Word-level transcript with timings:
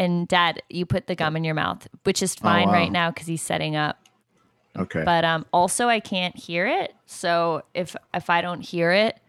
And 0.00 0.26
dad, 0.26 0.62
you 0.70 0.86
put 0.86 1.08
the 1.08 1.14
gum 1.14 1.36
in 1.36 1.44
your 1.44 1.52
mouth, 1.52 1.86
which 2.04 2.22
is 2.22 2.34
fine 2.34 2.68
wow. 2.68 2.72
right 2.72 2.90
now 2.90 3.10
because 3.10 3.26
he's 3.26 3.42
setting 3.42 3.76
up. 3.76 3.98
Okay. 4.74 5.02
But 5.04 5.26
um, 5.26 5.44
also, 5.52 5.88
I 5.88 6.00
can't 6.00 6.34
hear 6.34 6.66
it. 6.66 6.94
So 7.04 7.64
if 7.74 7.94
if 8.14 8.30
I 8.30 8.40
don't 8.40 8.62
hear 8.62 8.92
it, 8.92 9.20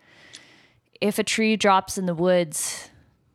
if 1.02 1.20
a 1.20 1.26
tree 1.26 1.58
drops 1.58 1.98
in 1.98 2.06
the 2.06 2.16
woods, 2.16 2.90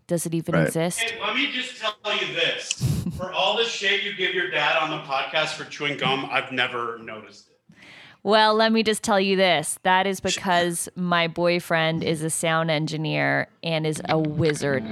does 0.07 0.25
it 0.25 0.33
even 0.33 0.54
Right. 0.54 0.67
exist? 0.67 1.03
Hey, 1.03 1.21
let 1.21 1.37
me 1.37 1.53
just 1.53 1.79
tell 1.79 2.17
you 2.17 2.33
this. 2.33 2.72
For 3.18 3.30
all 3.30 3.59
the 3.59 3.64
shit 3.64 4.03
you 4.03 4.14
give 4.14 4.34
your 4.34 4.50
dad 4.50 4.79
on 4.79 4.89
the 4.89 5.05
podcast 5.05 5.55
for 5.55 5.64
chewing 5.64 5.98
gum, 5.98 6.27
I've 6.30 6.53
never 6.53 6.98
noticed 6.98 7.48
it. 7.50 7.77
Well, 8.23 8.55
let 8.55 8.73
me 8.73 8.82
just 8.82 9.03
tell 9.03 9.21
you 9.21 9.37
this. 9.37 9.79
That 9.82 10.07
is 10.07 10.21
because 10.21 10.89
my 10.96 11.29
boyfriend 11.29 12.03
is 12.03 12.23
a 12.23 12.30
sound 12.30 12.71
engineer 12.71 13.48
and 13.62 13.87
is 13.87 14.00
a 14.09 14.18
wizard. 14.18 14.84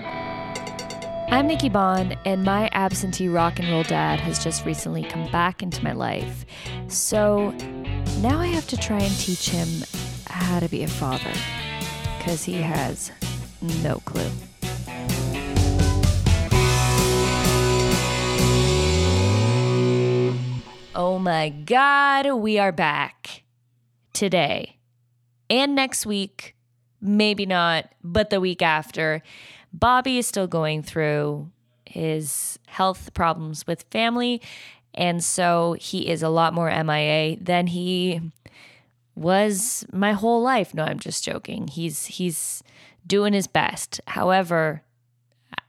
I'm 1.35 1.49
Nikki 1.49 1.69
Bond, 1.69 2.17
and 2.25 2.45
my 2.45 2.69
absentee 2.71 3.27
rock 3.27 3.59
and 3.59 3.69
roll 3.69 3.83
dad 3.83 4.21
has 4.21 4.39
just 4.39 4.65
recently 4.65 5.03
come 5.03 5.29
back 5.33 5.65
into 5.65 5.83
my 5.83 5.91
life. 5.91 6.47
So 6.87 7.51
now 8.21 8.39
I 8.39 8.47
have 8.47 8.69
to 8.69 8.77
try 8.77 9.01
and 9.01 9.13
teach 9.19 9.49
him 9.49 9.67
how 10.29 10.61
to 10.61 10.69
be 10.69 10.85
a 10.85 10.87
father 10.87 11.33
because 12.19 12.45
he 12.45 12.63
has 12.63 13.11
no 13.83 14.01
clue. 14.05 14.31
Oh 20.95 21.19
my 21.19 21.49
God, 21.49 22.33
we 22.35 22.61
are 22.61 22.71
back 22.71 23.43
today 24.13 24.79
and 25.51 25.75
next 25.75 26.07
week. 26.07 26.55
Maybe 27.01 27.45
not, 27.45 27.91
but 28.05 28.31
the 28.31 28.41
week 28.41 28.63
after. 28.63 29.21
Bobby 29.75 30.19
is 30.19 30.27
still 30.27 30.47
going 30.47 30.85
through 30.85 31.51
his 31.85 32.59
health 32.67 33.13
problems 33.13 33.67
with 33.67 33.85
family. 33.91 34.41
And 34.95 35.23
so 35.23 35.77
he 35.81 36.09
is 36.09 36.23
a 36.23 36.29
lot 36.29 36.55
more 36.55 36.71
MIA 36.71 37.37
than 37.41 37.67
he 37.67 38.21
was 39.17 39.85
my 39.93 40.13
whole 40.13 40.41
life. 40.43 40.75
No, 40.75 40.85
I'm 40.85 41.01
just 41.01 41.25
joking. 41.25 41.67
He's 41.67 42.07
he's 42.07 42.63
doing 43.05 43.33
his 43.33 43.49
best. 43.49 44.01
However, 44.07 44.83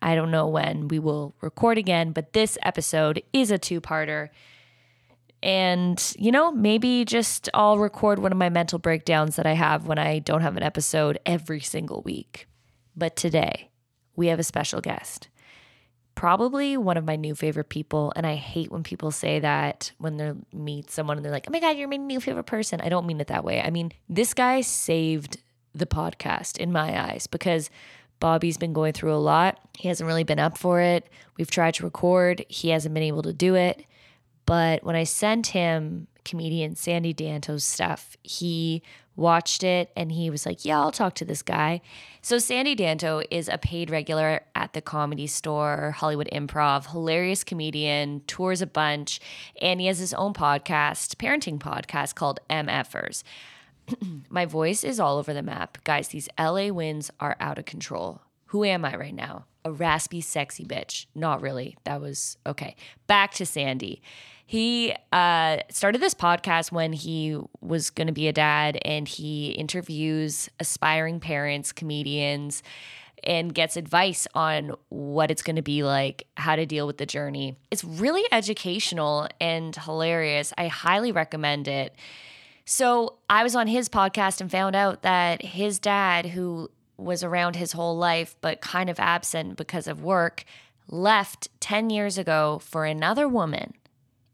I 0.02 0.14
don't 0.14 0.32
know 0.32 0.48
when 0.48 0.88
we 0.88 1.00
will 1.00 1.34
record 1.42 1.80
again, 1.80 2.12
but 2.12 2.34
this 2.34 2.60
episode 2.62 3.24
is 3.34 3.50
a 3.50 3.58
two-parter. 3.58 4.30
And, 5.42 6.14
you 6.18 6.32
know, 6.32 6.52
maybe 6.52 7.06
just 7.06 7.50
I'll 7.56 7.80
record 7.80 8.20
one 8.20 8.32
of 8.32 8.38
my 8.38 8.50
mental 8.50 8.80
breakdowns 8.80 9.36
that 9.36 9.48
I 9.48 9.54
have 9.54 9.88
when 9.88 9.98
I 9.98 10.20
don't 10.20 10.42
have 10.42 10.58
an 10.58 10.64
episode 10.64 11.20
every 11.26 11.60
single 11.60 12.02
week. 12.04 12.48
But 12.96 13.16
today, 13.16 13.70
we 14.16 14.28
have 14.28 14.40
a 14.40 14.44
special 14.44 14.82
guest. 14.82 15.28
Probably 16.16 16.78
one 16.78 16.96
of 16.98 17.04
my 17.04 17.18
new 17.18 17.36
favorite 17.36 17.70
people. 17.70 18.14
And 18.16 18.26
I 18.26 18.36
hate 18.36 18.72
when 18.72 18.84
people 18.84 19.12
say 19.12 19.40
that 19.40 19.92
when 19.98 20.18
they 20.18 20.34
meet 20.54 20.90
someone 20.90 21.18
and 21.18 21.26
they're 21.26 21.32
like, 21.32 21.46
oh 21.48 21.52
my 21.52 21.60
God, 21.60 21.78
you're 21.78 21.90
my 21.90 21.98
new 21.98 22.22
favorite 22.22 22.46
person. 22.46 22.80
I 22.82 22.90
don't 22.90 23.06
mean 23.06 23.20
it 23.20 23.28
that 23.28 23.44
way. 23.44 23.62
I 23.62 23.70
mean, 23.70 23.92
this 24.08 24.34
guy 24.34 24.62
saved 24.62 25.38
the 25.74 25.86
podcast 25.86 26.58
in 26.58 26.72
my 26.72 27.10
eyes 27.10 27.28
because 27.28 27.70
Bobby's 28.20 28.58
been 28.58 28.72
going 28.72 28.94
through 28.94 29.14
a 29.14 29.18
lot. 29.18 29.60
He 29.78 29.90
hasn't 29.90 30.08
really 30.08 30.24
been 30.24 30.40
up 30.40 30.58
for 30.58 30.80
it. 30.80 31.10
We've 31.38 31.52
tried 31.52 31.74
to 31.76 31.84
record, 31.84 32.46
he 32.48 32.70
hasn't 32.70 32.94
been 32.94 33.04
able 33.04 33.24
to 33.24 33.34
do 33.34 33.56
it. 33.56 33.86
But 34.46 34.84
when 34.84 34.96
I 34.96 35.04
sent 35.04 35.48
him 35.48 36.08
comedian 36.24 36.76
Sandy 36.76 37.14
Danto's 37.14 37.66
stuff, 37.66 38.16
he 38.24 38.82
watched 39.16 39.64
it 39.64 39.92
and 39.96 40.12
he 40.12 40.30
was 40.30 40.46
like, 40.46 40.66
Yeah, 40.66 40.80
I'll 40.80 40.92
talk 40.92 41.16
to 41.16 41.26
this 41.26 41.42
guy. 41.42 41.82
So, 42.22 42.38
Sandy 42.38 42.76
Danto 42.76 43.24
is 43.30 43.48
a 43.48 43.58
paid 43.58 43.90
regular 43.90 44.42
at 44.56 44.74
the 44.74 44.82
comedy 44.82 45.28
store, 45.28 45.92
Hollywood 45.98 46.30
Improv, 46.34 46.92
hilarious 46.92 47.44
comedian, 47.44 48.22
tours 48.22 48.62
a 48.62 48.68
bunch, 48.68 49.20
and 49.62 49.80
he 49.80 49.88
has 49.88 50.00
his 50.00 50.14
own 50.14 50.34
podcast, 50.34 51.16
parenting 51.16 51.60
podcast 51.60 52.16
called 52.16 52.40
MFers. 52.50 53.24
My 54.30 54.46
voice 54.46 54.84
is 54.84 55.00
all 55.00 55.18
over 55.18 55.34
the 55.34 55.44
map. 55.44 55.78
Guys, 55.84 56.08
these 56.10 56.30
LA 56.40 56.70
winds 56.70 57.12
are 57.20 57.38
out 57.40 57.60
of 57.60 57.66
control. 57.66 58.22
Who 58.48 58.64
am 58.64 58.86
I 58.86 58.96
right 58.96 59.14
now? 59.14 59.46
A 59.64 59.72
raspy, 59.72 60.22
sexy 60.22 60.64
bitch. 60.64 61.08
Not 61.16 61.42
really. 61.42 61.78
That 61.84 62.02
was 62.02 62.38
okay. 62.46 62.76
Back 63.08 63.34
to 63.36 63.46
Sandy. 63.46 64.02
He 64.48 64.94
uh, 65.12 65.58
started 65.70 66.02
this 66.02 66.14
podcast 66.14 66.72
when 66.72 66.94
he 66.94 67.40
was 67.62 67.90
going 67.90 68.08
to 68.08 68.14
be 68.14 68.28
a 68.28 68.34
dad, 68.34 68.78
and 68.86 69.08
he 69.08 69.52
interviews 69.52 70.50
aspiring 70.60 71.20
parents, 71.20 71.72
comedians, 71.72 72.62
and 73.24 73.56
gets 73.56 73.76
advice 73.76 74.28
on 74.36 74.76
what 74.90 75.32
it's 75.32 75.42
going 75.42 75.56
to 75.56 75.64
be 75.64 75.84
like, 75.84 76.28
how 76.38 76.56
to 76.56 76.68
deal 76.68 76.86
with 76.86 77.00
the 77.00 77.08
journey. 77.08 77.58
It's 77.72 77.84
really 77.84 78.24
educational 78.32 79.28
and 79.42 79.76
hilarious. 79.76 80.54
I 80.60 80.68
highly 80.68 81.12
recommend 81.12 81.68
it. 81.68 81.96
So 82.66 83.16
I 83.28 83.44
was 83.44 83.56
on 83.56 83.66
his 83.66 83.90
podcast 83.90 84.42
and 84.42 84.52
found 84.52 84.76
out 84.76 85.02
that 85.02 85.42
his 85.42 85.80
dad, 85.80 86.28
who 86.28 86.70
was 86.98 87.24
around 87.24 87.56
his 87.56 87.72
whole 87.72 87.98
life 87.98 88.36
but 88.42 88.62
kind 88.62 88.92
of 88.92 89.00
absent 89.00 89.58
because 89.58 89.88
of 89.88 90.04
work, 90.04 90.46
left 90.88 91.48
10 91.62 91.90
years 91.90 92.20
ago 92.20 92.60
for 92.64 92.86
another 92.86 93.28
woman 93.28 93.74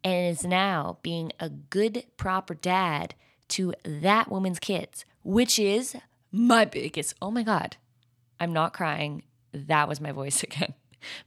and 0.03 0.27
is 0.27 0.45
now 0.45 0.97
being 1.01 1.31
a 1.39 1.49
good, 1.49 2.05
proper 2.17 2.53
dad 2.53 3.13
to 3.49 3.73
that 3.83 4.29
woman's 4.31 4.59
kids, 4.59 5.05
which 5.23 5.59
is 5.59 5.95
my 6.31 6.65
biggest, 6.65 7.13
oh 7.21 7.31
my 7.31 7.43
God, 7.43 7.77
I'm 8.39 8.53
not 8.53 8.73
crying. 8.73 9.23
That 9.53 9.87
was 9.87 9.99
my 10.01 10.11
voice 10.11 10.43
again. 10.49 10.73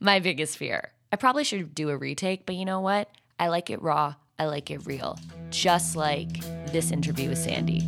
my 0.00 0.18
biggest 0.20 0.56
fear. 0.56 0.90
I 1.12 1.16
probably 1.16 1.44
should 1.44 1.74
do 1.74 1.90
a 1.90 1.96
retake, 1.96 2.46
but 2.46 2.56
you 2.56 2.64
know 2.64 2.80
what? 2.80 3.08
I 3.38 3.48
like 3.48 3.70
it 3.70 3.80
raw. 3.82 4.14
I 4.38 4.46
like 4.46 4.70
it 4.70 4.84
real. 4.86 5.18
Just 5.50 5.94
like 5.94 6.40
this 6.72 6.90
interview 6.90 7.28
with 7.28 7.38
Sandy. 7.38 7.80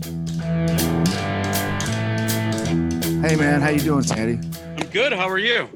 Hey 3.27 3.35
man, 3.35 3.61
how 3.61 3.71
you 3.71 3.81
doing, 3.81 4.03
Sandy? 4.03 4.47
I'm 4.79 4.87
good. 4.91 5.13
How 5.13 5.29
are 5.29 5.39
you? 5.39 5.69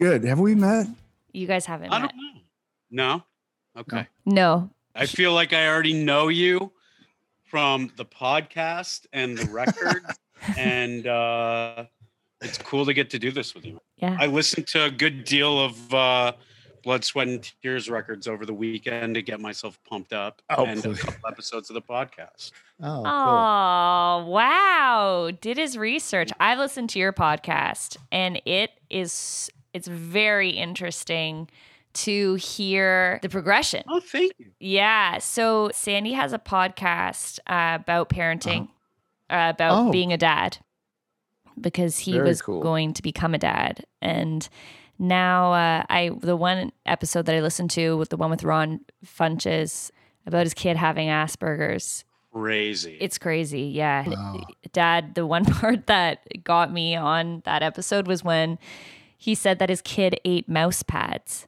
Good. 0.00 0.24
Have 0.24 0.40
we 0.40 0.54
met? 0.56 0.86
You 1.32 1.46
guys 1.46 1.66
haven't 1.66 1.92
I 1.92 2.00
met. 2.00 2.10
don't 2.10 2.16
know. 2.16 2.40
No? 2.90 3.22
Okay. 3.76 4.06
No. 4.24 4.70
I 4.94 5.06
feel 5.06 5.32
like 5.32 5.52
I 5.52 5.68
already 5.68 5.92
know 5.92 6.28
you 6.28 6.72
from 7.44 7.90
the 7.96 8.04
podcast 8.04 9.06
and 9.12 9.36
the 9.36 9.50
record. 9.50 10.02
and 10.56 11.06
uh, 11.06 11.84
it's 12.40 12.58
cool 12.58 12.86
to 12.86 12.94
get 12.94 13.10
to 13.10 13.18
do 13.18 13.30
this 13.30 13.54
with 13.54 13.64
you. 13.66 13.80
Yeah. 13.98 14.16
I 14.18 14.26
listened 14.26 14.66
to 14.68 14.84
a 14.84 14.90
good 14.90 15.24
deal 15.24 15.58
of 15.60 15.94
uh, 15.94 16.32
Blood, 16.82 17.04
Sweat, 17.04 17.28
and 17.28 17.52
Tears 17.62 17.90
records 17.90 18.26
over 18.28 18.46
the 18.46 18.54
weekend 18.54 19.14
to 19.16 19.22
get 19.22 19.40
myself 19.40 19.78
pumped 19.88 20.12
up 20.12 20.40
Oh, 20.50 20.64
and 20.64 20.84
a 20.84 20.94
couple 20.94 21.28
episodes 21.28 21.68
of 21.70 21.74
the 21.74 21.82
podcast. 21.82 22.52
Oh, 22.82 23.02
Oh, 23.04 24.26
wow. 24.28 25.30
Did 25.40 25.56
his 25.58 25.76
research. 25.76 26.30
I've 26.40 26.58
listened 26.58 26.90
to 26.90 26.98
your 26.98 27.12
podcast 27.12 27.96
and 28.12 28.40
it 28.44 28.70
is 28.90 29.50
it's 29.74 29.88
very 29.88 30.50
interesting 30.50 31.48
to 31.96 32.34
hear 32.34 33.18
the 33.22 33.28
progression. 33.28 33.82
Oh, 33.88 34.00
thank 34.00 34.32
you. 34.38 34.50
Yeah. 34.60 35.18
So 35.18 35.70
Sandy 35.72 36.12
has 36.12 36.32
a 36.32 36.38
podcast 36.38 37.38
uh, 37.46 37.78
about 37.80 38.08
parenting, 38.08 38.68
uh, 39.30 39.52
about 39.54 39.88
Oh. 39.88 39.90
being 39.90 40.12
a 40.12 40.16
dad, 40.18 40.58
because 41.60 41.98
he 41.98 42.12
Very 42.12 42.28
was 42.28 42.42
cool. 42.42 42.60
going 42.62 42.92
to 42.94 43.02
become 43.02 43.34
a 43.34 43.38
dad, 43.38 43.84
and 44.02 44.48
now 44.98 45.52
uh, 45.52 45.84
I 45.88 46.10
the 46.20 46.36
one 46.36 46.72
episode 46.86 47.26
that 47.26 47.34
I 47.34 47.40
listened 47.40 47.70
to 47.72 47.96
with 47.96 48.10
the 48.10 48.16
one 48.16 48.30
with 48.30 48.44
Ron 48.44 48.80
Funches 49.04 49.90
about 50.26 50.44
his 50.44 50.54
kid 50.54 50.76
having 50.76 51.08
Asperger's. 51.08 52.04
Crazy. 52.32 52.98
It's 53.00 53.16
crazy. 53.16 53.62
Yeah. 53.62 54.06
Wow. 54.08 54.40
Dad, 54.72 55.14
the 55.14 55.24
one 55.26 55.44
part 55.46 55.86
that 55.86 56.44
got 56.44 56.70
me 56.72 56.94
on 56.94 57.42
that 57.46 57.62
episode 57.62 58.06
was 58.06 58.22
when 58.22 58.58
he 59.16 59.34
said 59.34 59.58
that 59.58 59.70
his 59.70 59.80
kid 59.80 60.20
ate 60.26 60.46
mouse 60.48 60.82
pads. 60.82 61.46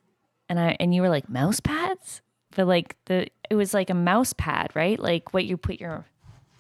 And 0.48 0.58
I 0.58 0.76
and 0.80 0.94
you 0.94 1.02
were 1.02 1.08
like, 1.08 1.28
mouse 1.28 1.60
pads? 1.60 2.22
But 2.56 2.66
like 2.66 2.96
the 3.06 3.28
it 3.50 3.54
was 3.54 3.74
like 3.74 3.90
a 3.90 3.94
mouse 3.94 4.32
pad, 4.32 4.70
right? 4.74 4.98
Like 4.98 5.32
what 5.34 5.44
you 5.44 5.56
put 5.56 5.80
your 5.80 6.04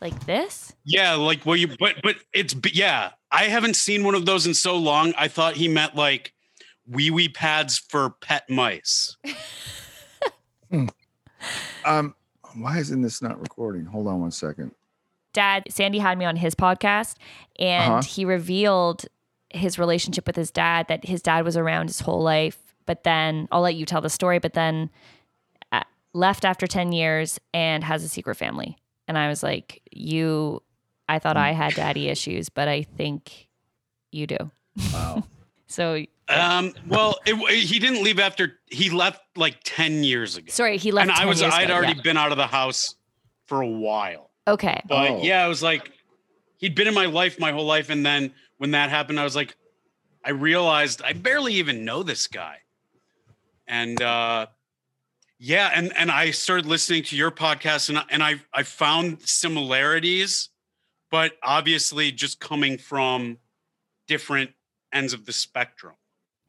like 0.00 0.26
this? 0.26 0.74
Yeah, 0.84 1.14
like 1.14 1.44
well, 1.46 1.56
you 1.56 1.68
but 1.78 1.96
but 2.02 2.16
it's 2.32 2.54
yeah. 2.72 3.10
I 3.30 3.44
haven't 3.44 3.76
seen 3.76 4.04
one 4.04 4.14
of 4.14 4.26
those 4.26 4.46
in 4.46 4.54
so 4.54 4.76
long. 4.76 5.12
I 5.18 5.28
thought 5.28 5.54
he 5.56 5.68
meant 5.68 5.94
like 5.94 6.32
wee 6.86 7.10
wee 7.10 7.28
pads 7.28 7.78
for 7.78 8.10
pet 8.10 8.48
mice. 8.48 9.16
Um, 11.84 12.14
why 12.56 12.78
isn't 12.78 13.02
this 13.02 13.22
not 13.22 13.40
recording? 13.40 13.84
Hold 13.86 14.06
on 14.06 14.20
one 14.20 14.30
second. 14.30 14.72
Dad, 15.32 15.64
Sandy 15.68 15.98
had 15.98 16.18
me 16.18 16.24
on 16.24 16.36
his 16.36 16.54
podcast 16.54 17.14
and 17.58 17.92
Uh-huh. 17.94 18.02
he 18.02 18.24
revealed 18.24 19.06
his 19.50 19.78
relationship 19.78 20.26
with 20.26 20.36
his 20.36 20.50
dad 20.50 20.88
that 20.88 21.04
his 21.06 21.22
dad 21.22 21.44
was 21.44 21.56
around 21.56 21.86
his 21.86 22.00
whole 22.00 22.22
life, 22.22 22.67
but 22.88 23.04
then 23.04 23.46
I'll 23.52 23.60
let 23.60 23.76
you 23.76 23.84
tell 23.86 24.00
the 24.00 24.08
story, 24.10 24.38
but 24.40 24.54
then 24.54 24.88
uh, 25.70 25.82
left 26.14 26.44
after 26.44 26.66
10 26.66 26.90
years 26.92 27.38
and 27.54 27.84
has 27.84 28.02
a 28.02 28.08
secret 28.08 28.34
family. 28.36 28.76
And 29.06 29.16
I 29.18 29.28
was 29.28 29.42
like, 29.42 29.82
you, 29.92 30.62
I 31.08 31.18
thought 31.18 31.36
I 31.36 31.52
had 31.52 31.74
daddy 31.74 32.08
issues, 32.08 32.48
but 32.48 32.66
I 32.66 32.82
think 32.82 33.46
you 34.10 34.26
do. 34.26 34.50
Wow. 34.92 35.22
So 35.70 36.02
Um, 36.30 36.72
well, 36.86 37.18
it, 37.26 37.36
he 37.66 37.78
didn't 37.78 38.02
leave 38.02 38.18
after 38.18 38.58
he 38.70 38.88
left 38.88 39.20
like 39.36 39.58
10 39.64 40.02
years 40.02 40.38
ago. 40.38 40.46
sorry, 40.50 40.78
he 40.78 40.92
left. 40.92 41.10
and 41.10 41.18
I 41.18 41.26
was 41.26 41.42
years 41.42 41.52
I'd 41.52 41.64
ago, 41.64 41.74
already 41.74 41.92
yeah. 41.92 42.00
been 42.02 42.16
out 42.16 42.30
of 42.32 42.38
the 42.38 42.46
house 42.46 42.94
for 43.44 43.60
a 43.60 43.68
while. 43.68 44.30
Okay. 44.46 44.80
But 44.88 45.10
Oh. 45.10 45.22
yeah, 45.22 45.44
I 45.44 45.48
was 45.48 45.62
like 45.62 45.92
he'd 46.56 46.74
been 46.74 46.88
in 46.88 46.94
my 46.94 47.04
life 47.04 47.38
my 47.38 47.52
whole 47.52 47.66
life 47.66 47.90
and 47.90 48.04
then 48.06 48.32
when 48.56 48.70
that 48.70 48.88
happened 48.88 49.20
I 49.20 49.24
was 49.24 49.36
like 49.36 49.56
I 50.24 50.30
realized 50.30 51.02
I 51.02 51.12
barely 51.12 51.52
even 51.56 51.84
know 51.84 52.02
this 52.02 52.26
guy. 52.28 52.60
And 53.68 54.00
uh 54.02 54.46
yeah, 55.38 55.70
and 55.74 55.92
and 55.96 56.10
I 56.10 56.32
started 56.32 56.66
listening 56.66 57.04
to 57.04 57.16
your 57.16 57.30
podcast 57.30 57.88
and 57.88 57.98
I, 57.98 58.04
and 58.10 58.22
I 58.22 58.40
I 58.52 58.62
found 58.64 59.22
similarities 59.22 60.48
but 61.10 61.32
obviously 61.42 62.12
just 62.12 62.38
coming 62.38 62.76
from 62.76 63.38
different 64.06 64.50
ends 64.92 65.14
of 65.14 65.24
the 65.24 65.32
spectrum. 65.32 65.94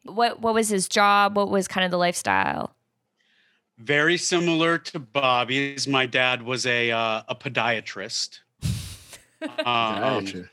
What 0.03 0.41
what 0.41 0.53
was 0.53 0.69
his 0.69 0.89
job? 0.89 1.37
What 1.37 1.49
was 1.49 1.67
kind 1.67 1.85
of 1.85 1.91
the 1.91 1.97
lifestyle? 1.97 2.75
very 3.79 4.17
similar 4.17 4.77
to 4.77 4.99
Bobby's. 4.99 5.87
My 5.87 6.05
dad 6.05 6.43
was 6.43 6.65
a 6.65 6.91
uh, 6.91 7.23
a 7.27 7.35
podiatrist. 7.35 8.39
Um, 9.41 9.55
Gotcha. 9.65 10.49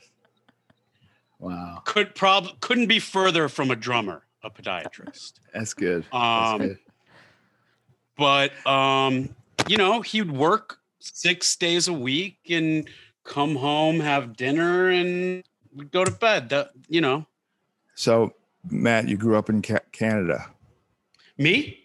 Wow, 1.39 1.81
could 1.83 2.15
prob 2.15 2.61
couldn't 2.61 2.87
be 2.87 2.99
further 2.99 3.49
from 3.49 3.69
a 3.69 3.75
drummer, 3.75 4.23
a 4.47 4.61
podiatrist. 4.61 5.33
that's 5.53 5.73
good. 5.73 6.03
That's 6.11 6.13
Um, 6.53 6.59
good. 6.59 6.77
but 8.17 8.67
um, 8.67 9.35
you 9.67 9.77
know, 9.77 10.01
he'd 10.01 10.31
work 10.31 10.79
six 10.99 11.55
days 11.55 11.87
a 11.87 11.93
week 11.93 12.37
and 12.49 12.87
come 13.23 13.55
home, 13.55 13.99
have 13.99 14.35
dinner, 14.35 14.89
and 14.89 15.43
we'd 15.73 15.91
go 15.91 16.03
to 16.03 16.11
bed. 16.11 16.49
That 16.49 16.71
you 16.87 17.01
know, 17.01 17.25
So, 17.95 18.33
Matt, 18.69 19.07
you 19.07 19.17
grew 19.17 19.35
up 19.37 19.49
in 19.49 19.61
Ca- 19.61 19.79
Canada. 19.91 20.49
me? 21.37 21.79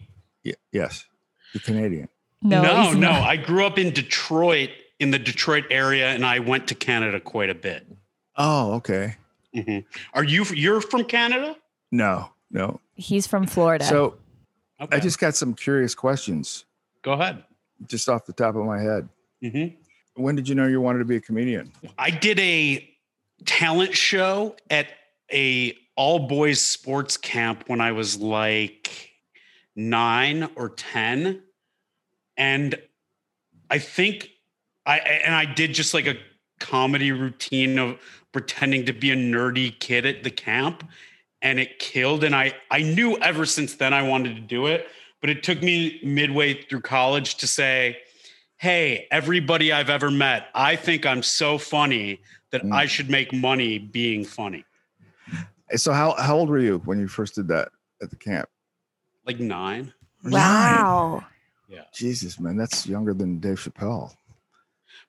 Y- 0.45 0.53
yes, 0.71 1.05
you're 1.53 1.61
Canadian. 1.61 2.09
No, 2.41 2.61
no, 2.61 2.91
no. 2.91 2.99
not. 2.99 3.21
I 3.21 3.37
grew 3.37 3.65
up 3.65 3.77
in 3.79 3.93
Detroit, 3.93 4.69
in 4.99 5.11
the 5.11 5.19
Detroit 5.19 5.63
area, 5.69 6.09
and 6.09 6.25
I 6.25 6.39
went 6.39 6.67
to 6.67 6.75
Canada 6.75 7.19
quite 7.21 7.49
a 7.49 7.55
bit. 7.55 7.87
Oh, 8.35 8.73
okay. 8.73 9.15
Mhm. 9.55 9.85
Are 10.13 10.23
you? 10.23 10.43
You're 10.53 10.81
from 10.81 11.05
Canada? 11.05 11.55
No, 11.91 12.32
no. 12.53 12.79
He's 12.95 13.27
from 13.27 13.45
Florida. 13.47 13.83
So 13.83 14.15
Okay. 14.81 14.97
I 14.97 14.99
just 14.99 15.19
got 15.19 15.35
some 15.35 15.53
curious 15.53 15.93
questions 15.95 16.65
go 17.03 17.13
ahead. 17.13 17.43
just 17.87 18.07
off 18.09 18.25
the 18.25 18.33
top 18.33 18.55
of 18.55 18.65
my 18.65 18.79
head. 18.79 19.07
hmm 19.41 19.65
When 20.15 20.35
did 20.35 20.47
you 20.47 20.55
know 20.55 20.67
you 20.67 20.79
wanted 20.81 20.99
to 20.99 21.05
be 21.05 21.15
a 21.17 21.21
comedian? 21.21 21.71
I 21.97 22.09
did 22.09 22.39
a 22.39 22.89
talent 23.45 23.95
show 23.95 24.55
at 24.69 24.87
a 25.31 25.75
all 25.95 26.27
boys 26.27 26.61
sports 26.61 27.17
camp 27.17 27.65
when 27.67 27.81
I 27.81 27.91
was 27.91 28.17
like 28.19 29.11
nine 29.75 30.49
or 30.55 30.69
10. 30.69 31.41
And 32.37 32.75
I 33.69 33.79
think 33.79 34.29
I, 34.85 34.97
and 34.99 35.33
I 35.35 35.45
did 35.45 35.73
just 35.73 35.93
like 35.93 36.07
a 36.07 36.15
comedy 36.59 37.11
routine 37.11 37.77
of 37.79 37.97
pretending 38.31 38.85
to 38.85 38.93
be 38.93 39.11
a 39.11 39.15
nerdy 39.15 39.77
kid 39.79 40.05
at 40.05 40.23
the 40.23 40.31
camp 40.31 40.83
and 41.43 41.59
it 41.59 41.77
killed. 41.77 42.23
And 42.23 42.35
I, 42.35 42.53
I 42.71 42.81
knew 42.81 43.17
ever 43.17 43.45
since 43.45 43.75
then 43.75 43.93
I 43.93 44.01
wanted 44.01 44.35
to 44.35 44.41
do 44.41 44.65
it, 44.65 44.87
but 45.21 45.29
it 45.29 45.43
took 45.43 45.61
me 45.61 45.99
midway 46.03 46.59
through 46.63 46.81
college 46.81 47.35
to 47.35 47.47
say, 47.47 47.97
Hey, 48.57 49.07
everybody 49.11 49.73
I've 49.73 49.89
ever 49.89 50.09
met, 50.09 50.47
I 50.55 50.77
think 50.77 51.05
I'm 51.05 51.21
so 51.21 51.57
funny 51.57 52.21
that 52.51 52.63
Mm. 52.63 52.73
I 52.73 52.85
should 52.85 53.09
make 53.09 53.33
money 53.33 53.77
being 53.77 54.23
funny. 54.23 54.63
So 55.75 55.91
how 55.91 56.13
how 56.13 56.37
old 56.37 56.49
were 56.49 56.59
you 56.59 56.77
when 56.85 56.99
you 56.99 57.07
first 57.07 57.35
did 57.35 57.47
that 57.49 57.69
at 58.01 58.09
the 58.09 58.15
camp? 58.15 58.47
Like 59.25 59.39
nine. 59.39 59.91
Nine. 60.23 61.25
Yeah. 61.67 61.81
Jesus, 61.93 62.39
man, 62.39 62.55
that's 62.55 62.85
younger 62.85 63.13
than 63.13 63.39
Dave 63.39 63.59
Chappelle. 63.59 64.13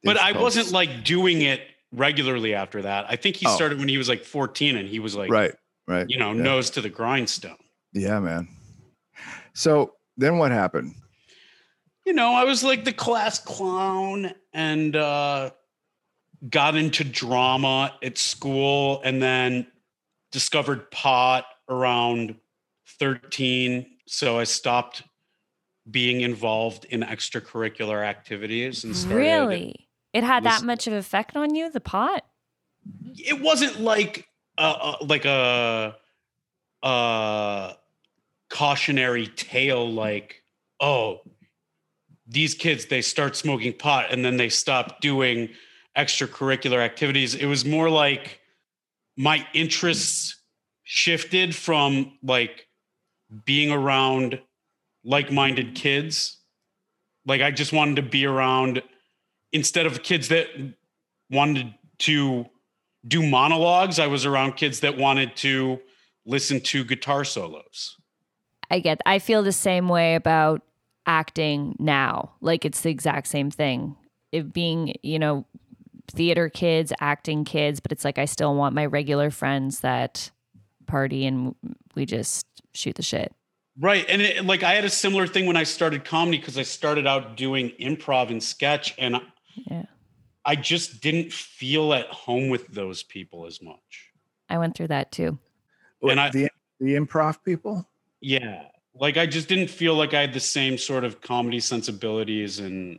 But 0.02 0.14
Dave 0.16 0.36
I 0.36 0.40
wasn't 0.40 0.72
like 0.72 1.04
doing 1.04 1.42
it 1.42 1.60
regularly 1.92 2.54
after 2.54 2.82
that. 2.82 3.06
I 3.08 3.16
think 3.16 3.36
he 3.36 3.46
Oh. 3.46 3.54
started 3.54 3.78
when 3.78 3.88
he 3.88 3.98
was 3.98 4.08
like 4.08 4.24
14 4.24 4.76
and 4.76 4.88
he 4.88 4.98
was 4.98 5.14
like, 5.14 5.30
right, 5.30 5.54
right. 5.86 6.06
you 6.08 6.18
know, 6.18 6.32
yeah. 6.32 6.42
nose 6.42 6.70
to 6.70 6.80
the 6.80 6.88
grindstone. 6.88 7.56
Yeah, 7.92 8.20
man. 8.20 8.48
So 9.52 9.94
then 10.16 10.38
what 10.38 10.50
happened? 10.50 10.94
You 12.04 12.12
know, 12.12 12.34
I 12.34 12.44
was 12.44 12.62
like 12.62 12.84
the 12.84 12.92
class 12.92 13.38
clown 13.38 14.32
and 14.52 14.94
uh 14.96 15.50
got 16.50 16.76
into 16.76 17.04
drama 17.04 17.94
at 18.02 18.18
school 18.18 19.00
and 19.02 19.22
then 19.22 19.66
discovered 20.30 20.90
pot 20.90 21.46
around 21.68 22.34
13. 22.98 23.86
So 24.06 24.38
I 24.38 24.44
stopped 24.44 25.04
being 25.90 26.20
involved 26.20 26.84
in 26.86 27.00
extracurricular 27.00 28.04
activities 28.04 28.84
and 28.84 28.94
started 28.94 29.16
Really? 29.16 29.88
It 30.12 30.22
had 30.22 30.44
that 30.44 30.62
much 30.62 30.86
of 30.86 30.92
effect 30.92 31.36
on 31.36 31.54
you, 31.54 31.70
the 31.70 31.80
pot? 31.80 32.24
it 33.16 33.40
wasn't 33.40 33.80
like 33.80 34.28
uh, 34.58 34.94
uh 35.00 35.04
like 35.04 35.24
a 35.24 35.96
uh 36.82 37.72
cautionary 38.50 39.26
tale 39.28 39.90
like 39.90 40.42
oh 40.80 41.20
these 42.26 42.54
kids 42.54 42.86
they 42.86 43.02
start 43.02 43.36
smoking 43.36 43.72
pot 43.72 44.06
and 44.10 44.24
then 44.24 44.36
they 44.36 44.48
stop 44.48 45.00
doing 45.00 45.48
extracurricular 45.96 46.78
activities. 46.78 47.34
It 47.34 47.46
was 47.46 47.64
more 47.64 47.88
like 47.88 48.40
my 49.16 49.46
interests 49.54 50.36
shifted 50.82 51.54
from 51.54 52.18
like 52.22 52.66
being 53.44 53.70
around 53.70 54.40
like-minded 55.04 55.74
kids. 55.74 56.38
Like 57.26 57.40
i 57.40 57.50
just 57.50 57.72
wanted 57.72 57.96
to 57.96 58.02
be 58.02 58.26
around 58.26 58.82
instead 59.52 59.86
of 59.86 60.02
kids 60.02 60.28
that 60.28 60.46
wanted 61.30 61.74
to 62.00 62.46
do 63.06 63.22
monologues. 63.22 63.98
I 63.98 64.06
was 64.06 64.24
around 64.24 64.56
kids 64.56 64.80
that 64.80 64.96
wanted 64.96 65.36
to 65.36 65.80
listen 66.26 66.60
to 66.60 66.84
guitar 66.84 67.24
solos. 67.24 67.96
I 68.70 68.80
get 68.80 69.00
I 69.06 69.18
feel 69.18 69.42
the 69.42 69.52
same 69.52 69.88
way 69.88 70.14
about 70.14 70.62
acting 71.06 71.76
now. 71.78 72.32
Like 72.40 72.64
it's 72.64 72.80
the 72.80 72.90
exact 72.90 73.26
same 73.26 73.50
thing. 73.50 73.96
It 74.32 74.52
being, 74.52 74.94
you 75.02 75.18
know, 75.18 75.44
theater 76.10 76.48
kids, 76.48 76.92
acting 77.00 77.44
kids, 77.44 77.80
but 77.80 77.92
it's 77.92 78.04
like 78.04 78.18
I 78.18 78.24
still 78.24 78.54
want 78.54 78.74
my 78.74 78.86
regular 78.86 79.30
friends 79.30 79.80
that 79.80 80.30
party 80.86 81.26
and 81.26 81.54
we 81.94 82.06
just 82.06 82.46
shoot 82.74 82.96
the 82.96 83.02
shit. 83.02 83.34
Right. 83.78 84.04
And 84.08 84.22
it, 84.22 84.44
like 84.44 84.62
I 84.62 84.74
had 84.74 84.84
a 84.84 84.90
similar 84.90 85.26
thing 85.26 85.46
when 85.46 85.56
I 85.56 85.64
started 85.64 86.04
comedy 86.04 86.38
because 86.38 86.56
I 86.58 86.62
started 86.62 87.06
out 87.06 87.36
doing 87.36 87.72
improv 87.80 88.30
and 88.30 88.42
sketch 88.42 88.94
and 88.98 89.20
Yeah. 89.70 89.84
I 90.46 90.56
just 90.56 91.00
didn't 91.00 91.32
feel 91.32 91.94
at 91.94 92.06
home 92.08 92.48
with 92.50 92.66
those 92.68 93.02
people 93.02 93.46
as 93.46 93.62
much. 93.62 94.10
I 94.48 94.58
went 94.58 94.76
through 94.76 94.88
that 94.88 95.10
too. 95.12 95.38
And 96.02 96.20
I- 96.20 96.30
the 96.30 96.48
the 96.80 96.94
improv 96.96 97.42
people? 97.44 97.88
Yeah. 98.20 98.64
Like 98.94 99.16
I 99.16 99.26
just 99.26 99.48
didn't 99.48 99.68
feel 99.70 99.94
like 99.94 100.12
I 100.14 100.20
had 100.20 100.32
the 100.32 100.40
same 100.40 100.76
sort 100.78 101.04
of 101.04 101.20
comedy 101.20 101.60
sensibilities 101.60 102.58
and 102.58 102.98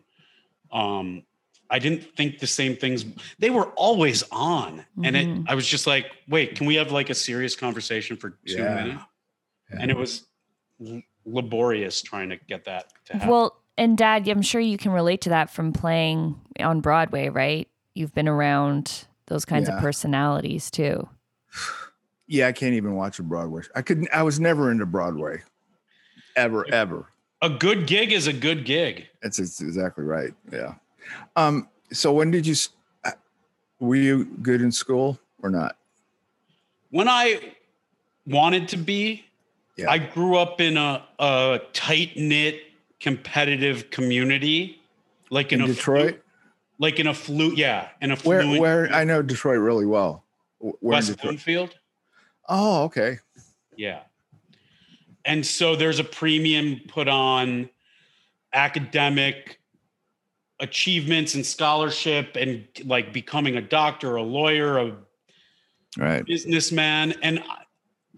um 0.71 1.23
I 1.69 1.79
didn't 1.79 2.03
think 2.15 2.39
the 2.39 2.47
same 2.47 2.75
things. 2.75 3.05
They 3.39 3.49
were 3.49 3.67
always 3.71 4.23
on. 4.31 4.85
And 5.03 5.15
it 5.15 5.27
Mhm. 5.27 5.45
I 5.47 5.55
was 5.55 5.67
just 5.67 5.87
like, 5.87 6.05
wait, 6.27 6.55
can 6.55 6.67
we 6.67 6.75
have 6.75 6.91
like 6.91 7.09
a 7.09 7.15
serious 7.15 7.55
conversation 7.55 8.17
for 8.17 8.31
two 8.45 8.53
Yeah. 8.57 8.75
minutes? 8.75 9.03
Yeah. 9.71 9.77
And 9.81 9.91
it 9.91 9.97
was 9.97 10.27
laborious 11.25 12.01
trying 12.01 12.29
to 12.29 12.37
get 12.37 12.65
that 12.65 12.91
to 13.05 13.13
happen. 13.13 13.29
Well, 13.29 13.61
and 13.77 13.97
dad, 13.97 14.27
I'm 14.27 14.41
sure 14.41 14.61
you 14.61 14.77
can 14.77 14.91
relate 14.91 15.21
to 15.21 15.29
that 15.29 15.49
from 15.49 15.73
playing 15.73 16.39
on 16.59 16.81
Broadway, 16.81 17.29
right? 17.29 17.67
You've 17.93 18.13
been 18.13 18.27
around 18.27 19.05
those 19.27 19.45
kinds 19.45 19.67
Yeah. 19.69 19.75
of 19.75 19.81
personalities 19.81 20.69
too. 20.71 21.07
Yeah, 22.27 22.47
I 22.47 22.51
can't 22.53 22.73
even 22.73 22.95
watch 22.95 23.19
a 23.19 23.23
Broadway. 23.23 23.63
I 23.75 23.81
couldn't. 23.81 24.09
I 24.13 24.23
was 24.23 24.39
never 24.39 24.71
into 24.71 24.85
Broadway, 24.85 25.43
ever, 26.35 26.65
ever. 26.71 27.05
a 27.41 27.49
good 27.49 27.85
gig 27.85 28.11
is 28.11 28.25
a 28.27 28.33
good 28.33 28.65
gig. 28.65 29.07
That's, 29.21 29.37
that's 29.37 29.61
exactly 29.61 30.03
right. 30.03 30.33
Yeah. 30.51 30.75
Um. 31.35 31.69
So 31.93 32.11
when 32.13 32.31
did 32.31 32.47
you? 32.47 32.55
uh, 33.03 33.11
Were 33.79 33.95
you 33.95 34.25
good 34.41 34.61
in 34.61 34.71
school 34.71 35.19
or 35.43 35.49
not? 35.51 35.77
When 36.89 37.07
I 37.07 37.53
wanted 38.25 38.69
to 38.69 38.77
be, 38.77 39.25
Yeah. 39.77 39.91
I 39.91 39.99
grew 39.99 40.37
up 40.37 40.59
in 40.61 40.77
a, 40.77 41.03
a 41.19 41.59
tight 41.73 42.17
knit, 42.17 42.61
competitive 42.99 43.89
community, 43.89 44.81
like 45.29 45.51
in, 45.51 45.61
In 45.61 45.69
a 45.69 45.73
Detroit? 45.73 46.13
flu- 46.15 46.21
like 46.77 46.99
in 46.99 47.07
a 47.07 47.13
flu, 47.13 47.53
yeah, 47.55 47.89
in 48.01 48.11
a 48.11 48.15
Where? 48.17 48.45
Where? 48.59 48.91
I 48.93 49.03
know 49.05 49.21
Detroit 49.21 49.59
really 49.59 49.85
well. 49.85 50.23
Where 50.59 50.73
West 50.81 51.17
Bloomfield. 51.21 51.75
Oh, 52.49 52.83
okay. 52.83 53.19
Yeah. 53.77 54.01
And 55.23 55.45
so 55.45 55.75
there's 55.75 55.99
a 55.99 56.03
premium 56.03 56.81
put 56.87 57.07
on 57.07 57.69
academic 58.53 59.59
achievements 60.59 61.35
and 61.35 61.45
scholarship 61.45 62.35
and 62.35 62.65
like 62.85 63.11
becoming 63.11 63.57
a 63.57 63.61
doctor, 63.61 64.15
a 64.15 64.23
lawyer, 64.23 64.77
a 64.77 64.95
Right. 65.97 66.25
businessman. 66.25 67.13
And 67.23 67.41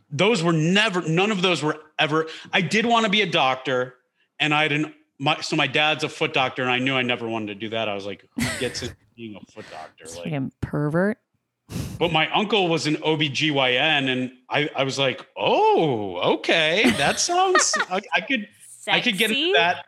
those 0.09 0.41
were 0.41 0.53
never 0.53 1.01
none 1.07 1.31
of 1.31 1.41
those 1.41 1.61
were 1.61 1.77
ever 1.99 2.27
i 2.53 2.61
did 2.61 2.85
want 2.85 3.03
to 3.05 3.11
be 3.11 3.21
a 3.23 3.25
doctor 3.29 3.95
and 4.39 4.53
i 4.53 4.67
didn't 4.67 4.93
my 5.19 5.39
so 5.41 5.55
my 5.55 5.67
dad's 5.67 6.03
a 6.03 6.09
foot 6.09 6.33
doctor 6.33 6.61
and 6.61 6.71
i 6.71 6.79
knew 6.79 6.95
i 6.95 7.01
never 7.01 7.27
wanted 7.27 7.47
to 7.47 7.55
do 7.55 7.69
that. 7.69 7.89
I 7.89 7.95
was 7.95 8.05
like 8.05 8.23
who 8.35 8.43
gets 8.59 8.83
into 8.83 8.95
being 9.15 9.35
a 9.35 9.51
foot 9.51 9.65
doctor? 9.71 10.05
Like 10.05 10.15
Fucking 10.25 10.51
pervert. 10.61 11.17
but 11.97 12.11
my 12.11 12.31
uncle 12.31 12.67
was 12.67 12.85
an 12.87 12.95
obgyn 12.97 14.07
and 14.07 14.31
i 14.49 14.69
i 14.75 14.83
was 14.83 14.99
like 14.99 15.25
oh 15.35 16.35
okay. 16.35 16.89
That 16.97 17.19
sounds 17.19 17.73
I, 17.89 18.01
I 18.13 18.21
could 18.21 18.47
i 18.87 18.99
could 19.01 19.17
get 19.17 19.31
into 19.31 19.53
that. 19.53 19.85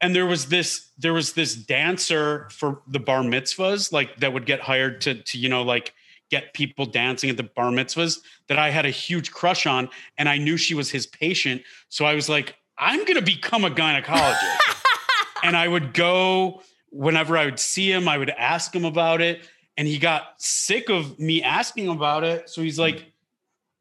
And 0.00 0.14
there 0.14 0.26
was 0.26 0.46
this 0.46 0.90
there 0.98 1.12
was 1.14 1.32
this 1.32 1.54
dancer 1.54 2.48
for 2.52 2.82
the 2.86 3.00
bar 3.00 3.22
mitzvahs 3.22 3.90
like 3.92 4.16
that 4.20 4.32
would 4.32 4.46
get 4.46 4.60
hired 4.60 5.00
to 5.02 5.14
to 5.22 5.38
you 5.38 5.48
know 5.48 5.62
like 5.62 5.94
get 6.30 6.52
people 6.52 6.84
dancing 6.84 7.30
at 7.30 7.38
the 7.38 7.42
bar 7.42 7.70
mitzvahs 7.70 8.20
that 8.48 8.58
I 8.58 8.68
had 8.68 8.84
a 8.84 8.90
huge 8.90 9.32
crush 9.32 9.66
on 9.66 9.88
and 10.18 10.28
I 10.28 10.36
knew 10.36 10.58
she 10.58 10.74
was 10.74 10.90
his 10.90 11.06
patient. 11.06 11.62
So 11.88 12.04
I 12.04 12.14
was 12.14 12.28
like 12.28 12.54
I'm 12.78 13.00
going 13.04 13.16
to 13.16 13.22
become 13.22 13.64
a 13.64 13.70
gynecologist. 13.70 14.56
And 15.44 15.56
I 15.56 15.68
would 15.68 15.94
go 15.94 16.62
whenever 16.90 17.36
I 17.38 17.44
would 17.44 17.60
see 17.60 17.92
him 17.92 18.08
I 18.08 18.18
would 18.18 18.30
ask 18.30 18.74
him 18.74 18.84
about 18.84 19.20
it. 19.20 19.48
And 19.76 19.86
he 19.86 19.96
got 19.96 20.34
sick 20.38 20.88
of 20.90 21.16
me 21.20 21.44
asking 21.44 21.88
about 21.88 22.24
it. 22.24 22.50
So 22.50 22.60
he's 22.60 22.76
like 22.76 23.12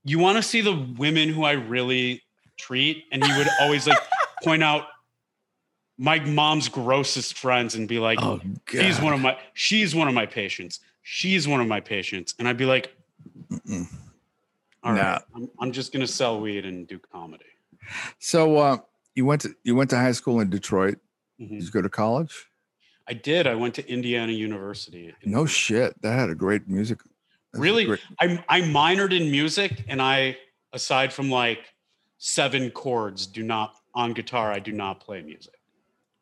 you 0.04 0.20
want 0.20 0.38
to 0.38 0.44
see 0.44 0.62
the 0.62 0.76
women 1.00 1.30
who 1.30 1.44
I 1.44 1.54
really 1.54 2.22
treat? 2.58 3.06
And 3.12 3.26
he 3.26 3.38
would 3.40 3.48
always 3.60 3.88
like 3.88 3.98
point 4.44 4.62
out 4.64 4.84
my 5.98 6.20
mom's 6.20 6.70
grossest 6.70 7.36
friends 7.40 7.74
and 7.74 7.88
be 7.88 7.98
like 7.98 8.20
Oh 8.22 8.40
God. 8.66 8.84
she's 8.84 9.02
one 9.02 9.14
of 9.14 9.20
my 9.20 9.36
she's 9.56 9.96
one 9.96 10.08
of 10.08 10.14
my 10.14 10.28
patients. 10.28 10.80
She's 11.02 11.48
one 11.48 11.60
of 11.60 11.68
my 11.68 11.80
patients. 11.80 12.36
And 12.38 12.48
i'd 12.48 12.56
be 12.58 12.66
like 12.66 12.96
Mm-mm. 13.52 13.88
all 14.84 14.92
right 14.94 15.02
Nah. 15.02 15.20
I'm, 15.36 15.50
I'm 15.60 15.72
just 15.72 15.92
gonna 15.92 16.06
sell 16.06 16.40
weed 16.40 16.66
and 16.68 16.88
do 16.88 17.00
comedy 17.00 17.46
So 18.20 18.58
uh, 18.58 18.78
you 19.16 19.26
went 19.26 19.42
to 19.42 19.56
you 19.64 19.76
went 19.76 19.90
to 19.92 19.98
high 19.98 20.12
school 20.14 20.40
in 20.40 20.50
Detroit. 20.50 20.98
Mhm. 21.42 21.50
Did 21.50 21.64
you 21.64 21.72
go 21.72 21.82
to 21.82 21.90
college? 21.90 22.34
i 23.10 23.14
did 23.14 23.48
i 23.48 23.56
went 23.56 23.74
to 23.74 23.88
indiana 23.90 24.34
university 24.34 25.14
No 25.24 25.46
shit. 25.46 25.96
That 26.02 26.12
had 26.20 26.30
a 26.30 26.36
great 26.36 26.68
music. 26.68 26.98
that's 27.54 27.62
Really? 27.62 27.86
great- 27.86 28.02
I, 28.20 28.44
I 28.50 28.60
minored 28.62 29.14
in 29.18 29.32
music 29.32 29.86
and 29.88 30.02
i 30.02 30.36
aside 30.74 31.14
from 31.14 31.30
like 31.30 31.60
seven 32.18 32.70
chords 32.72 33.26
do 33.26 33.44
not 33.44 33.76
on 33.96 34.12
guitar 34.12 34.52
i 34.52 34.60
do 34.60 34.74
not 34.74 35.00
play 35.00 35.22
music 35.22 35.54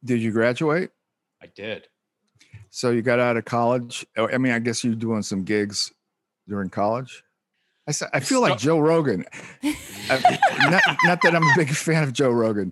Did 0.04 0.22
you 0.22 0.32
graduate? 0.32 0.92
i 1.42 1.48
did 1.48 1.88
So 2.70 2.92
you 2.92 3.02
got 3.02 3.20
out 3.20 3.36
of 3.38 3.46
college. 3.46 4.06
Oh, 4.18 4.28
I 4.30 4.38
mean, 4.38 4.52
I 4.54 4.60
guess 4.60 4.84
you're 4.84 4.94
doing 5.08 5.24
some 5.24 5.44
gigs 5.44 5.92
during 6.48 6.70
college. 6.70 7.24
I, 7.88 7.92
s- 7.92 8.04
I 8.14 8.20
feel 8.20 8.42
like 8.42 8.58
Joe 8.58 8.80
Rogan. 8.80 9.26
Not, 10.10 10.82
not 11.04 11.22
that 11.24 11.36
I'm 11.36 11.44
a 11.44 11.54
big 11.56 11.70
fan 11.70 12.04
of 12.04 12.14
Joe 12.14 12.30
Rogan, 12.30 12.72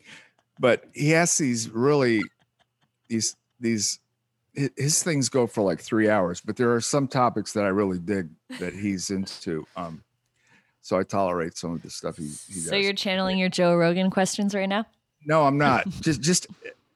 but 0.59 0.85
he 0.93 1.09
has 1.11 1.35
these 1.37 1.69
really 1.69 2.21
these 3.09 3.35
these 3.59 3.99
his 4.53 5.01
things 5.01 5.29
go 5.29 5.47
for 5.47 5.61
like 5.63 5.79
three 5.81 6.09
hours. 6.09 6.41
But 6.41 6.57
there 6.57 6.73
are 6.73 6.81
some 6.81 7.07
topics 7.07 7.53
that 7.53 7.63
I 7.63 7.69
really 7.69 7.97
dig 7.99 8.29
that 8.59 8.73
he's 8.73 9.09
into. 9.09 9.65
Um, 9.75 10.03
so 10.81 10.97
I 10.99 11.03
tolerate 11.03 11.57
some 11.57 11.73
of 11.73 11.81
the 11.81 11.89
stuff 11.89 12.17
he, 12.17 12.25
he 12.47 12.53
does. 12.55 12.67
So 12.69 12.75
you're 12.75 12.93
channeling 12.93 13.37
your 13.39 13.49
Joe 13.49 13.75
Rogan 13.75 14.09
questions 14.11 14.53
right 14.53 14.69
now? 14.69 14.85
no, 15.25 15.43
I'm 15.43 15.57
not. 15.57 15.89
just 16.01 16.21
just 16.21 16.47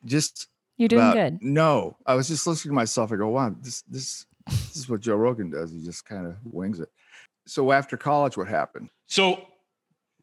just 0.06 0.48
You're 0.78 0.90
doing 0.90 1.02
about- 1.02 1.14
good. 1.16 1.40
No, 1.42 1.98
I 2.06 2.14
was 2.16 2.28
just 2.28 2.46
listening 2.46 2.72
to 2.72 2.76
myself. 2.76 3.12
I 3.12 3.16
go, 3.16 3.28
wow, 3.30 3.56
this 3.62 3.82
this 3.84 4.26
this 4.48 4.76
is 4.76 4.88
what 4.90 5.02
Joe 5.02 5.16
Rogan 5.16 5.50
does. 5.50 5.72
He 5.72 5.84
just 5.84 6.06
kind 6.06 6.28
of 6.28 6.36
wings 6.46 6.80
it. 6.80 6.90
So 7.48 7.72
after 7.72 7.98
college, 7.98 8.38
what 8.38 8.48
happened? 8.48 8.90
So 9.08 9.48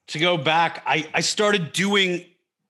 to 0.08 0.18
go 0.18 0.36
back, 0.36 0.82
I, 0.86 1.08
I 1.14 1.20
started 1.20 1.72
doing 1.72 2.24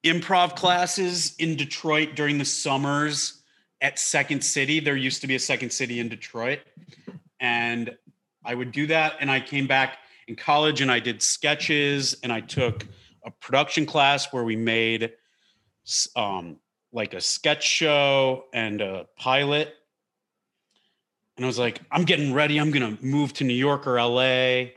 improv 0.04 0.54
classes 0.54 1.34
in 1.38 1.56
Detroit 1.56 2.11
during 2.14 2.38
the 2.38 2.44
summers 2.44 3.42
at 3.80 3.99
Second 3.99 4.44
City. 4.44 4.80
There 4.80 4.96
used 4.96 5.20
to 5.23 5.26
be 5.26 5.34
a 5.34 5.40
Second 5.40 5.70
City 5.70 5.99
in 6.00 6.08
Detroit. 6.08 6.61
And 7.40 7.96
I 8.44 8.54
would 8.54 8.73
do 8.73 8.87
that. 8.87 9.14
And 9.20 9.30
I 9.30 9.40
came 9.40 9.66
back 9.66 9.99
in 10.28 10.37
college 10.37 10.80
and 10.80 10.90
I 10.90 11.00
did 11.00 11.23
sketches 11.23 12.16
and 12.23 12.32
I 12.32 12.40
took 12.40 12.87
a 13.25 13.30
production 13.30 13.87
class 13.87 14.32
where 14.32 14.44
we 14.44 14.56
made 14.56 15.12
um, 16.16 16.56
like 16.92 17.14
a 17.14 17.20
sketch 17.20 17.64
show 17.64 18.44
and 18.52 18.80
a 18.80 19.06
pilot. 19.16 19.75
And 21.37 21.45
I 21.45 21.47
was 21.47 21.59
like, 21.59 21.81
I'm 21.91 22.05
getting 22.05 22.33
ready. 22.33 22.59
I'm 22.59 22.71
going 22.71 22.97
to 22.97 23.05
move 23.05 23.33
to 23.35 23.45
New 23.45 23.55
York 23.55 23.87
or 23.87 24.00
LA. 24.00 24.71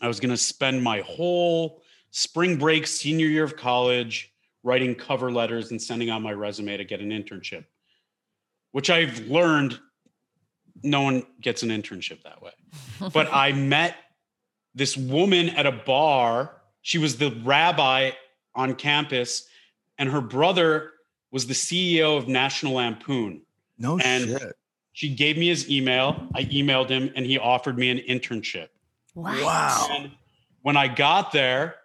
I 0.00 0.08
was 0.08 0.20
going 0.20 0.30
to 0.30 0.36
spend 0.36 0.82
my 0.82 1.00
whole 1.00 1.82
spring 2.10 2.56
break, 2.56 2.86
senior 2.86 3.26
year 3.26 3.44
of 3.44 3.56
college, 3.56 4.32
writing 4.62 4.94
cover 4.94 5.32
letters 5.32 5.70
and 5.70 5.80
sending 5.82 6.10
out 6.10 6.22
my 6.22 6.32
resume 6.32 6.76
to 6.76 6.84
get 6.84 7.00
an 7.00 7.10
internship, 7.10 7.64
which 8.72 8.88
I've 8.90 9.18
learned 9.26 9.80
no 10.82 11.02
one 11.02 11.26
gets 11.40 11.62
an 11.62 11.70
internship 11.70 12.22
that 12.22 12.40
way. 12.42 12.52
But 13.12 13.28
I 13.32 13.52
met 13.52 13.96
this 14.74 14.96
woman 14.96 15.48
at 15.50 15.66
a 15.66 15.72
bar. 15.72 16.52
She 16.82 16.98
was 16.98 17.16
the 17.16 17.30
rabbi 17.44 18.12
on 18.54 18.74
campus, 18.76 19.46
and 19.98 20.08
her 20.10 20.20
brother 20.20 20.92
was 21.32 21.46
the 21.46 21.54
CEO 21.54 22.16
of 22.16 22.28
National 22.28 22.74
Lampoon. 22.74 23.42
No 23.78 23.98
And- 23.98 24.28
shit. 24.28 24.52
She 24.92 25.14
gave 25.14 25.38
me 25.38 25.48
his 25.48 25.70
email. 25.70 26.28
I 26.34 26.44
emailed 26.44 26.88
him, 26.88 27.10
and 27.14 27.24
he 27.24 27.38
offered 27.38 27.78
me 27.78 27.90
an 27.90 27.98
internship. 27.98 28.68
What? 29.14 29.40
Wow. 29.42 29.86
And 29.90 30.10
when 30.62 30.76
I 30.76 30.88
got 30.88 31.32
there, 31.32 31.76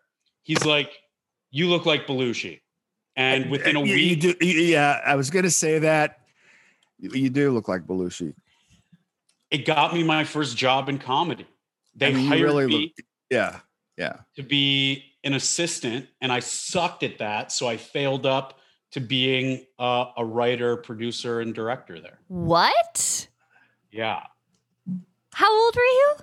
he's 0.43 0.65
like, 0.65 0.91
"You 1.51 1.67
look 1.69 1.85
like 1.85 2.07
Belushi," 2.07 2.61
and 3.15 3.45
uh, 3.45 3.49
within 3.49 3.75
a 3.75 3.79
You- 3.83 3.93
week, 3.93 4.23
you 4.23 4.33
do, 4.33 4.45
yeah, 4.45 5.01
I 5.05 5.15
was 5.15 5.29
gonna 5.29 5.51
say 5.51 5.79
that. 5.79 6.21
You, 6.99 7.09
you 7.11 7.29
do 7.29 7.51
look 7.51 7.67
like 7.67 7.83
Belushi. 7.83 8.33
it 9.51 9.65
got 9.65 9.93
me 9.93 10.03
my 10.03 10.23
first 10.23 10.57
job 10.57 10.89
in 10.89 10.97
comedy. 10.97 11.45
They 11.95 12.07
I 12.07 12.11
mean, 12.13 12.27
hired 12.27 12.41
really 12.41 12.67
me 12.67 12.73
look- 12.97 13.05
Yeah, 13.29 13.59
yeah. 13.97 14.17
to 14.35 14.43
be 14.43 15.03
an 15.23 15.33
assistant, 15.33 16.07
and 16.21 16.31
I 16.31 16.39
sucked 16.39 17.03
at 17.03 17.17
that, 17.19 17.51
so 17.51 17.67
I 17.67 17.77
failed 17.77 18.25
up 18.25 18.59
to 18.95 19.01
being 19.01 19.65
uh, 19.77 20.05
a 20.15 20.23
writer, 20.23 20.77
producer, 20.77 21.41
and 21.41 21.53
director 21.53 21.99
there. 21.99 22.17
What? 22.29 23.27
Yeah, 23.91 24.21
How 25.33 25.65
old 25.65 25.75
were 25.75 25.81
you? 25.81 26.15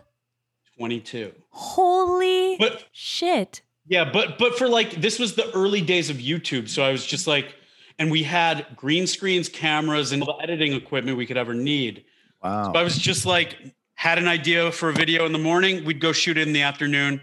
twenty-two. 0.79 1.33
Holy 1.51 2.57
But 2.57 2.87
shit. 2.93 3.61
Yeah, 3.87 4.11
but 4.11 4.39
but 4.39 4.57
for 4.57 4.69
like 4.69 5.03
this 5.03 5.19
was 5.19 5.35
the 5.35 5.55
early 5.55 5.83
days 5.83 6.09
of 6.09 6.17
YouTube, 6.17 6.67
so 6.67 6.83
I 6.83 6.93
was 6.93 7.05
just 7.05 7.27
like, 7.27 7.55
and 7.99 8.11
we 8.11 8.23
had 8.23 8.67
green 8.75 9.07
screens, 9.07 9.51
cameras, 9.51 10.13
and 10.13 10.23
all 10.23 10.39
the 10.39 10.43
editing 10.43 10.73
equipment 10.73 11.19
we 11.19 11.27
could 11.27 11.37
ever 11.37 11.53
need. 11.53 12.05
Wow. 12.43 12.73
So 12.73 12.79
I 12.81 12.83
was 12.83 12.97
just 12.97 13.27
like, 13.27 13.59
had 13.97 14.17
an 14.17 14.29
idea 14.29 14.73
for 14.73 14.89
a 14.89 14.95
video 14.95 15.27
in 15.27 15.33
the 15.33 15.39
morning, 15.39 15.85
we'd 15.85 16.01
go 16.01 16.13
shoot 16.13 16.39
it 16.39 16.47
in 16.47 16.55
the 16.55 16.63
afternoon, 16.63 17.21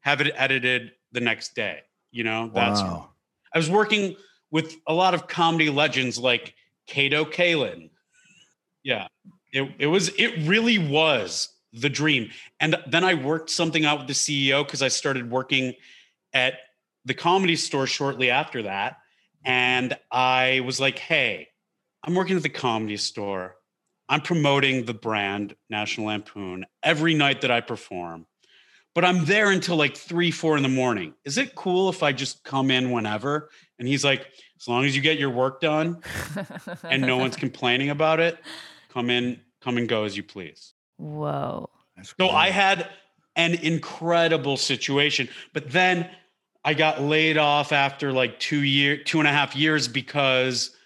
have 0.00 0.20
it 0.20 0.30
edited 0.36 0.92
the 1.12 1.20
next 1.20 1.54
day. 1.54 1.80
You 2.10 2.24
know, 2.24 2.50
that's 2.52 2.82
wow. 2.82 3.08
I 3.54 3.58
was 3.58 3.70
working 3.70 4.14
with 4.50 4.76
a 4.86 4.94
lot 4.94 5.14
of 5.14 5.28
comedy 5.28 5.70
legends 5.70 6.18
like 6.18 6.54
Kato 6.86 7.24
Kaelin. 7.24 7.90
Yeah, 8.82 9.08
it, 9.52 9.70
it 9.78 9.86
was, 9.86 10.08
it 10.18 10.46
really 10.48 10.78
was 10.78 11.48
the 11.72 11.88
dream. 11.88 12.30
And 12.58 12.76
then 12.88 13.04
I 13.04 13.14
worked 13.14 13.50
something 13.50 13.84
out 13.84 13.98
with 13.98 14.08
the 14.08 14.14
CEO 14.14 14.64
because 14.64 14.82
I 14.82 14.88
started 14.88 15.30
working 15.30 15.74
at 16.32 16.54
the 17.04 17.14
comedy 17.14 17.56
store 17.56 17.86
shortly 17.86 18.30
after 18.30 18.62
that. 18.62 18.96
And 19.44 19.96
I 20.10 20.60
was 20.64 20.80
like, 20.80 20.98
hey, 20.98 21.48
I'm 22.04 22.14
working 22.14 22.36
at 22.36 22.42
the 22.42 22.48
comedy 22.48 22.96
store. 22.96 23.56
I'm 24.08 24.20
promoting 24.20 24.84
the 24.84 24.94
brand 24.94 25.54
National 25.68 26.08
Lampoon 26.08 26.66
every 26.82 27.14
night 27.14 27.42
that 27.42 27.50
I 27.50 27.60
perform, 27.60 28.26
but 28.94 29.04
I'm 29.04 29.24
there 29.24 29.50
until 29.50 29.76
like 29.76 29.96
three, 29.96 30.30
four 30.30 30.56
in 30.56 30.62
the 30.62 30.68
morning. 30.68 31.14
Is 31.24 31.38
it 31.38 31.54
cool 31.54 31.88
if 31.88 32.02
I 32.02 32.12
just 32.12 32.44
come 32.44 32.70
in 32.70 32.90
whenever? 32.90 33.50
And 33.78 33.86
he's 33.86 34.04
like, 34.04 34.26
as 34.60 34.68
long 34.68 34.84
as 34.84 34.94
you 34.94 35.02
get 35.02 35.18
your 35.18 35.30
work 35.30 35.60
done 35.60 36.02
and 36.82 37.02
no 37.02 37.16
one's 37.16 37.36
complaining 37.36 37.90
about 37.90 38.20
it, 38.20 38.38
come 38.92 39.10
in, 39.10 39.40
come 39.60 39.76
and 39.76 39.88
go 39.88 40.04
as 40.04 40.16
you 40.16 40.22
please. 40.22 40.74
Whoa. 40.96 41.70
That's 41.96 42.10
So 42.10 42.14
cool. 42.18 42.30
I 42.30 42.50
had 42.50 42.88
an 43.36 43.54
incredible 43.54 44.56
situation, 44.56 45.28
but 45.52 45.70
then 45.70 46.10
I 46.64 46.74
got 46.74 47.00
laid 47.00 47.38
off 47.38 47.72
after 47.72 48.12
like 48.12 48.38
two 48.38 48.62
year, 48.62 49.02
two 49.02 49.18
and 49.18 49.28
a 49.28 49.32
half 49.32 49.56
years 49.56 49.88
because 49.88 50.76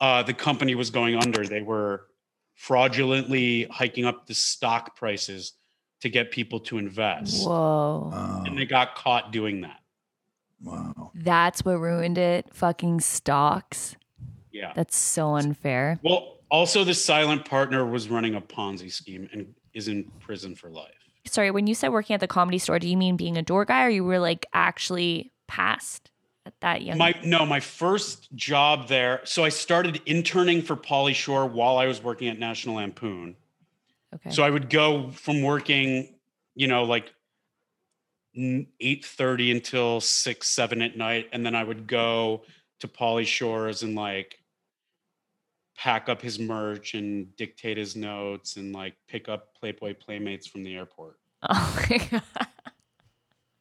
uh, 0.00 0.22
the 0.22 0.34
company 0.34 0.74
was 0.74 0.90
going 0.90 1.14
under. 1.14 1.46
They 1.46 1.62
were 1.62 2.08
fraudulently 2.56 3.64
hiking 3.70 4.04
up 4.04 4.26
the 4.26 4.34
stock 4.34 4.96
prices 4.96 5.52
to 6.04 6.10
get 6.10 6.30
people 6.30 6.60
to 6.60 6.76
invest, 6.76 7.46
Whoa. 7.46 8.10
Wow. 8.12 8.42
and 8.46 8.58
they 8.58 8.66
got 8.66 8.94
caught 8.94 9.32
doing 9.32 9.62
that. 9.62 9.80
wow. 10.62 11.10
That's 11.14 11.64
what 11.64 11.78
ruined 11.78 12.18
it. 12.18 12.52
Fucking 12.52 13.00
stocks. 13.00 13.96
Yeah. 14.52 14.74
That's 14.76 14.96
so 14.96 15.34
unfair. 15.36 15.98
Well, 16.02 16.40
also 16.50 16.84
the 16.84 16.92
silent 16.92 17.46
partner 17.46 17.86
was 17.86 18.10
running 18.10 18.34
a 18.34 18.40
Ponzi 18.42 18.92
scheme 18.92 19.30
and 19.32 19.54
is 19.72 19.88
in 19.88 20.04
prison 20.20 20.54
for 20.54 20.68
life. 20.68 20.92
Sorry, 21.26 21.50
when 21.50 21.66
you 21.66 21.74
said 21.74 21.88
working 21.88 22.12
at 22.12 22.20
the 22.20 22.26
comedy 22.28 22.58
store, 22.58 22.78
do 22.78 22.86
you 22.86 22.98
mean 22.98 23.16
being 23.16 23.38
a 23.38 23.42
door 23.42 23.64
guy 23.64 23.86
or 23.86 23.88
you 23.88 24.04
were 24.04 24.18
like 24.18 24.44
actually 24.52 25.32
passed 25.48 26.10
at 26.44 26.52
that 26.60 26.82
young 26.82 26.98
My 26.98 27.14
no, 27.24 27.46
my 27.46 27.60
first 27.60 28.30
job 28.34 28.88
there. 28.88 29.22
So 29.24 29.42
I 29.42 29.48
started 29.48 30.02
interning 30.04 30.60
for 30.60 30.76
Pauly 30.76 31.14
Shore 31.14 31.46
while 31.46 31.78
I 31.78 31.86
was 31.86 32.02
working 32.02 32.28
at 32.28 32.38
National 32.38 32.74
Lampoon. 32.74 33.36
Okay. 34.14 34.30
So 34.30 34.42
I 34.42 34.50
would 34.50 34.70
go 34.70 35.10
from 35.10 35.42
working, 35.42 36.14
you 36.54 36.68
know, 36.68 36.84
like 36.84 37.12
eight 38.36 39.04
thirty 39.04 39.50
until 39.50 40.00
six, 40.00 40.48
seven 40.48 40.82
at 40.82 40.96
night, 40.96 41.28
and 41.32 41.44
then 41.44 41.54
I 41.54 41.64
would 41.64 41.86
go 41.86 42.42
to 42.80 42.88
Pauly 42.88 43.26
Shores 43.26 43.82
and 43.82 43.94
like 43.94 44.38
pack 45.76 46.08
up 46.08 46.22
his 46.22 46.38
merch 46.38 46.94
and 46.94 47.34
dictate 47.36 47.76
his 47.76 47.96
notes 47.96 48.56
and 48.56 48.72
like 48.72 48.94
pick 49.08 49.28
up 49.28 49.54
Playboy 49.54 49.94
playmates 49.94 50.46
from 50.46 50.62
the 50.62 50.74
airport. 50.74 51.18
oh 51.48 51.86
my 51.90 51.98
God. 51.98 52.22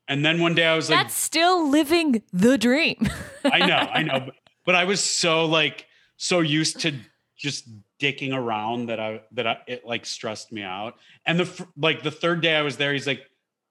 And 0.08 0.24
then 0.24 0.40
one 0.42 0.54
day 0.54 0.66
I 0.66 0.76
was 0.76 0.90
like, 0.90 1.00
That's 1.00 1.16
still 1.16 1.70
living 1.70 2.24
the 2.32 2.58
dream. 2.58 3.10
I 3.46 3.60
know, 3.60 3.76
I 3.76 4.04
know, 4.04 4.20
but, 4.26 4.36
but 4.66 4.76
I 4.76 4.84
was 4.86 5.04
so 5.04 5.46
like 5.46 5.86
so 6.18 6.40
used 6.40 6.82
to 6.82 6.94
just 7.38 7.68
dicking 8.04 8.36
around 8.36 8.88
that 8.88 9.00
I 9.00 9.22
that 9.32 9.48
I 9.48 9.58
it 9.66 9.86
like 9.86 10.06
stressed 10.06 10.52
me 10.52 10.62
out. 10.62 10.98
And 11.26 11.40
the 11.40 11.68
like 11.78 12.04
the 12.04 12.12
third 12.12 12.42
day 12.42 12.56
I 12.56 12.62
was 12.62 12.76
there, 12.76 12.92
he's 12.92 13.08
like, 13.08 13.22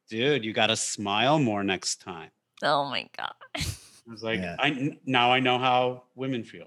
"Dude, 0.09 0.45
you 0.45 0.53
got 0.55 0.69
to 0.69 0.77
smile 0.77 1.39
more 1.39 1.63
next 1.63 2.01
time." 2.01 2.31
oh 2.65 2.85
my 2.85 3.09
God. 3.17 3.35
I 3.57 4.11
was 4.11 4.23
like, 4.23 4.39
Yeah. 4.41 4.55
I 4.59 4.69
n- 4.69 4.99
now 5.05 5.33
I 5.33 5.41
know 5.41 5.59
how 5.59 6.05
women 6.15 6.45
feel. 6.45 6.67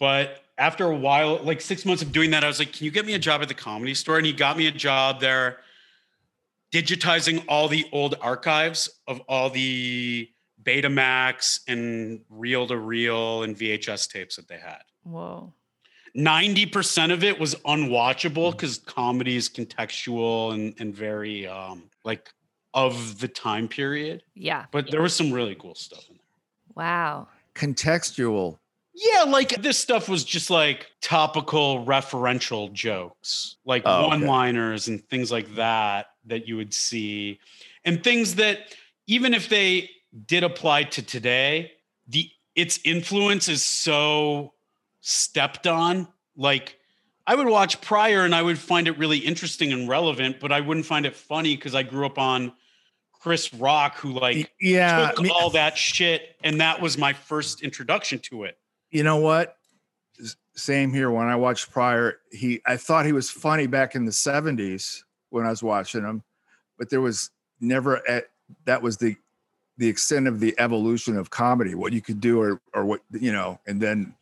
But 0.00 0.42
after 0.56 0.86
a 0.86 0.96
while, 0.96 1.38
like 1.42 1.60
six 1.60 1.84
months 1.84 2.02
of 2.02 2.12
doing 2.12 2.30
that, 2.30 2.44
I 2.44 2.46
was 2.46 2.58
like, 2.58 2.72
"Can 2.72 2.84
you 2.84 2.90
get 2.90 3.04
me 3.06 3.14
a 3.14 3.18
job 3.18 3.42
at 3.42 3.48
the 3.48 3.54
comedy 3.54 3.94
store?" 3.94 4.16
And 4.16 4.26
he 4.26 4.32
got 4.32 4.56
me 4.56 4.66
a 4.66 4.72
job 4.72 5.20
there, 5.20 5.58
digitizing 6.72 7.44
all 7.48 7.68
the 7.68 7.86
old 7.92 8.16
archives 8.20 8.88
of 9.06 9.20
all 9.28 9.50
the 9.50 10.28
Betamax 10.62 11.60
and 11.68 12.20
reel 12.28 12.66
to 12.66 12.76
reel 12.76 13.42
and 13.44 13.56
VHS 13.56 14.10
tapes 14.10 14.36
that 14.36 14.48
they 14.48 14.58
had. 14.58 14.82
Whoa. 15.04 15.52
90% 16.16 17.12
of 17.12 17.22
it 17.24 17.38
was 17.38 17.54
unwatchable 17.56 18.52
because 18.52 18.78
comedy 18.78 19.36
is 19.36 19.48
contextual 19.48 20.54
and, 20.54 20.74
and 20.78 20.94
very 20.94 21.46
um 21.46 21.84
like 22.04 22.30
of 22.74 23.18
the 23.20 23.28
time 23.28 23.68
period. 23.68 24.22
Yeah. 24.34 24.66
But 24.70 24.90
there 24.90 25.02
was 25.02 25.14
some 25.14 25.32
really 25.32 25.54
cool 25.54 25.74
stuff 25.74 26.04
in 26.08 26.16
there. 26.16 26.24
Wow. 26.84 27.28
Contextual. 27.54 28.58
Yeah, 28.94 29.24
like 29.24 29.62
this 29.62 29.78
stuff 29.78 30.08
was 30.08 30.24
just 30.24 30.50
like 30.50 30.88
topical 31.00 31.84
referential 31.84 32.72
jokes, 32.72 33.56
like 33.64 33.82
Oh, 33.84 34.00
okay. 34.00 34.08
one-liners 34.08 34.88
and 34.88 35.06
things 35.08 35.30
like 35.30 35.54
that 35.54 36.06
that 36.26 36.48
you 36.48 36.56
would 36.56 36.74
see. 36.74 37.38
And 37.84 38.02
things 38.02 38.34
that 38.36 38.74
even 39.06 39.34
if 39.34 39.48
they 39.48 39.90
did 40.26 40.42
apply 40.44 40.84
to 40.84 41.02
today, 41.02 41.72
the 42.08 42.28
its 42.56 42.80
influence 42.84 43.48
is 43.48 43.64
so 43.64 44.52
stepped 45.00 45.66
on. 45.66 46.08
Like 46.36 46.78
I 47.26 47.34
would 47.34 47.46
watch 47.46 47.80
Pryor 47.80 48.24
and 48.24 48.34
I 48.34 48.42
would 48.42 48.58
find 48.58 48.88
it 48.88 48.96
really 48.98 49.18
interesting 49.18 49.72
and 49.72 49.88
relevant, 49.88 50.40
but 50.40 50.50
I 50.50 50.60
wouldn't 50.60 50.86
find 50.86 51.04
it 51.04 51.14
funny 51.14 51.56
because 51.56 51.74
I 51.74 51.82
grew 51.82 52.06
up 52.06 52.18
on 52.18 52.52
Chris 53.20 53.52
Rock, 53.52 53.96
who 53.96 54.12
like 54.12 54.52
yeah. 54.60 55.10
took 55.10 55.22
me- 55.22 55.30
all 55.30 55.50
that 55.50 55.76
shit, 55.76 56.36
and 56.42 56.60
that 56.60 56.80
was 56.80 56.96
my 56.96 57.12
first 57.12 57.62
introduction 57.62 58.18
to 58.20 58.44
it. 58.44 58.58
you 58.90 59.02
know 59.02 59.16
what? 59.16 59.56
Same 60.54 60.92
here. 60.92 61.10
When 61.10 61.26
I 61.26 61.36
watched 61.36 61.70
Pryor, 61.70 62.18
he 62.32 62.60
I 62.66 62.76
thought 62.76 63.06
he 63.06 63.12
was 63.12 63.30
funny 63.30 63.66
back 63.66 63.94
in 63.94 64.04
the 64.04 64.10
'70s 64.10 65.02
when 65.30 65.44
I 65.44 65.50
was 65.50 65.62
watching 65.62 66.02
him, 66.02 66.22
but 66.78 66.90
there 66.90 67.00
was 67.00 67.30
never 67.60 68.08
at 68.08 68.28
that 68.64 68.82
was 68.82 68.96
the 68.96 69.16
the 69.76 69.86
extent 69.86 70.26
of 70.26 70.40
the 70.40 70.54
evolution 70.58 71.16
of 71.16 71.30
comedy, 71.30 71.74
what 71.74 71.92
you 71.92 72.00
could 72.00 72.20
do, 72.20 72.40
or 72.40 72.60
or 72.74 72.84
what 72.84 73.02
you 73.12 73.32
know. 73.32 73.60
And 73.66 73.80
then 73.80 74.14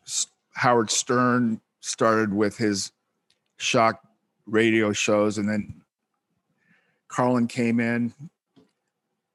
Howard 0.57 0.89
Stern 0.89 1.61
started 1.81 2.33
with 2.33 2.57
his 2.57 2.91
shock 3.57 4.01
radio 4.47 4.91
shows, 4.91 5.37
and 5.37 5.47
then 5.47 5.81
Carlin 7.07 7.47
came 7.47 7.79
in, 7.79 8.11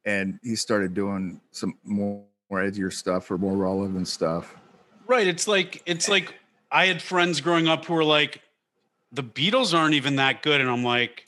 and 0.04 0.40
he 0.42 0.56
started 0.56 0.94
doing 0.94 1.40
some 1.52 1.78
more, 1.84 2.24
more 2.50 2.60
edgier 2.60 2.92
stuff 2.92 3.30
or 3.30 3.38
more 3.38 3.56
relevant 3.56 4.08
stuff. 4.08 4.56
Right. 5.06 5.28
It's 5.28 5.46
like 5.46 5.80
it's 5.86 6.08
like 6.08 6.34
I 6.72 6.86
had 6.86 7.00
friends 7.00 7.40
growing 7.40 7.68
up 7.68 7.84
who 7.84 7.94
were 7.94 8.04
like, 8.04 8.42
the 9.12 9.22
Beatles 9.22 9.78
aren't 9.78 9.94
even 9.94 10.16
that 10.16 10.42
good. 10.42 10.60
And 10.60 10.68
I'm 10.68 10.82
like, 10.82 11.24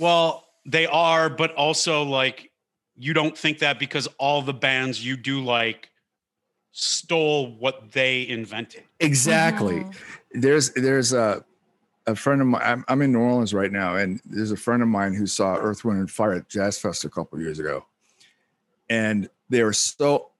well, 0.00 0.44
they 0.64 0.86
are, 0.86 1.30
but 1.30 1.54
also 1.54 2.02
like 2.02 2.50
you 2.96 3.14
don't 3.14 3.38
think 3.38 3.60
that 3.60 3.78
because 3.78 4.08
all 4.18 4.42
the 4.42 4.54
bands 4.54 5.04
you 5.04 5.16
do 5.16 5.40
like 5.40 5.90
stole 6.78 7.52
what 7.56 7.90
they 7.92 8.28
invented. 8.28 8.82
Exactly. 9.00 9.76
Mhm. 9.76 9.94
There's 10.32 10.70
there's 10.74 11.14
a 11.14 11.42
a 12.06 12.14
friend 12.14 12.40
of 12.42 12.46
mine. 12.48 12.62
I'm, 12.62 12.84
I'm 12.86 13.00
in 13.02 13.12
New 13.12 13.18
Orleans 13.20 13.54
right 13.54 13.72
now, 13.72 13.96
and 13.96 14.20
there's 14.26 14.52
a 14.52 14.56
friend 14.58 14.82
of 14.82 14.88
mine 14.88 15.14
who 15.14 15.26
saw 15.26 15.56
Earth, 15.56 15.84
Wind, 15.86 15.98
and 16.00 16.10
Fire 16.10 16.34
at 16.34 16.48
Jazz 16.50 16.78
Fest 16.78 17.04
a 17.06 17.08
couple 17.08 17.40
years 17.40 17.58
ago, 17.58 17.86
and 18.90 19.30
they 19.48 19.62
are 19.62 19.72
so 19.72 20.30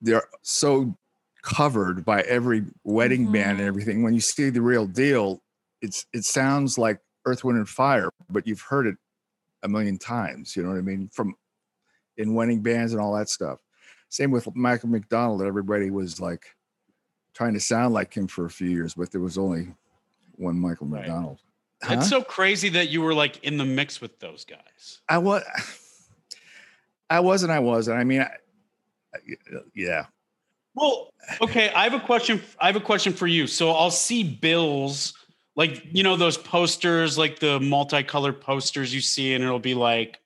they're 0.00 0.22
so 0.42 0.96
covered 1.42 2.04
by 2.04 2.22
every 2.22 2.64
wedding 2.84 3.30
band 3.30 3.58
Mhm. 3.58 3.60
and 3.60 3.68
everything. 3.68 4.02
When 4.02 4.14
you 4.14 4.20
see 4.20 4.48
the 4.50 4.62
real 4.62 4.86
deal, 4.86 5.42
it's 5.82 6.06
it 6.14 6.24
sounds 6.24 6.78
like 6.78 6.98
Earth, 7.26 7.44
Wind, 7.44 7.58
and 7.58 7.68
Fire, 7.68 8.08
but 8.30 8.46
you've 8.46 8.62
heard 8.62 8.86
it 8.86 8.96
a 9.62 9.68
million 9.68 9.98
times. 9.98 10.56
You 10.56 10.62
know 10.62 10.70
what 10.70 10.78
I 10.78 10.82
mean? 10.82 11.08
From 11.12 11.34
in 12.16 12.32
wedding 12.34 12.62
bands 12.62 12.92
and 12.94 13.02
all 13.02 13.14
that 13.16 13.28
stuff. 13.28 13.60
Same 14.08 14.30
with 14.30 14.54
Michael 14.54 14.88
McDonald. 14.88 15.42
Everybody 15.42 15.90
was 15.90 16.20
like 16.20 16.46
trying 17.34 17.54
to 17.54 17.60
sound 17.60 17.92
like 17.94 18.14
him 18.14 18.26
for 18.26 18.46
a 18.46 18.50
few 18.50 18.68
years, 18.68 18.94
but 18.94 19.10
there 19.10 19.20
was 19.20 19.36
only 19.36 19.74
one 20.36 20.58
Michael 20.58 20.86
Right. 20.86 21.02
McDonald. 21.02 21.38
It's 21.88 22.08
so 22.08 22.22
crazy 22.22 22.70
that 22.70 22.88
you 22.88 23.02
were 23.02 23.12
like 23.14 23.44
in 23.44 23.58
the 23.58 23.64
mix 23.64 24.00
with 24.00 24.18
those 24.18 24.44
guys. 24.44 25.00
I 25.08 25.18
was, 25.18 25.42
I 27.10 27.20
was, 27.20 27.42
and 27.42 27.52
I 27.52 27.58
wasn't. 27.58 27.98
I 27.98 28.04
mean, 28.04 28.22
I- 28.22 28.36
yeah. 29.74 30.06
Well, 30.74 31.10
okay, 31.40 31.70
I 31.70 31.84
have 31.84 31.94
a 31.94 32.00
question. 32.00 32.42
I 32.60 32.66
have 32.66 32.76
a 32.76 32.80
question 32.80 33.12
for 33.12 33.26
you. 33.26 33.46
So 33.46 33.70
I'll 33.70 33.90
see 33.90 34.22
bills, 34.22 35.14
like 35.54 35.82
you 35.90 36.02
know 36.02 36.16
those 36.16 36.36
posters, 36.36 37.16
like 37.16 37.38
the 37.38 37.58
multicolored 37.60 38.40
posters 38.42 38.94
you 38.94 39.00
see, 39.00 39.34
and 39.34 39.42
it'll 39.42 39.58
be 39.58 39.74
like 39.74 40.20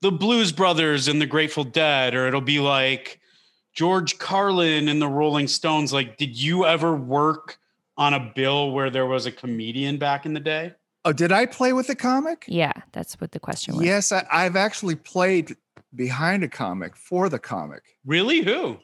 the 0.00 0.12
Blues 0.12 0.52
Brothers 0.52 1.08
and 1.08 1.20
the 1.20 1.26
Grateful 1.26 1.64
Dead, 1.64 2.14
or 2.14 2.26
it'll 2.26 2.40
be 2.40 2.60
like 2.60 3.20
George 3.72 4.18
Carlin 4.18 4.88
and 4.88 5.00
the 5.00 5.08
Rolling 5.08 5.48
Stones. 5.48 5.92
Like, 5.92 6.16
did 6.16 6.36
you 6.36 6.66
ever 6.66 6.94
work 6.94 7.58
on 7.96 8.14
a 8.14 8.32
bill 8.34 8.72
where 8.72 8.90
there 8.90 9.06
was 9.06 9.26
a 9.26 9.32
comedian 9.32 9.98
back 9.98 10.26
in 10.26 10.34
the 10.34 10.40
day? 10.40 10.72
Oh, 11.04 11.12
did 11.12 11.32
I 11.32 11.46
play 11.46 11.72
with 11.72 11.88
a 11.90 11.94
comic? 11.94 12.44
Yeah, 12.48 12.72
that's 12.92 13.20
what 13.20 13.32
the 13.32 13.40
question 13.40 13.76
was. 13.76 13.84
Yes, 13.84 14.10
I, 14.10 14.26
I've 14.32 14.56
actually 14.56 14.94
played 14.94 15.56
behind 15.94 16.42
a 16.42 16.48
comic 16.48 16.96
for 16.96 17.28
the 17.28 17.38
comic. 17.38 17.82
Really? 18.04 18.40
Who? 18.40 18.78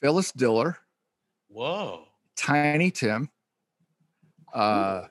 Phyllis 0.00 0.30
Diller, 0.32 0.78
Whoa. 1.48 2.04
Tiny 2.36 2.90
Tim, 2.90 3.30
uh, 4.54 5.06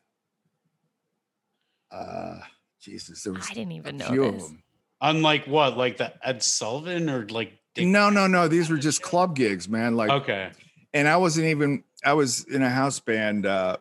uh, 1.91 2.39
Jesus, 2.88 3.23
there 3.23 3.34
was 3.34 3.45
I 3.52 3.54
didn't 3.54 3.73
even 3.73 3.95
a 3.95 3.97
know 3.97 4.06
few 4.06 4.23
of 4.23 4.39
them. 4.39 4.63
Unlike 5.02 5.45
what? 5.47 5.78
Like 5.78 5.97
the 5.97 6.13
Ed 6.26 6.41
Sullivan 6.41 7.10
or 7.10 7.28
like 7.28 7.52
Dick? 7.76 7.86
No, 7.86 8.10
no, 8.10 8.28
no. 8.28 8.47
These 8.47 8.69
were 8.69 8.78
just 8.78 9.02
club 9.02 9.36
gigs, 9.36 9.67
man. 9.67 9.97
Like 9.97 10.10
Okay. 10.10 10.52
and 10.93 11.06
I 11.08 11.17
wasn't 11.17 11.47
even 11.47 11.84
I 12.06 12.13
was 12.13 12.45
in 12.45 12.62
a 12.62 12.69
house 12.69 13.02
band 13.02 13.45
uh 13.45 13.78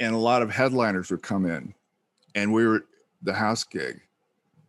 and 0.00 0.14
a 0.14 0.18
lot 0.18 0.40
of 0.40 0.50
headliners 0.50 1.10
would 1.10 1.22
come 1.22 1.44
in 1.44 1.74
and 2.34 2.50
we 2.54 2.66
were 2.66 2.86
the 3.20 3.34
house 3.34 3.62
gig. 3.64 4.00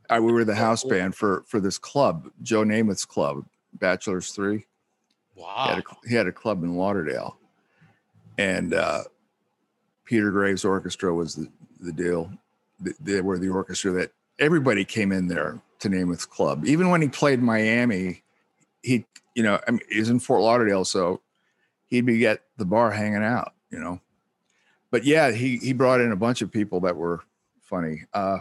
I, 0.10 0.20
we 0.20 0.34
were 0.34 0.44
the 0.44 0.56
house 0.56 0.82
cool. 0.82 0.90
band 0.90 1.16
for 1.16 1.46
for 1.48 1.62
this 1.62 1.78
club, 1.78 2.30
Joe 2.42 2.66
Namath's 2.66 3.06
club, 3.06 3.46
Bachelors 3.74 4.32
3. 4.32 4.58
He 4.58 4.66
Wow. 5.36 5.68
had, 5.70 5.78
a, 5.80 5.84
he 6.10 6.16
had 6.16 6.28
a 6.28 6.34
club 6.34 6.62
in 6.64 6.76
Lauderdale. 6.76 7.38
And 8.38 8.74
uh 8.74 9.04
Peter 10.04 10.30
Graves 10.30 10.66
Orchestra 10.66 11.14
was 11.14 11.36
the, 11.36 11.48
the 11.80 11.94
deal. 11.94 12.30
Th- 12.84 12.96
They 13.00 13.22
were 13.22 13.38
the 13.40 13.50
orchestra 13.50 13.92
that 13.94 14.12
everybody 14.40 14.86
came 14.86 15.12
in 15.12 15.28
there 15.28 15.60
to 15.80 15.90
Namath's 15.90 16.26
club. 16.26 16.66
Even 16.66 16.90
when 16.90 17.02
he 17.02 17.08
played 17.08 17.42
Miami, 17.42 18.24
he, 18.84 19.06
you 19.36 19.44
know, 19.44 19.60
I 19.68 19.72
mean, 19.72 19.82
he's 19.90 20.10
in 20.10 20.20
Fort 20.20 20.42
Lauderdale, 20.42 20.86
so 20.86 21.22
he'd 21.88 22.06
be 22.06 22.26
at 22.28 22.42
the 22.58 22.66
bar 22.66 22.92
hanging 22.92 23.24
out, 23.24 23.54
you 23.70 23.80
know. 23.80 24.00
But 24.92 25.04
yeah, 25.04 25.32
he 25.32 25.58
he 25.58 25.74
brought 25.74 26.02
in 26.02 26.12
a 26.12 26.16
bunch 26.16 26.42
of 26.42 26.52
people 26.52 26.80
that 26.82 26.96
were 26.96 27.22
funny. 27.62 28.06
Uh, 28.14 28.40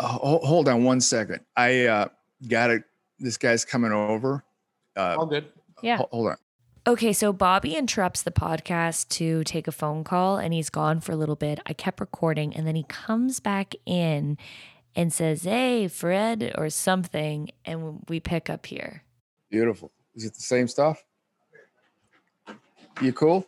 ho- 0.00 0.40
hold 0.44 0.68
on 0.68 0.84
one 0.84 1.00
second. 1.00 1.40
I 1.56 1.86
uh, 1.86 2.08
got 2.48 2.70
it. 2.70 2.84
This 3.18 3.36
guy's 3.36 3.64
coming 3.64 3.92
over. 3.92 4.44
Uh, 4.96 5.16
All 5.18 5.26
good. 5.26 5.46
Yeah. 5.82 5.96
ho- 5.98 6.08
hold 6.12 6.28
on. 6.28 6.36
Okay, 6.86 7.14
so 7.14 7.32
Bobby 7.32 7.76
interrupts 7.76 8.22
the 8.22 8.30
podcast 8.30 9.08
to 9.10 9.42
take 9.44 9.66
a 9.66 9.72
phone 9.72 10.04
call 10.04 10.36
and 10.36 10.52
he's 10.52 10.68
gone 10.68 11.00
for 11.00 11.12
a 11.12 11.16
little 11.16 11.36
bit. 11.36 11.58
I 11.64 11.72
kept 11.72 11.98
recording 11.98 12.54
and 12.54 12.66
then 12.66 12.74
he 12.74 12.82
comes 12.84 13.40
back 13.40 13.74
in 13.86 14.36
and 14.94 15.10
says, 15.10 15.44
Hey, 15.44 15.88
Fred, 15.88 16.52
or 16.58 16.68
something. 16.68 17.50
And 17.64 18.02
we 18.08 18.20
pick 18.20 18.50
up 18.50 18.66
here. 18.66 19.02
Beautiful. 19.50 19.92
Is 20.14 20.26
it 20.26 20.34
the 20.34 20.42
same 20.42 20.68
stuff? 20.68 21.02
You 23.00 23.12
cool? 23.14 23.46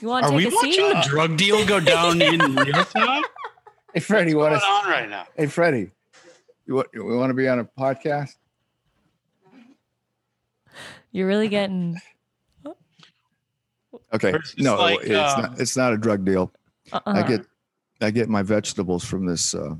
You 0.00 0.08
want 0.08 0.26
to 0.26 0.32
Are 0.32 0.38
take 0.40 0.48
we 0.50 0.56
a 0.56 0.60
seat? 0.60 0.80
watching 0.80 0.96
a 0.96 1.02
drug 1.08 1.36
deal 1.36 1.66
go 1.66 1.80
down 1.80 2.22
in 2.22 2.38
real 2.54 2.84
time? 2.84 3.22
Hey, 3.92 4.00
Freddie, 4.00 4.34
What's 4.34 4.52
what 4.52 4.60
going 4.62 4.80
is, 4.80 4.86
on 4.86 4.90
right 4.90 5.10
now? 5.10 5.26
hey, 5.36 5.46
Freddie, 5.46 5.90
you 6.66 6.74
want, 6.76 6.88
we 6.94 7.02
want 7.16 7.28
to 7.30 7.34
be 7.34 7.48
on 7.48 7.58
a 7.58 7.64
podcast? 7.64 8.36
You're 11.12 11.26
really 11.26 11.48
getting. 11.48 12.00
Okay. 14.14 14.32
Versus 14.32 14.58
No, 14.58 14.76
like, 14.76 15.00
it's 15.02 15.34
um, 15.34 15.42
not, 15.42 15.60
it's 15.60 15.76
not 15.76 15.92
a 15.92 15.96
drug 15.96 16.24
deal. 16.24 16.52
Uh-uh. 16.92 17.12
I 17.12 17.22
get, 17.26 17.46
I 18.00 18.10
get 18.10 18.28
my 18.28 18.42
vegetables 18.42 19.04
from 19.04 19.26
this 19.26 19.54
uh, 19.54 19.74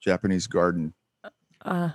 Japanese 0.00 0.46
garden 0.46 0.92
Uh, 1.64 1.90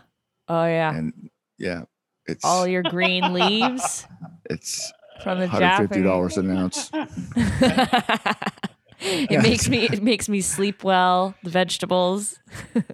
oh, 0.48 0.66
yeah. 0.66 0.96
and 0.96 1.30
yeah, 1.58 1.84
it's, 2.26 2.44
All 2.46 2.68
your 2.68 2.84
green 2.84 3.34
leaves 3.34 4.06
it's 4.50 4.92
from 5.24 5.40
the 5.40 5.48
$150 5.48 6.38
an 6.38 6.58
ounce. 6.58 6.90
it 9.02 9.32
Yeah. 9.32 9.42
makes 9.42 9.68
me 9.70 9.86
it 9.86 10.02
makes 10.02 10.30
me 10.30 10.42
sleep 10.42 10.84
well. 10.84 11.36
The 11.44 11.50
vegetables. 11.50 12.40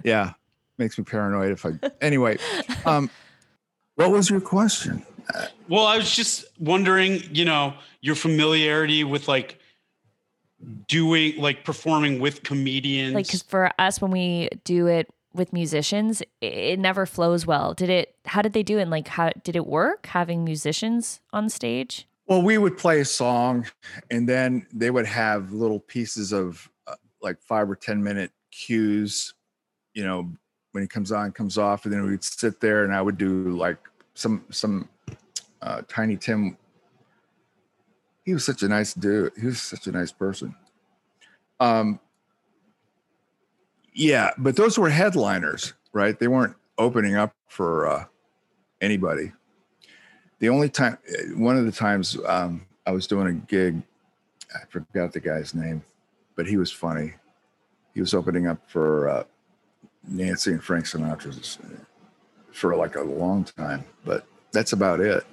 Yeah. 0.03 0.33
Makes 0.77 0.97
me 0.97 1.03
paranoid 1.05 1.51
if 1.51 1.65
I, 1.65 1.71
anyway, 2.01 2.37
um, 2.85 3.09
what 3.95 4.11
was 4.11 4.29
your 4.29 4.41
question? 4.41 5.05
Well, 5.67 5.85
I 5.85 5.97
was 5.97 6.13
just 6.13 6.45
wondering, 6.59 7.21
you 7.31 7.45
know, 7.45 7.73
your 8.01 8.15
familiarity 8.15 9.03
with 9.03 9.27
like 9.27 9.59
doing, 10.87 11.39
like 11.39 11.63
performing 11.63 12.19
with 12.19 12.43
comedians. 12.43 13.15
Like, 13.15 13.27
because 13.27 13.41
for 13.41 13.71
us, 13.79 14.01
when 14.01 14.11
we 14.11 14.49
do 14.63 14.87
it 14.87 15.09
with 15.33 15.53
musicians, 15.53 16.21
it, 16.41 16.53
it 16.53 16.79
never 16.79 17.05
flows 17.05 17.45
well. 17.45 17.73
Did 17.73 17.89
it? 17.89 18.15
How 18.25 18.41
did 18.41 18.53
they 18.53 18.63
do 18.63 18.77
it? 18.77 18.83
And 18.83 18.91
like, 18.91 19.07
how 19.07 19.31
did 19.43 19.55
it 19.55 19.65
work 19.65 20.07
having 20.07 20.43
musicians 20.43 21.19
on 21.33 21.49
stage? 21.49 22.07
Well, 22.27 22.41
we 22.41 22.57
would 22.57 22.77
play 22.77 23.01
a 23.01 23.05
song 23.05 23.67
and 24.09 24.27
then 24.27 24.65
they 24.73 24.89
would 24.89 25.05
have 25.05 25.51
little 25.51 25.79
pieces 25.79 26.31
of 26.31 26.69
uh, 26.87 26.95
like 27.21 27.39
five 27.41 27.69
or 27.69 27.75
10 27.75 28.03
minute 28.03 28.31
cues, 28.51 29.35
you 29.93 30.03
know, 30.03 30.31
when 30.71 30.83
he 30.83 30.87
comes 30.87 31.11
on, 31.11 31.31
comes 31.31 31.57
off. 31.57 31.85
And 31.85 31.93
then 31.93 32.05
we'd 32.05 32.23
sit 32.23 32.59
there 32.59 32.83
and 32.83 32.93
I 32.93 33.01
would 33.01 33.17
do 33.17 33.49
like 33.51 33.77
some, 34.15 34.43
some 34.49 34.89
uh, 35.65 35.81
Tiny 35.87 36.15
Tim. 36.15 36.57
He 38.23 38.33
was 38.33 38.45
such 38.45 38.63
a 38.63 38.67
nice 38.67 38.93
dude. 38.93 39.33
He 39.39 39.47
was 39.47 39.61
such 39.61 39.87
a 39.87 39.91
nice 39.91 40.11
person. 40.11 40.55
Um, 41.59 41.99
yeah, 43.93 44.31
but 44.37 44.55
those 44.55 44.77
were 44.77 44.89
headliners, 44.89 45.73
right? 45.93 46.17
They 46.17 46.27
weren't 46.27 46.55
opening 46.77 47.15
up 47.15 47.33
for 47.47 47.87
uh, 47.87 48.05
anybody 48.81 49.31
the 50.39 50.49
only 50.49 50.69
time 50.69 50.97
one 51.35 51.57
of 51.57 51.65
the 51.65 51.71
times 51.71 52.17
um, 52.27 52.65
i 52.85 52.91
was 52.91 53.07
doing 53.07 53.27
a 53.27 53.33
gig 53.33 53.81
i 54.53 54.59
forgot 54.69 55.11
the 55.11 55.19
guy's 55.19 55.53
name 55.53 55.83
but 56.35 56.45
he 56.45 56.57
was 56.57 56.71
funny 56.71 57.13
he 57.93 58.01
was 58.01 58.13
opening 58.13 58.47
up 58.47 58.59
for 58.69 59.09
uh, 59.09 59.23
nancy 60.07 60.51
and 60.51 60.63
frank 60.63 60.85
sinatra's 60.85 61.57
for 62.51 62.75
like 62.75 62.95
a 62.95 63.01
long 63.01 63.43
time 63.43 63.83
but 64.03 64.25
that's 64.51 64.73
about 64.73 64.99
it 64.99 65.25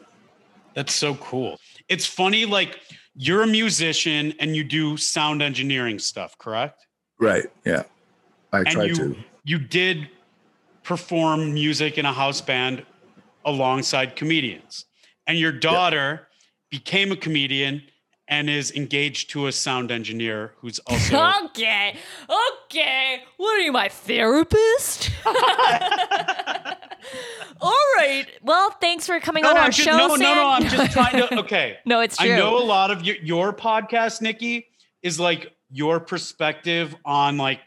That's 0.74 0.94
so 0.94 1.14
cool. 1.16 1.58
It's 1.88 2.06
funny, 2.06 2.44
like 2.44 2.80
you're 3.14 3.42
a 3.42 3.46
musician 3.46 4.34
and 4.38 4.56
you 4.56 4.64
do 4.64 4.96
sound 4.96 5.42
engineering 5.42 5.98
stuff, 5.98 6.36
correct? 6.38 6.86
right 7.22 7.46
yeah 7.64 7.84
i 8.52 8.58
And 8.58 8.68
try 8.68 8.84
you 8.84 8.94
to 8.94 9.16
you 9.44 9.58
did 9.58 10.08
perform 10.82 11.54
music 11.54 11.96
in 11.96 12.04
a 12.04 12.12
house 12.12 12.40
band 12.40 12.84
alongside 13.44 14.16
comedians. 14.16 14.84
And 15.26 15.38
your 15.38 15.52
daughter 15.52 16.28
became 16.70 17.12
a 17.12 17.16
comedian 17.16 17.82
and 18.28 18.48
is 18.48 18.70
engaged 18.72 19.30
to 19.30 19.46
a 19.46 19.52
sound 19.52 19.90
engineer 19.90 20.54
who's 20.58 20.78
also 20.80 21.34
okay, 21.44 21.96
okay. 22.64 23.22
What 23.36 23.56
are 23.56 23.60
you, 23.60 23.72
my 23.72 23.88
therapist? 23.88 25.10
All 27.62 27.86
right. 27.96 28.26
Well, 28.42 28.70
thanks 28.80 29.06
for 29.06 29.18
coming 29.20 29.44
no, 29.44 29.50
on 29.50 29.56
our 29.56 29.70
just, 29.70 29.78
show. 29.88 29.96
no, 29.96 30.08
no, 30.08 30.16
Sam. 30.16 30.36
no. 30.36 30.48
I'm 30.48 30.64
just 30.64 30.92
trying 30.92 31.16
to. 31.16 31.38
Okay, 31.42 31.78
no, 31.84 32.00
it's 32.00 32.20
I 32.20 32.28
know 32.28 32.58
a 32.58 32.64
lot 32.64 32.90
of 32.90 33.02
your, 33.02 33.16
your 33.16 33.52
podcast, 33.52 34.20
Nikki, 34.20 34.66
is 35.02 35.18
like 35.18 35.52
your 35.70 35.98
perspective 36.00 36.94
on 37.04 37.38
like, 37.38 37.60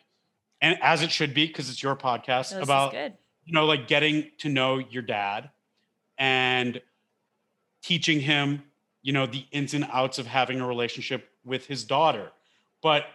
and 0.61 0.77
as 0.81 1.01
it 1.01 1.11
should 1.11 1.33
be 1.33 1.47
because 1.47 1.69
it's 1.69 1.81
your 1.81 1.95
podcast 1.95 2.53
No, 2.53 2.61
about 2.61 2.93
you 2.93 3.53
know 3.53 3.65
like 3.65 3.87
getting 3.87 4.31
to 4.39 4.49
know 4.49 4.77
your 4.77 5.01
dad 5.01 5.49
and 6.17 6.81
teaching 7.81 8.19
him 8.19 8.63
you 9.01 9.13
know 9.13 9.25
the 9.25 9.45
ins 9.51 9.73
and 9.73 9.87
outs 9.91 10.19
of 10.19 10.25
having 10.25 10.59
a 10.59 10.67
relationship 10.67 11.29
with 11.45 11.65
his 11.67 11.83
daughter 11.83 12.31
but 12.81 13.05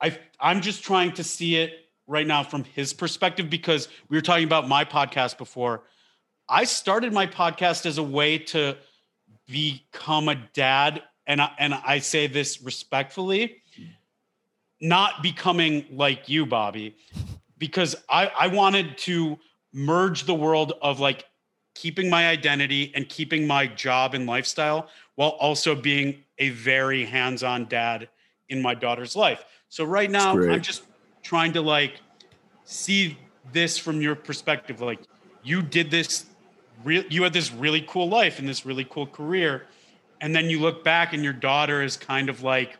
i 0.00 0.16
i'm 0.40 0.60
just 0.60 0.82
trying 0.82 1.12
to 1.12 1.24
see 1.24 1.56
it 1.56 1.87
right 2.08 2.26
now 2.26 2.42
from 2.42 2.64
his 2.64 2.92
perspective 2.92 3.48
because 3.48 3.88
we 4.08 4.16
were 4.16 4.22
talking 4.22 4.44
about 4.44 4.66
my 4.66 4.84
podcast 4.84 5.38
before 5.38 5.82
i 6.48 6.64
started 6.64 7.12
my 7.12 7.26
podcast 7.26 7.86
as 7.86 7.98
a 7.98 8.02
way 8.02 8.38
to 8.38 8.76
become 9.46 10.28
a 10.28 10.34
dad 10.52 11.02
and 11.26 11.42
I, 11.42 11.50
and 11.58 11.74
I 11.74 11.98
say 11.98 12.26
this 12.26 12.62
respectfully 12.62 13.62
not 14.80 15.22
becoming 15.22 15.84
like 15.92 16.28
you 16.28 16.46
bobby 16.46 16.96
because 17.58 17.96
I, 18.08 18.30
I 18.38 18.46
wanted 18.48 18.96
to 18.98 19.38
merge 19.72 20.24
the 20.24 20.34
world 20.34 20.72
of 20.80 21.00
like 21.00 21.24
keeping 21.74 22.10
my 22.10 22.28
identity 22.28 22.92
and 22.94 23.08
keeping 23.08 23.46
my 23.46 23.66
job 23.66 24.14
and 24.14 24.26
lifestyle 24.26 24.88
while 25.14 25.30
also 25.30 25.74
being 25.74 26.24
a 26.38 26.48
very 26.50 27.04
hands-on 27.04 27.66
dad 27.66 28.08
in 28.48 28.62
my 28.62 28.74
daughter's 28.74 29.14
life. 29.14 29.44
So 29.68 29.84
right 29.84 30.10
now. 30.10 30.32
I'm 30.32 30.62
just 30.62 30.82
trying 31.28 31.52
to 31.52 31.60
like 31.60 32.00
see 32.64 33.18
this 33.52 33.76
from 33.76 34.00
your 34.00 34.14
perspective. 34.14 34.80
Like 34.80 35.00
you 35.42 35.62
did 35.62 35.90
this 35.90 36.26
real 36.84 37.04
you 37.08 37.22
had 37.22 37.32
this 37.32 37.52
really 37.52 37.84
cool 37.86 38.08
life 38.08 38.38
and 38.38 38.48
this 38.48 38.64
really 38.64 38.84
cool 38.84 39.06
career. 39.06 39.66
And 40.20 40.34
then 40.34 40.50
you 40.50 40.60
look 40.60 40.82
back 40.82 41.12
and 41.12 41.22
your 41.22 41.32
daughter 41.32 41.82
is 41.82 41.96
kind 41.96 42.28
of 42.28 42.42
like 42.42 42.76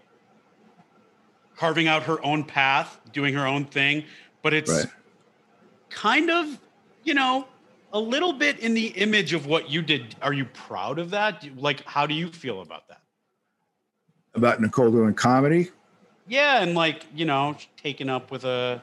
carving 1.56 1.88
out 1.88 2.04
her 2.04 2.24
own 2.24 2.44
path, 2.44 2.98
doing 3.12 3.34
her 3.34 3.46
own 3.46 3.64
thing, 3.64 4.04
but 4.42 4.54
it's 4.54 4.72
right 4.72 4.86
kind 5.90 6.30
of, 6.30 6.58
you 7.04 7.14
know, 7.14 7.46
a 7.92 7.98
little 7.98 8.32
bit 8.32 8.58
in 8.60 8.74
the 8.74 8.88
image 8.88 9.32
of 9.32 9.46
what 9.46 9.70
you 9.70 9.82
did. 9.82 10.14
Are 10.22 10.32
you 10.32 10.44
proud 10.44 10.98
of 10.98 11.10
that? 11.10 11.44
Like, 11.56 11.84
how 11.84 12.06
do 12.06 12.14
you 12.14 12.28
feel 12.28 12.60
about 12.60 12.88
that? 12.88 13.00
about 14.34 14.60
nicole 14.60 14.90
doing 14.90 15.14
comedy 15.14 15.68
Yeah, 16.28 16.62
and 16.62 16.74
like, 16.74 17.06
you 17.14 17.24
know, 17.24 17.56
taking 17.76 18.08
up 18.08 18.30
with 18.30 18.44
a 18.44 18.82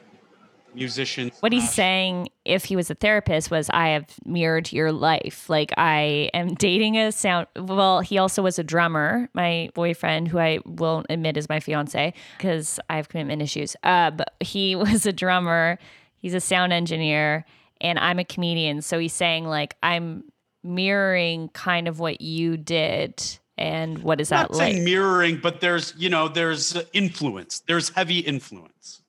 musician. 0.76 1.32
What 1.40 1.52
he's 1.52 1.70
saying, 1.70 2.28
if 2.44 2.64
he 2.64 2.76
was 2.76 2.90
a 2.90 2.94
therapist, 2.94 3.50
was 3.50 3.68
I 3.72 3.88
have 3.88 4.06
mirrored 4.24 4.72
your 4.72 4.92
life. 4.92 5.48
Like 5.48 5.72
I 5.76 6.30
am 6.34 6.54
dating 6.54 6.98
a 6.98 7.10
sound. 7.10 7.46
Well, 7.56 8.00
he 8.00 8.18
also 8.18 8.42
was 8.42 8.58
a 8.58 8.64
drummer. 8.64 9.28
My 9.32 9.70
boyfriend, 9.74 10.28
who 10.28 10.38
I 10.38 10.60
won't 10.64 11.06
admit 11.08 11.36
is 11.36 11.48
my 11.48 11.58
fiance 11.60 12.12
because 12.36 12.78
I 12.90 12.96
have 12.96 13.08
commitment 13.08 13.42
issues. 13.42 13.74
Uh, 13.82 14.10
but 14.10 14.34
he 14.40 14.76
was 14.76 15.06
a 15.06 15.12
drummer. 15.12 15.78
He's 16.18 16.34
a 16.34 16.40
sound 16.40 16.72
engineer, 16.72 17.44
and 17.80 17.98
I'm 17.98 18.18
a 18.18 18.24
comedian. 18.24 18.82
So 18.82 18.98
he's 18.98 19.14
saying 19.14 19.46
like 19.46 19.76
I'm 19.82 20.24
mirroring 20.62 21.48
kind 21.48 21.88
of 21.88 21.98
what 21.98 22.20
you 22.20 22.56
did. 22.56 23.38
And 23.58 24.02
what 24.02 24.20
is 24.20 24.30
not 24.30 24.50
that 24.50 24.56
like? 24.56 24.72
saying 24.72 24.84
mirroring, 24.84 25.40
but 25.42 25.60
there's, 25.60 25.94
you 25.96 26.10
know, 26.10 26.28
there's 26.28 26.76
uh, 26.76 26.82
influence. 26.92 27.60
There's 27.60 27.88
heavy 27.88 28.18
influence. 28.18 29.02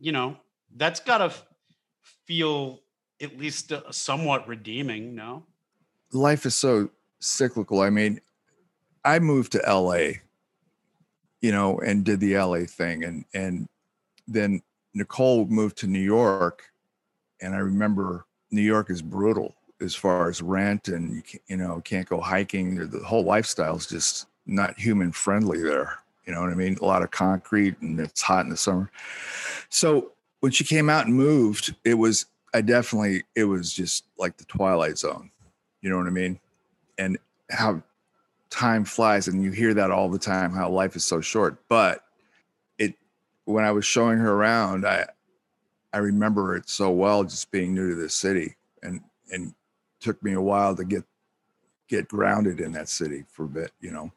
You 0.00 0.12
know, 0.12 0.36
that's 0.76 0.98
got 0.98 1.18
to 1.18 1.32
feel 2.26 2.80
at 3.20 3.38
least 3.38 3.72
uh, 3.72 3.82
somewhat 3.92 4.48
redeeming, 4.48 5.14
no? 5.14 5.44
life 6.12 6.46
is 6.46 6.54
so 6.54 6.90
cyclical. 7.20 7.80
I 7.80 7.90
mean, 7.90 8.20
I 9.04 9.18
moved 9.18 9.52
to 9.52 9.62
LA, 9.66 10.20
you 11.40 11.52
know, 11.52 11.78
and 11.78 12.04
did 12.04 12.20
the 12.20 12.36
LA 12.36 12.64
thing, 12.66 13.04
and 13.04 13.24
and 13.34 13.68
then 14.28 14.62
Nicole 14.94 15.46
moved 15.46 15.78
to 15.78 15.86
New 15.86 16.00
York, 16.00 16.64
and 17.40 17.54
I 17.54 17.58
remember 17.58 18.26
New 18.50 18.62
York 18.62 18.90
is 18.90 19.02
brutal 19.02 19.56
as 19.82 19.94
far 19.94 20.28
as 20.28 20.40
rent, 20.40 20.88
and 20.88 21.16
you, 21.16 21.22
can't, 21.22 21.42
you 21.48 21.56
know 21.56 21.80
can't 21.84 22.08
go 22.08 22.20
hiking. 22.20 22.88
The 22.88 23.00
whole 23.00 23.24
lifestyle 23.24 23.76
is 23.76 23.86
just 23.86 24.26
not 24.46 24.78
human 24.78 25.12
friendly 25.12 25.62
there. 25.62 25.98
You 26.26 26.32
know 26.32 26.40
what 26.40 26.50
I 26.50 26.54
mean? 26.54 26.78
A 26.80 26.84
lot 26.84 27.02
of 27.02 27.10
concrete, 27.10 27.80
and 27.80 27.98
it's 28.00 28.22
hot 28.22 28.44
in 28.44 28.50
the 28.50 28.56
summer. 28.56 28.90
So 29.68 30.12
when 30.40 30.52
she 30.52 30.64
came 30.64 30.88
out 30.88 31.06
and 31.06 31.14
moved, 31.14 31.74
it 31.84 31.94
was 31.94 32.26
I 32.54 32.60
definitely 32.60 33.24
it 33.34 33.44
was 33.44 33.72
just 33.72 34.04
like 34.18 34.36
the 34.36 34.44
Twilight 34.44 34.98
Zone. 34.98 35.30
You 35.80 35.90
know 35.90 35.98
what 35.98 36.06
I 36.06 36.10
mean? 36.10 36.38
and 36.98 37.18
how 37.50 37.82
time 38.50 38.84
flies 38.84 39.28
and 39.28 39.42
you 39.42 39.50
hear 39.50 39.74
that 39.74 39.90
all 39.90 40.08
the 40.08 40.18
time 40.18 40.52
how 40.52 40.68
life 40.68 40.94
is 40.94 41.04
so 41.04 41.20
short 41.20 41.56
but 41.68 42.04
it 42.78 42.94
when 43.46 43.64
i 43.64 43.70
was 43.70 43.84
showing 43.84 44.18
her 44.18 44.34
around 44.34 44.86
i 44.86 45.04
i 45.92 45.98
remember 45.98 46.54
it 46.54 46.68
so 46.68 46.90
well 46.90 47.24
just 47.24 47.50
being 47.50 47.74
new 47.74 47.90
to 47.90 47.94
this 47.94 48.14
city 48.14 48.54
and 48.82 49.00
and 49.30 49.54
took 50.02 50.22
me 50.22 50.32
a 50.32 50.40
while 50.40 50.74
to 50.76 50.84
get 50.84 51.04
get 51.88 52.08
grounded 52.08 52.60
in 52.60 52.72
that 52.72 52.88
city 52.88 53.24
for 53.30 53.44
a 53.44 53.48
bit 53.48 53.72
you 53.80 53.90
know 53.90 54.10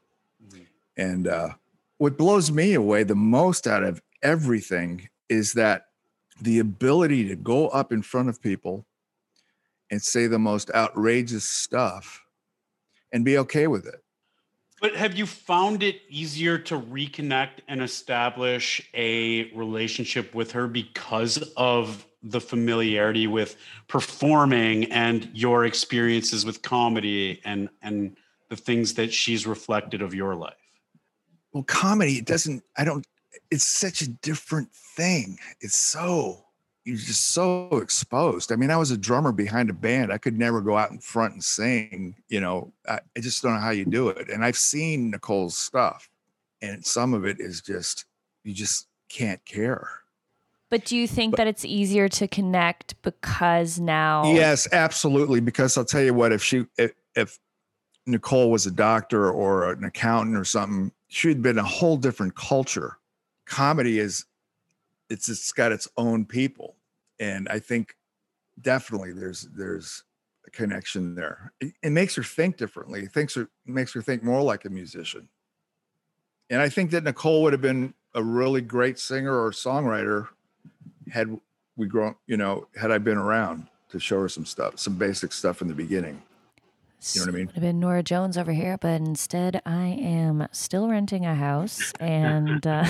and 0.97 1.27
uh 1.27 1.49
what 1.97 2.17
blows 2.17 2.51
me 2.51 2.73
away 2.73 3.03
the 3.03 3.15
most 3.15 3.67
out 3.67 3.83
of 3.83 4.01
everything 4.21 5.09
is 5.29 5.53
that 5.53 5.87
the 6.41 6.59
ability 6.59 7.27
to 7.27 7.35
go 7.35 7.67
up 7.69 7.91
in 7.91 8.01
front 8.01 8.29
of 8.29 8.41
people 8.41 8.85
and 9.91 10.01
say 10.01 10.27
the 10.27 10.39
most 10.39 10.71
outrageous 10.73 11.45
stuff 11.45 12.23
and 13.13 13.23
be 13.23 13.37
okay 13.37 13.67
with 13.67 13.85
it. 13.85 14.03
But 14.81 14.95
have 14.95 15.15
you 15.15 15.25
found 15.25 15.83
it 15.83 16.01
easier 16.09 16.57
to 16.59 16.79
reconnect 16.79 17.61
and 17.67 17.81
establish 17.81 18.81
a 18.93 19.51
relationship 19.53 20.35
with 20.35 20.51
her 20.51 20.67
because 20.67 21.37
of 21.55 22.05
the 22.25 22.41
familiarity 22.41 23.27
with 23.27 23.55
performing 23.88 24.91
and 24.91 25.29
your 25.33 25.65
experiences 25.65 26.45
with 26.45 26.61
comedy 26.61 27.41
and 27.45 27.69
and 27.81 28.17
the 28.49 28.55
things 28.55 28.93
that 28.95 29.13
she's 29.13 29.47
reflected 29.47 30.01
of 30.01 30.13
your 30.13 30.35
life? 30.35 30.53
Well, 31.53 31.63
comedy 31.63 32.17
it 32.17 32.25
doesn't 32.25 32.63
I 32.77 32.83
don't 32.83 33.05
it's 33.51 33.65
such 33.65 34.01
a 34.01 34.09
different 34.09 34.73
thing. 34.73 35.38
It's 35.61 35.77
so 35.77 36.45
you're 36.85 36.97
just 36.97 37.31
so 37.31 37.67
exposed. 37.77 38.51
I 38.51 38.55
mean, 38.55 38.69
I 38.69 38.77
was 38.77 38.91
a 38.91 38.97
drummer 38.97 39.31
behind 39.31 39.71
a 39.71 39.73
band. 39.73 40.13
I 40.13 40.19
could 40.19 40.38
never 40.38 40.61
go 40.61 40.77
out 40.77 40.91
in 40.91 40.99
front 40.99 41.33
and 41.33 41.43
sing. 41.43 42.15
You 42.29 42.41
know, 42.41 42.73
I, 42.88 42.99
I 43.17 43.19
just 43.21 43.41
don't 43.41 43.55
know 43.55 43.59
how 43.59 43.71
you 43.71 43.85
do 43.85 44.09
it. 44.09 44.29
And 44.29 44.45
I've 44.45 44.57
seen 44.57 45.09
Nicole's 45.09 45.57
stuff, 45.57 46.07
and 46.61 46.85
some 46.85 47.15
of 47.15 47.25
it 47.25 47.39
is 47.39 47.61
just 47.61 48.05
you 48.43 48.53
just 48.53 48.88
can't 49.09 49.43
care. 49.45 49.89
But 50.69 50.86
do 50.86 50.97
you 50.97 51.08
think 51.08 51.32
But- 51.32 51.38
that 51.38 51.47
it's 51.47 51.65
easier 51.65 52.10
to 52.10 52.28
connect 52.28 53.01
because 53.01 53.80
now? 53.80 54.34
Yes, 54.34 54.67
absolutely. 54.71 55.39
Because 55.39 55.78
I'll 55.78 55.86
tell 55.86 56.01
you 56.01 56.13
what, 56.13 56.32
if 56.32 56.43
she 56.43 56.65
if, 56.78 56.93
if 57.15 57.39
Nicole 58.06 58.51
was 58.51 58.65
a 58.65 58.71
doctor 58.71 59.30
or 59.30 59.71
an 59.71 59.84
accountant 59.84 60.38
or 60.38 60.43
something, 60.45 60.91
she'd 61.08 61.41
been 61.41 61.58
a 61.58 61.63
whole 61.63 61.97
different 61.97 62.36
culture. 62.36 62.97
Comedy 63.45 63.99
is 63.99 64.25
it's 65.10 65.30
it's 65.30 65.51
got 65.51 65.71
its 65.71 65.88
own 65.97 66.25
people. 66.25 66.75
And 67.19 67.47
I 67.49 67.60
think 67.60 67.95
definitely 68.60 69.13
there's 69.13 69.43
there's 69.56 70.04
a 70.47 70.49
connection 70.51 71.15
there. 71.15 71.54
It, 71.62 71.73
it 71.84 71.91
makes 71.91 72.15
her 72.15 72.23
think 72.23 72.58
differently. 72.58 73.04
It 73.04 73.12
thinks 73.12 73.36
her 73.36 73.49
makes 73.65 73.93
her 73.93 74.01
think 74.01 74.23
more 74.23 74.41
like 74.41 74.65
a 74.65 74.69
musician. 74.69 75.30
And 76.49 76.62
I 76.62 76.69
think 76.69 76.91
that 76.91 77.04
Nicole 77.04 77.43
would 77.43 77.54
have 77.54 77.62
been 77.62 77.93
a 78.13 78.23
really 78.23 78.62
great 78.62 78.97
singer 78.99 79.34
or 79.34 79.51
songwriter 79.51 80.28
had 81.11 81.37
we 81.77 81.87
grown, 81.87 82.15
you 82.27 82.37
know, 82.37 82.67
had 82.79 82.91
I 82.91 82.97
been 82.97 83.17
around 83.17 83.67
to 83.89 83.99
show 83.99 84.19
her 84.21 84.29
some 84.29 84.45
stuff, 84.45 84.79
some 84.79 84.95
basic 84.95 85.31
stuff 85.31 85.61
in 85.61 85.67
the 85.67 85.73
beginning. 85.73 86.21
You 87.13 87.21
know 87.21 87.25
what 87.27 87.35
I 87.35 87.37
mean? 87.37 87.45
Would 87.47 87.55
have 87.55 87.61
been 87.61 87.79
Norah 87.79 88.03
Jones 88.03 88.37
over 88.37 88.51
here, 88.51 88.77
but 88.79 88.99
instead 89.01 89.61
I 89.65 89.85
am 89.87 90.47
still 90.51 90.87
renting 90.87 91.25
a 91.25 91.35
house 91.35 91.93
and 91.99 92.65
uh, 92.65 92.85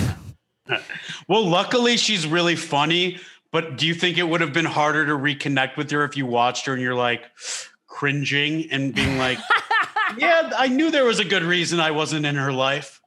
Well, 1.27 1.45
luckily 1.45 1.97
she's 1.97 2.25
really 2.25 2.55
funny, 2.55 3.19
but 3.51 3.77
do 3.77 3.85
you 3.85 3.93
think 3.93 4.17
it 4.17 4.23
would 4.23 4.41
have 4.41 4.53
been 4.53 4.65
harder 4.65 5.05
to 5.05 5.13
reconnect 5.13 5.77
with 5.77 5.91
her 5.91 6.03
if 6.03 6.15
you 6.15 6.25
watched 6.25 6.65
her 6.65 6.73
and 6.73 6.81
you're 6.81 6.95
like 6.95 7.23
cringing 7.87 8.69
and 8.71 8.93
being 8.93 9.17
like, 9.17 9.37
"Yeah, 10.17 10.51
I 10.57 10.67
knew 10.67 10.91
there 10.91 11.05
was 11.05 11.19
a 11.19 11.25
good 11.25 11.43
reason 11.43 11.79
I 11.79 11.91
wasn't 11.91 12.25
in 12.25 12.35
her 12.35 12.51
life." 12.53 13.01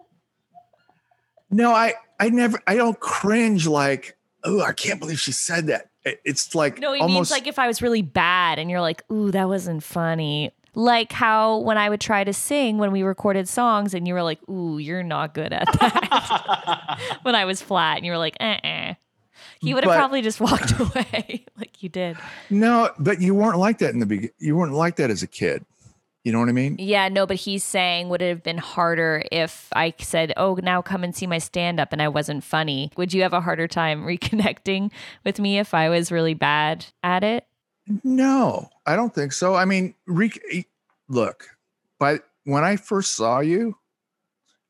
No, 1.50 1.72
I 1.72 1.94
I 2.20 2.28
never 2.28 2.60
I 2.66 2.76
don't 2.76 2.98
cringe 3.00 3.66
like, 3.66 4.16
oh, 4.48 4.60
I 4.62 4.72
can't 4.72 4.98
believe 4.98 5.20
she 5.20 5.32
said 5.32 5.66
that. 5.66 5.90
It's 6.24 6.54
like 6.54 6.78
no, 6.78 6.94
he 6.94 7.00
almost 7.00 7.30
means 7.30 7.30
like 7.30 7.46
if 7.46 7.58
I 7.58 7.66
was 7.66 7.82
really 7.82 8.00
bad 8.02 8.58
and 8.58 8.70
you're 8.70 8.80
like, 8.80 9.02
ooh, 9.12 9.30
that 9.30 9.46
wasn't 9.46 9.82
funny. 9.82 10.52
Like 10.74 11.12
how 11.12 11.58
when 11.58 11.76
I 11.76 11.90
would 11.90 12.00
try 12.00 12.24
to 12.24 12.32
sing 12.32 12.78
when 12.78 12.92
we 12.92 13.02
recorded 13.02 13.48
songs 13.48 13.92
and 13.94 14.08
you 14.08 14.14
were 14.14 14.22
like, 14.22 14.38
ooh, 14.48 14.78
you're 14.78 15.02
not 15.02 15.34
good 15.34 15.52
at 15.52 15.66
that. 15.80 16.98
when 17.22 17.34
I 17.34 17.44
was 17.44 17.60
flat 17.60 17.98
and 17.98 18.06
you 18.06 18.12
were 18.12 18.18
like, 18.18 18.36
uh 18.40 18.56
uh 18.64 18.94
He 19.60 19.74
would 19.74 19.84
have 19.84 19.94
probably 19.94 20.22
just 20.22 20.40
walked 20.40 20.72
away 20.80 21.44
like 21.58 21.82
you 21.82 21.88
did. 21.90 22.16
no, 22.48 22.90
but 22.98 23.20
you 23.20 23.34
weren't 23.34 23.58
like 23.58 23.78
that 23.78 23.92
in 23.92 23.98
the 23.98 24.06
beginning. 24.06 24.30
You 24.38 24.56
weren't 24.56 24.72
like 24.72 24.96
that 24.96 25.10
as 25.10 25.22
a 25.22 25.26
kid. 25.26 25.64
You 26.28 26.32
know 26.32 26.40
what 26.40 26.50
I 26.50 26.52
mean? 26.52 26.76
Yeah, 26.78 27.08
no, 27.08 27.26
but 27.26 27.36
he's 27.36 27.64
saying 27.64 28.10
would 28.10 28.20
it 28.20 28.28
have 28.28 28.42
been 28.42 28.58
harder 28.58 29.22
if 29.32 29.68
I 29.74 29.94
said, 29.98 30.34
"Oh, 30.36 30.58
now 30.62 30.82
come 30.82 31.02
and 31.02 31.16
see 31.16 31.26
my 31.26 31.38
stand 31.38 31.80
up," 31.80 31.90
and 31.90 32.02
I 32.02 32.08
wasn't 32.08 32.44
funny? 32.44 32.92
Would 32.98 33.14
you 33.14 33.22
have 33.22 33.32
a 33.32 33.40
harder 33.40 33.66
time 33.66 34.02
reconnecting 34.06 34.92
with 35.24 35.40
me 35.40 35.58
if 35.58 35.72
I 35.72 35.88
was 35.88 36.12
really 36.12 36.34
bad 36.34 36.84
at 37.02 37.24
it? 37.24 37.46
No, 38.04 38.68
I 38.84 38.94
don't 38.94 39.14
think 39.14 39.32
so. 39.32 39.54
I 39.54 39.64
mean, 39.64 39.94
re- 40.06 40.66
look, 41.08 41.48
by 41.98 42.18
when 42.44 42.62
I 42.62 42.76
first 42.76 43.12
saw 43.12 43.40
you, 43.40 43.78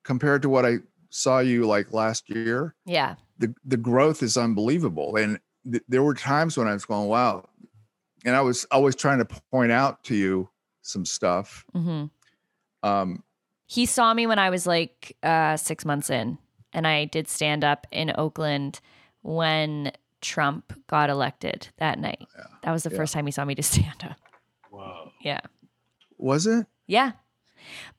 compared 0.04 0.42
to 0.42 0.48
what 0.48 0.64
I 0.64 0.76
saw 1.10 1.40
you 1.40 1.66
like 1.66 1.92
last 1.92 2.30
year, 2.30 2.76
Yeah, 2.86 3.16
the 3.36 3.52
the 3.64 3.76
growth 3.76 4.22
is 4.22 4.36
unbelievable. 4.36 5.16
And 5.16 5.40
th- 5.68 5.82
there 5.88 6.04
were 6.04 6.14
times 6.14 6.56
when 6.56 6.68
I 6.68 6.72
was 6.74 6.84
going, 6.84 7.08
"Wow," 7.08 7.48
and 8.24 8.36
I 8.36 8.42
was 8.42 8.64
always 8.70 8.94
trying 8.94 9.18
to 9.18 9.26
point 9.50 9.72
out 9.72 10.04
to 10.04 10.14
you 10.14 10.50
some 10.88 11.04
stuff. 11.04 11.64
hmm 11.72 12.06
Um, 12.82 13.22
he 13.66 13.84
saw 13.86 14.14
me 14.14 14.26
when 14.26 14.38
I 14.38 14.50
was 14.50 14.66
like 14.66 15.16
uh, 15.22 15.56
six 15.56 15.84
months 15.84 16.08
in, 16.10 16.38
and 16.72 16.86
I 16.86 17.04
did 17.04 17.28
stand 17.28 17.64
up 17.64 17.86
in 17.92 18.12
Oakland 18.16 18.80
when 19.22 19.92
Trump 20.20 20.72
got 20.86 21.10
elected 21.10 21.68
that 21.78 21.98
night. 21.98 22.26
Yeah, 22.36 22.44
That 22.62 22.72
was 22.72 22.82
the 22.84 22.90
yeah. 22.90 22.96
first 22.96 23.12
time 23.12 23.26
he 23.26 23.32
saw 23.32 23.44
me 23.44 23.54
to 23.54 23.62
stand 23.74 24.04
up. 24.04 24.16
Wow. 24.70 25.12
Yeah. 25.22 25.40
was 26.16 26.46
it? 26.46 26.66
Yeah. 26.86 27.12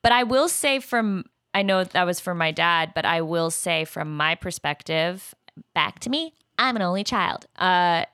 But 0.02 0.12
I 0.12 0.24
will 0.24 0.48
say 0.50 0.80
from 0.80 1.26
I 1.54 1.62
know 1.64 1.84
that 1.84 2.06
was 2.06 2.20
from 2.20 2.38
my 2.38 2.52
dad, 2.52 2.94
but 2.96 3.06
I 3.06 3.22
will 3.22 3.50
say 3.52 3.86
from 3.86 4.16
my 4.16 4.36
perspective, 4.36 5.34
back 5.74 6.00
to 6.00 6.10
me, 6.10 6.34
I'm 6.58 6.76
an 6.76 6.82
only 6.82 7.04
child. 7.04 7.46
Uh 7.58 8.06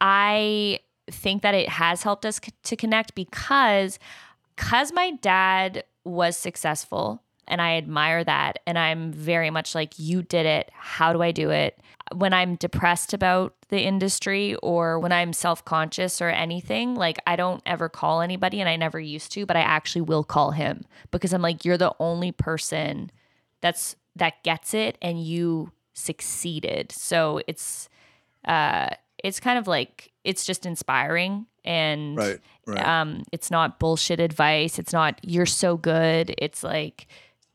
I 0.00 0.80
think 1.10 1.42
that 1.42 1.54
it 1.54 1.68
has 1.68 2.02
helped 2.02 2.26
us 2.26 2.40
c- 2.44 2.52
to 2.64 2.76
connect 2.76 3.14
because 3.14 3.98
cuz 4.56 4.92
my 4.92 5.12
dad 5.20 5.84
was 6.04 6.36
successful 6.36 7.22
and 7.48 7.60
I 7.60 7.76
admire 7.76 8.24
that 8.24 8.58
and 8.66 8.78
I'm 8.78 9.12
very 9.12 9.50
much 9.50 9.74
like 9.74 9.98
you 9.98 10.22
did 10.22 10.46
it. 10.46 10.70
How 10.74 11.12
do 11.12 11.22
I 11.22 11.30
do 11.30 11.50
it? 11.50 11.78
When 12.14 12.32
I'm 12.32 12.56
depressed 12.56 13.12
about 13.12 13.54
the 13.68 13.80
industry 13.80 14.54
or 14.56 14.98
when 14.98 15.12
I'm 15.12 15.32
self-conscious 15.32 16.20
or 16.20 16.28
anything, 16.28 16.94
like 16.94 17.18
I 17.26 17.36
don't 17.36 17.62
ever 17.66 17.88
call 17.88 18.20
anybody 18.20 18.60
and 18.60 18.68
I 18.68 18.76
never 18.76 19.00
used 19.00 19.32
to, 19.32 19.46
but 19.46 19.56
I 19.56 19.60
actually 19.60 20.02
will 20.02 20.24
call 20.24 20.52
him 20.52 20.84
because 21.10 21.32
I'm 21.32 21.42
like 21.42 21.64
you're 21.64 21.78
the 21.78 21.94
only 21.98 22.32
person 22.32 23.10
that's 23.60 23.96
that 24.14 24.42
gets 24.42 24.74
it 24.74 24.98
and 25.02 25.22
you 25.22 25.72
succeeded. 25.94 26.92
So 26.92 27.40
it's 27.46 27.88
uh 28.44 28.90
it's 29.24 29.40
kind 29.40 29.58
of 29.58 29.66
like 29.66 30.12
it's 30.24 30.44
just 30.44 30.66
inspiring 30.66 31.46
and 31.64 32.16
Right, 32.16 32.40
right. 32.66 32.86
um 32.86 33.22
it's 33.32 33.50
not 33.50 33.78
bullshit 33.78 34.20
advice. 34.20 34.78
It's 34.78 34.92
not 34.92 35.18
you're 35.22 35.46
so 35.46 35.76
good. 35.76 36.34
It's 36.38 36.62
like 36.62 37.06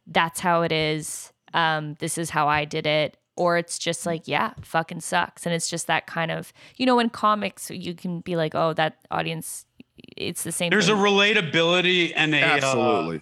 that's 0.07 0.39
how 0.39 0.63
it 0.63 0.71
is. 0.71 1.31
Um 1.53 1.95
this 1.99 2.17
is 2.17 2.29
how 2.31 2.47
i 2.47 2.65
did 2.65 2.85
it. 2.87 3.17
Or 3.37 3.57
it's 3.57 3.79
just 3.79 4.05
like 4.05 4.27
yeah 4.27 4.53
fucking 4.61 5.01
sucks. 5.01 5.45
And 5.45 5.55
it's 5.55 5.69
just 5.69 5.87
that 5.87 6.07
kind 6.07 6.31
of 6.31 6.51
you 6.77 6.85
know 6.85 6.99
in 6.99 7.09
comics 7.09 7.69
you 7.71 7.93
can 7.95 8.19
be 8.21 8.35
like 8.35 8.53
oh 8.55 8.73
that 8.73 8.97
audience 9.09 9.65
it's 10.17 10.43
the 10.43 10.51
same 10.51 10.69
There's 10.71 10.89
a 10.89 10.93
relatability 10.93 12.11
and 12.15 12.33
a 12.35 12.41
uh, 12.41 12.45
Absolutely. 12.55 13.21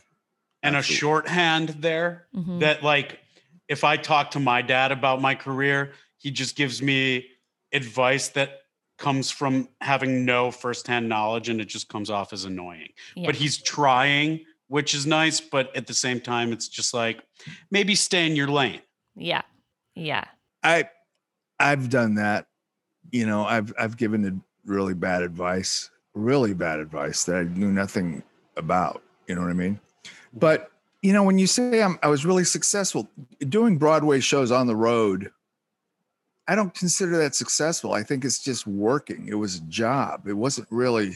and 0.63 0.75
a 0.75 0.81
shorthand 0.81 1.69
there 1.79 2.27
Mhm. 2.35 2.59
that 2.61 2.83
like 2.83 3.19
if 3.67 3.83
I 3.83 3.97
talk 3.97 4.31
to 4.31 4.39
my 4.39 4.61
dad 4.63 4.91
about 4.91 5.21
my 5.21 5.35
career, 5.35 5.91
he 6.17 6.31
just 6.31 6.55
gives 6.55 6.81
me 6.81 7.27
advice 7.73 8.29
that 8.29 8.61
comes 8.97 9.31
from 9.31 9.69
having 9.81 10.25
no 10.25 10.51
firsthand 10.51 11.07
knowledge 11.07 11.49
and 11.49 11.61
it 11.61 11.65
just 11.65 11.87
comes 11.89 12.09
off 12.09 12.33
as 12.33 12.43
annoying. 12.45 12.89
Yeah. 13.15 13.27
But 13.27 13.35
he's 13.35 13.57
trying, 13.57 14.41
which 14.67 14.93
is 14.93 15.05
nice, 15.05 15.39
but 15.39 15.75
at 15.75 15.87
the 15.87 15.93
same 15.93 16.19
time 16.19 16.51
it's 16.51 16.67
just 16.67 16.93
like 16.93 17.23
maybe 17.71 17.95
stay 17.95 18.27
in 18.27 18.35
your 18.35 18.47
lane. 18.49 18.81
yeah 19.15 19.41
yeah 19.95 20.25
I 20.63 20.89
I've 21.59 21.89
done 21.89 22.15
that. 22.15 22.47
You 23.11 23.25
know, 23.25 23.45
I've 23.45 23.73
I've 23.77 23.97
given 23.97 24.25
it 24.25 24.33
really 24.65 24.93
bad 24.93 25.21
advice, 25.21 25.89
really 26.13 26.53
bad 26.53 26.79
advice 26.79 27.23
that 27.25 27.35
I 27.35 27.43
knew 27.43 27.71
nothing 27.71 28.23
about. 28.55 29.01
You 29.27 29.35
know 29.35 29.41
what 29.41 29.49
I 29.49 29.53
mean? 29.53 29.79
But 30.33 30.71
you 31.01 31.13
know, 31.13 31.23
when 31.23 31.37
you 31.37 31.47
say 31.47 31.81
I'm, 31.81 31.97
I 32.03 32.07
was 32.07 32.25
really 32.25 32.43
successful 32.43 33.09
doing 33.47 33.77
Broadway 33.77 34.19
shows 34.19 34.51
on 34.51 34.67
the 34.67 34.75
road, 34.75 35.31
I 36.49 36.55
don't 36.55 36.73
consider 36.73 37.17
that 37.19 37.35
successful. 37.35 37.93
I 37.93 38.01
think 38.03 38.25
it's 38.25 38.39
just 38.39 38.65
working. 38.65 39.27
It 39.27 39.35
was 39.35 39.57
a 39.57 39.61
job. 39.61 40.27
It 40.27 40.33
wasn't 40.33 40.67
really 40.71 41.15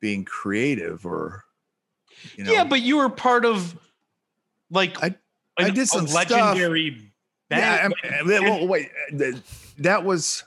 being 0.00 0.24
creative 0.24 1.06
or 1.06 1.44
You 2.36 2.44
know? 2.44 2.52
Yeah, 2.52 2.64
but 2.64 2.80
you 2.82 2.96
were 2.96 3.08
part 3.08 3.44
of 3.44 3.76
like 4.70 5.02
I- 5.02 5.14
I 5.56 5.70
did 5.70 5.78
a 5.84 5.86
some 5.86 6.08
stuff. 6.08 6.30
legendary 6.30 7.12
yeah, 7.50 7.88
band. 7.88 7.94
I 8.04 8.22
mean, 8.24 8.42
well, 8.42 8.66
wait, 8.66 8.90
that 9.78 10.04
was, 10.04 10.42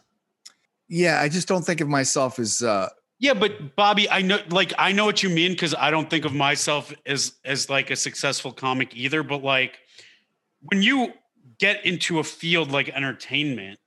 yeah. 0.90 1.22
I 1.22 1.30
just 1.30 1.48
don't 1.48 1.64
think 1.66 1.80
of 1.80 1.88
myself 1.88 2.40
as. 2.40 2.62
uh 2.62 2.90
Yeah, 3.20 3.36
but 3.36 3.76
Bobby, 3.78 4.10
I 4.10 4.22
know 4.22 4.40
like 4.50 4.74
I 4.78 4.92
know 4.92 5.06
what 5.06 5.24
you 5.24 5.30
mean 5.30 5.52
because 5.54 5.74
I 5.76 5.92
don't 5.92 6.10
think 6.10 6.26
of 6.26 6.34
myself 6.34 6.94
as 7.06 7.34
as 7.46 7.70
like 7.70 7.90
a 7.90 7.96
successful 7.96 8.52
comic 8.52 8.96
either. 8.98 9.24
But 9.24 9.44
like 9.44 9.80
when 10.64 10.82
you 10.82 11.14
get 11.60 11.86
into 11.86 12.20
a 12.20 12.24
field 12.24 12.72
like 12.72 12.90
entertainment, 12.90 13.80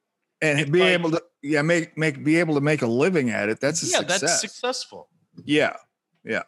and 0.43 0.61
It's 0.61 0.71
be 0.71 0.81
like- 0.81 0.89
able 0.91 1.11
to 1.13 1.23
yeah 1.43 1.63
make 1.63 1.97
make 1.97 2.23
be 2.25 2.37
able 2.37 2.55
to 2.55 2.61
make 2.61 2.83
a 2.83 2.87
living 2.87 3.31
at 3.31 3.49
it 3.49 3.61
that's 3.61 3.83
a 3.83 3.87
yeah, 3.87 3.99
success 3.99 4.21
that's 4.21 4.41
successful. 4.41 5.09
yeah 5.45 5.77
Yeah. 6.25 6.43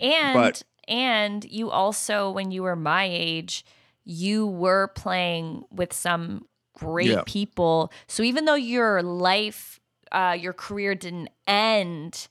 And 0.00 0.34
But- 0.34 0.62
and 0.86 1.44
you 1.44 1.70
also 1.70 2.30
when 2.30 2.50
you 2.50 2.62
were 2.62 2.76
my 2.76 3.04
age, 3.10 3.64
you 4.04 4.46
were 4.46 4.88
playing 4.88 5.64
with 5.70 5.92
some 5.92 6.46
great 6.76 7.08
Yeah. 7.08 7.22
people. 7.26 7.90
So 8.06 8.22
even 8.22 8.44
though 8.44 8.54
your 8.54 9.02
life 9.02 9.80
uh 10.12 10.36
your 10.38 10.52
career 10.52 10.94
didn't 10.94 11.30
end 11.46 12.28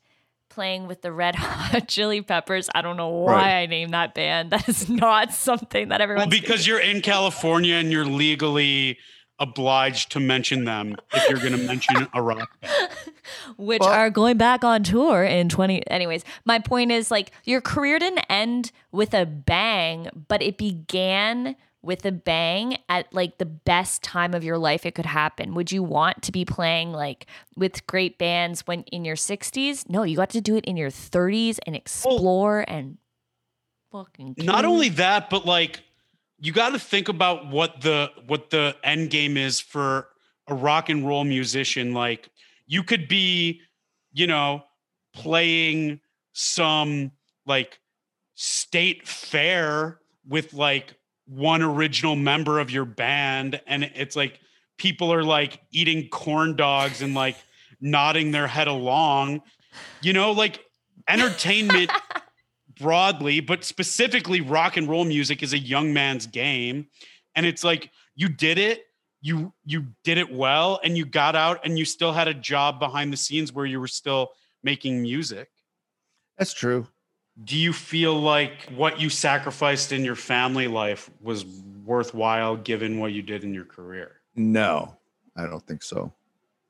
playing 0.54 0.88
with 0.88 1.02
the 1.02 1.12
Red 1.12 1.36
Hot 1.38 1.88
Chili 1.88 2.22
Peppers, 2.22 2.70
I 2.74 2.82
don't 2.82 2.98
know 2.98 3.10
why 3.10 3.34
Right. 3.34 3.54
I 3.62 3.66
named 3.66 3.94
that 3.94 4.13
band. 4.13 4.52
That 4.54 4.70
is 4.70 4.89
not 4.89 5.34
something 5.34 5.89
that 5.89 6.00
everyone. 6.02 6.20
Well, 6.20 6.28
everyone 6.28 6.42
because 6.42 6.68
you're 6.68 6.80
in 6.80 7.02
California 7.02 7.76
and 7.76 7.92
you're 7.92 8.06
legally 8.06 8.98
obliged 9.39 10.12
to 10.12 10.20
mention 10.20 10.63
them 10.66 10.96
if 11.13 11.28
you're 11.30 11.39
going 11.39 11.60
to 11.60 11.66
mention 11.66 12.08
a 12.13 12.22
rock 12.22 12.52
band. 12.62 12.89
which 13.58 13.80
Well- 13.82 13.89
are 13.89 14.10
going 14.12 14.38
back 14.38 14.63
on 14.63 14.84
tour 14.84 15.24
in 15.24 15.50
20 15.50 15.89
anyways 15.89 16.24
my 16.46 16.60
point 16.60 16.92
is 16.92 17.10
like 17.10 17.32
your 17.44 17.60
career 17.60 17.98
didn't 17.98 18.26
end 18.30 18.72
with 18.92 19.13
a 19.13 19.26
bang 19.26 20.08
but 20.28 20.42
it 20.44 20.58
began 20.58 21.56
with 21.84 22.06
a 22.06 22.12
bang 22.12 22.78
at 22.89 23.13
like 23.13 23.38
the 23.38 23.46
best 23.46 24.02
time 24.02 24.34
of 24.34 24.43
your 24.43 24.58
life 24.58 24.86
it 24.86 24.96
could 24.96 25.06
happen. 25.06 25.54
Would 25.54 25.72
you 25.72 25.84
want 25.84 26.24
to 26.24 26.32
be 26.32 26.46
playing 26.46 26.93
like 26.93 27.28
with 27.56 27.86
great 27.88 28.17
bands 28.17 28.62
when 28.65 28.84
in 28.84 29.06
your 29.06 29.17
60s 29.17 29.89
no 29.89 30.04
you 30.04 30.15
got 30.15 30.30
to 30.32 30.41
do 30.41 30.56
it 30.56 30.65
in 30.65 30.78
your 30.78 30.89
30s 30.89 31.60
and 31.67 31.76
explore 31.76 32.63
and 32.67 32.98
fucking 33.91 34.36
Not 34.39 34.65
only 34.65 34.89
that, 34.89 35.30
but 35.30 35.46
like 35.46 35.82
you 36.39 36.52
got 36.52 36.69
to 36.69 36.80
think 36.80 37.08
about 37.08 37.50
what 37.50 37.82
the 37.82 38.12
what 38.28 38.50
the 38.50 38.76
end 38.84 39.10
game 39.10 39.38
is 39.38 39.62
for 39.62 40.08
a 40.48 40.56
rock 40.56 40.89
and 40.89 41.08
roll 41.08 41.24
musician. 41.24 41.93
Like 41.93 42.30
you 42.67 42.84
could 42.84 43.08
be, 43.08 43.62
you 44.12 44.28
know, 44.28 44.63
playing 45.13 46.02
some 46.34 47.12
like 47.46 47.80
state 48.36 49.08
fair 49.08 50.00
with 50.28 50.54
like 50.54 50.96
one 51.26 51.62
original 51.62 52.16
member 52.16 52.60
of 52.60 52.72
your 52.72 52.86
band 52.86 53.62
and 53.68 53.84
it's 53.84 54.16
like 54.16 54.40
people 54.78 55.14
are 55.14 55.24
like 55.24 55.62
eating 55.72 56.10
corn 56.10 56.56
dogs 56.56 57.02
and 57.02 57.14
like 57.14 57.38
nodding 57.80 58.32
their 58.32 58.48
head 58.48 58.68
along. 58.68 59.42
You 60.02 60.14
know 60.14 60.32
like 60.32 60.60
entertainment 61.08 61.92
broadly 62.80 63.40
but 63.40 63.64
specifically 63.64 64.42
rock 64.42 64.78
and 64.78 64.90
roll 64.90 65.06
music 65.06 65.44
is 65.44 65.54
a 65.54 65.60
young 65.60 65.94
man's 65.94 66.28
game. 66.28 66.88
And 67.36 67.46
it's 67.46 67.64
like 67.64 67.90
you 68.16 68.30
did 68.30 68.58
it 68.58 68.84
you 69.22 69.54
you 69.64 69.86
did 70.04 70.18
it 70.18 70.32
well 70.32 70.80
and 70.84 70.98
you 70.98 71.06
got 71.06 71.36
out 71.36 71.62
and 71.64 71.80
you 71.80 71.86
still 71.86 72.12
had 72.12 72.28
a 72.28 72.34
job 72.34 72.80
behind 72.80 73.14
the 73.14 73.18
scenes 73.18 73.54
where 73.54 73.66
you 73.66 73.80
were 73.80 73.88
still 73.88 74.32
making 74.64 75.02
music. 75.02 75.50
That's 76.38 76.54
true 76.54 76.88
do 77.43 77.58
you 77.58 77.74
feel 77.74 78.19
like 78.19 78.69
what 78.76 79.00
you 79.00 79.10
sacrificed 79.10 79.91
in 79.91 80.04
your 80.06 80.15
family 80.15 80.67
life 80.67 81.10
was 81.22 81.46
worthwhile 81.86 82.56
given 82.56 83.00
what 83.00 83.12
you 83.12 83.22
did 83.22 83.43
in 83.43 83.54
your 83.54 83.65
career? 83.65 84.12
no 84.36 84.96
i 85.36 85.46
don't 85.46 85.65
think 85.67 85.84
so 85.84 86.12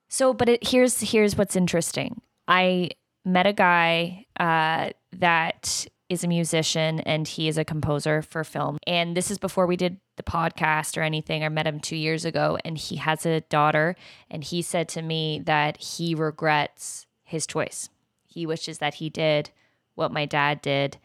So, 0.09 0.33
but 0.33 0.47
it, 0.47 0.67
here's 0.67 0.99
here's 1.01 1.35
what's 1.35 1.55
interesting. 1.55 2.21
I 2.47 2.91
met 3.25 3.47
a 3.47 3.53
guy 3.53 4.25
uh, 4.39 4.91
that 5.17 5.87
is 6.09 6.23
a 6.23 6.27
musician 6.27 6.99
and 6.99 7.27
he 7.27 7.47
is 7.47 7.57
a 7.57 7.65
composer 7.65 8.21
for 8.21 8.43
film. 8.43 8.77
And 8.85 9.17
this 9.17 9.31
is 9.31 9.39
before 9.39 9.65
we 9.65 9.75
did 9.75 9.97
the 10.17 10.23
podcast 10.23 10.97
or 10.97 11.01
anything. 11.01 11.43
I 11.43 11.49
met 11.49 11.65
him 11.65 11.79
two 11.79 11.95
years 11.95 12.25
ago, 12.25 12.59
and 12.63 12.77
he 12.77 12.97
has 12.97 13.25
a 13.25 13.41
daughter. 13.49 13.95
And 14.29 14.43
he 14.43 14.61
said 14.61 14.87
to 14.89 15.01
me 15.01 15.41
that 15.45 15.77
he 15.77 16.13
regrets 16.13 17.07
his 17.23 17.47
choice. 17.47 17.89
He 18.27 18.45
wishes 18.45 18.77
that 18.77 18.95
he 18.95 19.09
did 19.09 19.49
what 19.95 20.11
my 20.11 20.25
dad 20.25 20.61
did, 20.61 20.97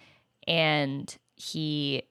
and 0.46 1.16
he 1.37 2.03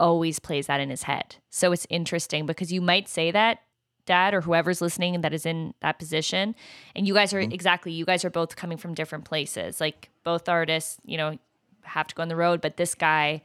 always 0.00 0.38
plays 0.38 0.66
that 0.66 0.80
in 0.80 0.90
his 0.90 1.04
head. 1.04 1.36
So 1.50 1.72
it's 1.72 1.86
interesting 1.90 2.46
because 2.46 2.72
you 2.72 2.80
might 2.80 3.08
say 3.08 3.30
that 3.30 3.60
dad 4.04 4.34
or 4.34 4.40
whoever's 4.40 4.80
listening 4.80 5.20
that 5.20 5.34
is 5.34 5.44
in 5.44 5.74
that 5.80 5.98
position 5.98 6.54
and 6.94 7.06
you 7.06 7.14
guys 7.14 7.34
are 7.34 7.40
mm-hmm. 7.40 7.52
exactly 7.52 7.92
you 7.92 8.04
guys 8.04 8.24
are 8.24 8.30
both 8.30 8.56
coming 8.56 8.78
from 8.78 8.94
different 8.94 9.24
places. 9.24 9.80
Like 9.80 10.10
both 10.24 10.48
artists 10.48 10.98
you 11.04 11.16
know 11.16 11.38
have 11.82 12.06
to 12.08 12.14
go 12.14 12.22
on 12.22 12.28
the 12.28 12.36
road 12.36 12.60
but 12.60 12.76
this 12.76 12.94
guy 12.94 13.42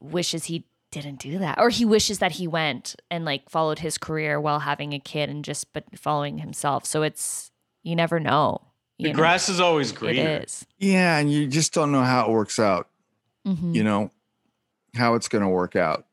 wishes 0.00 0.44
he 0.44 0.64
didn't 0.90 1.18
do 1.18 1.38
that 1.38 1.58
or 1.58 1.70
he 1.70 1.84
wishes 1.84 2.18
that 2.18 2.32
he 2.32 2.46
went 2.46 2.94
and 3.10 3.24
like 3.24 3.48
followed 3.48 3.78
his 3.78 3.96
career 3.96 4.38
while 4.38 4.60
having 4.60 4.92
a 4.92 4.98
kid 4.98 5.30
and 5.30 5.44
just 5.44 5.72
but 5.72 5.84
following 5.98 6.38
himself. 6.38 6.84
So 6.84 7.02
it's 7.02 7.50
you 7.82 7.96
never 7.96 8.20
know 8.20 8.60
The 8.98 9.08
know? 9.08 9.14
grass 9.14 9.48
is 9.48 9.58
always 9.60 9.90
greener. 9.92 10.42
is 10.44 10.64
yeah 10.78 11.18
and 11.18 11.32
you 11.32 11.46
just 11.46 11.72
don't 11.74 11.90
know 11.92 12.02
how 12.02 12.26
it 12.26 12.30
works 12.30 12.58
out 12.58 12.88
Mhm. 13.46 13.74
you 13.74 13.82
know 13.82 14.10
how 14.94 15.14
it's 15.14 15.26
going 15.28 15.42
to 15.42 15.48
work 15.48 15.74
out 15.74 16.06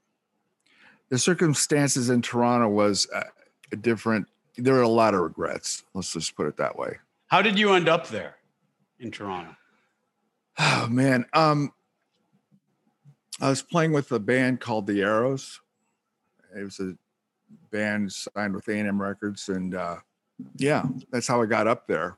the 1.10 1.20
circumstances 1.20 2.10
in 2.10 2.22
toronto 2.24 2.68
was 2.68 3.08
uh, 3.14 3.24
a 3.72 3.76
different 3.76 4.28
there 4.58 4.76
are 4.76 4.82
a 4.82 4.88
lot 4.88 5.14
of 5.14 5.20
regrets 5.22 5.84
let's 5.94 6.12
just 6.14 6.36
put 6.36 6.48
it 6.48 6.58
that 6.58 6.76
way 6.78 6.98
How 7.28 7.42
did 7.44 7.60
you 7.60 7.74
end 7.74 7.88
up 7.88 8.08
there 8.08 8.38
in 9.00 9.12
Toronto? 9.12 9.56
Oh 10.58 10.88
man, 10.90 11.26
um, 11.34 11.72
I 13.40 13.48
was 13.50 13.62
playing 13.62 13.94
with 13.94 14.12
a 14.12 14.20
band 14.20 14.60
called 14.60 14.88
the 14.88 15.02
Arrows. 15.02 15.62
It 16.54 16.64
was 16.64 16.80
a 16.82 16.98
band 17.72 18.12
signed 18.12 18.54
with 18.56 18.68
A&M 18.68 19.02
Records, 19.02 19.48
and 19.48 19.74
uh, 19.76 19.98
yeah, 20.58 20.84
that's 21.12 21.28
how 21.28 21.42
I 21.42 21.46
got 21.46 21.68
up 21.68 21.88
there. 21.88 22.18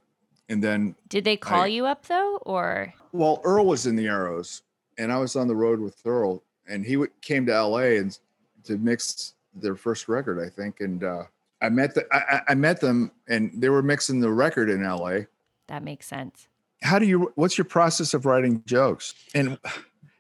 And 0.52 0.62
then, 0.64 0.96
did 1.08 1.24
they 1.24 1.38
call 1.38 1.62
I- 1.64 1.68
you 1.68 1.86
up 1.86 2.06
though 2.08 2.38
or 2.46 2.94
well, 3.14 3.42
Earl 3.44 3.66
was 3.66 3.86
in 3.88 3.96
the 3.96 4.08
Arrows, 4.08 4.62
and 4.98 5.12
I 5.12 5.18
was 5.18 5.36
on 5.36 5.48
the 5.48 5.56
road 5.56 5.80
with 5.80 5.96
Earl, 6.06 6.44
and 6.68 6.86
he 6.86 6.94
w- 6.94 7.12
came 7.22 7.46
to 7.48 7.54
LA 7.54 7.98
and 8.00 8.18
to 8.66 8.78
mix 8.78 9.34
their 9.54 9.76
first 9.76 10.08
record, 10.08 10.40
I 10.46 10.50
think. 10.50 10.80
And 10.82 11.04
uh, 11.04 11.24
I 11.62 11.70
met 11.70 11.94
the, 11.96 12.06
I, 12.14 12.18
I- 12.38 12.42
I 12.50 12.56
met 12.56 12.80
them, 12.82 13.12
and 13.28 13.52
they 13.56 13.70
were 13.70 13.82
mixing 13.82 14.20
the 14.20 14.32
record 14.32 14.70
in 14.70 14.84
LA. 14.84 15.22
that 15.68 15.84
makes 15.84 16.06
sense 16.08 16.48
how 16.84 16.98
do 17.00 17.06
you 17.06 17.32
what's 17.36 17.58
your 17.60 17.66
process 17.66 18.14
of 18.16 18.26
writing 18.26 18.64
jokes 18.66 19.14
and 19.36 19.58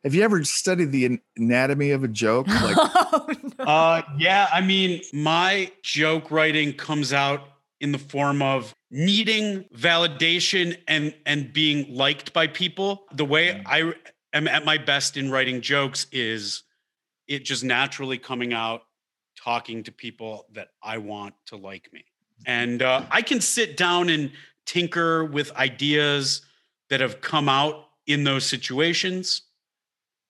have 0.03 0.13
you 0.13 0.21
ever 0.21 0.43
studied 0.43 0.91
the 0.91 1.19
anatomy 1.35 1.89
of 1.89 2.03
a 2.03 2.07
joke 2.07 2.47
like 2.61 2.77
oh, 2.77 3.27
no. 3.57 3.65
Uh, 3.65 4.01
yeah, 4.17 4.47
I 4.53 4.61
mean, 4.61 5.01
my 5.11 5.71
joke 5.81 6.29
writing 6.31 6.71
comes 6.73 7.11
out 7.13 7.41
in 7.79 7.91
the 7.91 7.97
form 7.97 8.41
of 8.43 8.75
needing 8.91 9.63
validation 9.75 10.77
and 10.87 11.15
and 11.25 11.51
being 11.53 11.95
liked 11.95 12.33
by 12.33 12.45
people. 12.45 13.05
The 13.13 13.25
way 13.25 13.63
I 13.65 13.93
am 14.33 14.47
at 14.47 14.65
my 14.65 14.77
best 14.77 15.17
in 15.17 15.31
writing 15.31 15.61
jokes 15.61 16.05
is 16.11 16.63
it 17.27 17.45
just 17.45 17.63
naturally 17.63 18.17
coming 18.17 18.53
out, 18.53 18.83
talking 19.41 19.83
to 19.83 19.91
people 19.91 20.45
that 20.51 20.69
I 20.83 20.97
want 20.97 21.33
to 21.47 21.55
like 21.55 21.91
me, 21.93 22.03
and 22.45 22.81
uh, 22.81 23.05
I 23.09 23.21
can 23.21 23.39
sit 23.41 23.77
down 23.77 24.09
and 24.09 24.31
tinker 24.65 25.23
with 25.25 25.55
ideas 25.55 26.41
that 26.89 26.99
have 26.99 27.21
come 27.21 27.47
out 27.47 27.85
in 28.05 28.25
those 28.25 28.45
situations. 28.45 29.43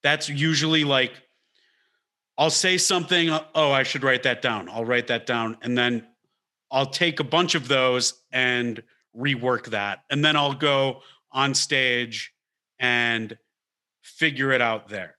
That's 0.04 0.30
usually 0.30 0.84
like 0.84 1.14
I'll 2.38 2.50
say 2.50 2.78
something, 2.78 3.30
oh, 3.54 3.72
I 3.72 3.84
should 3.84 4.04
write 4.04 4.24
that 4.24 4.42
down. 4.42 4.70
I'll 4.70 4.86
write 4.86 5.08
that 5.08 5.26
down. 5.26 5.58
And 5.62 5.78
then 5.78 6.08
I'll 6.72 6.86
take 6.86 7.20
a 7.20 7.24
bunch 7.24 7.56
of 7.56 7.68
those 7.68 8.14
and 8.32 8.82
rework 9.16 9.68
that. 9.68 10.04
And 10.10 10.24
then 10.24 10.36
I'll 10.36 10.54
go 10.54 11.02
on 11.32 11.54
stage 11.54 12.34
and 12.80 13.38
figure 14.02 14.52
it 14.52 14.62
out 14.62 14.88
there. 14.90 15.16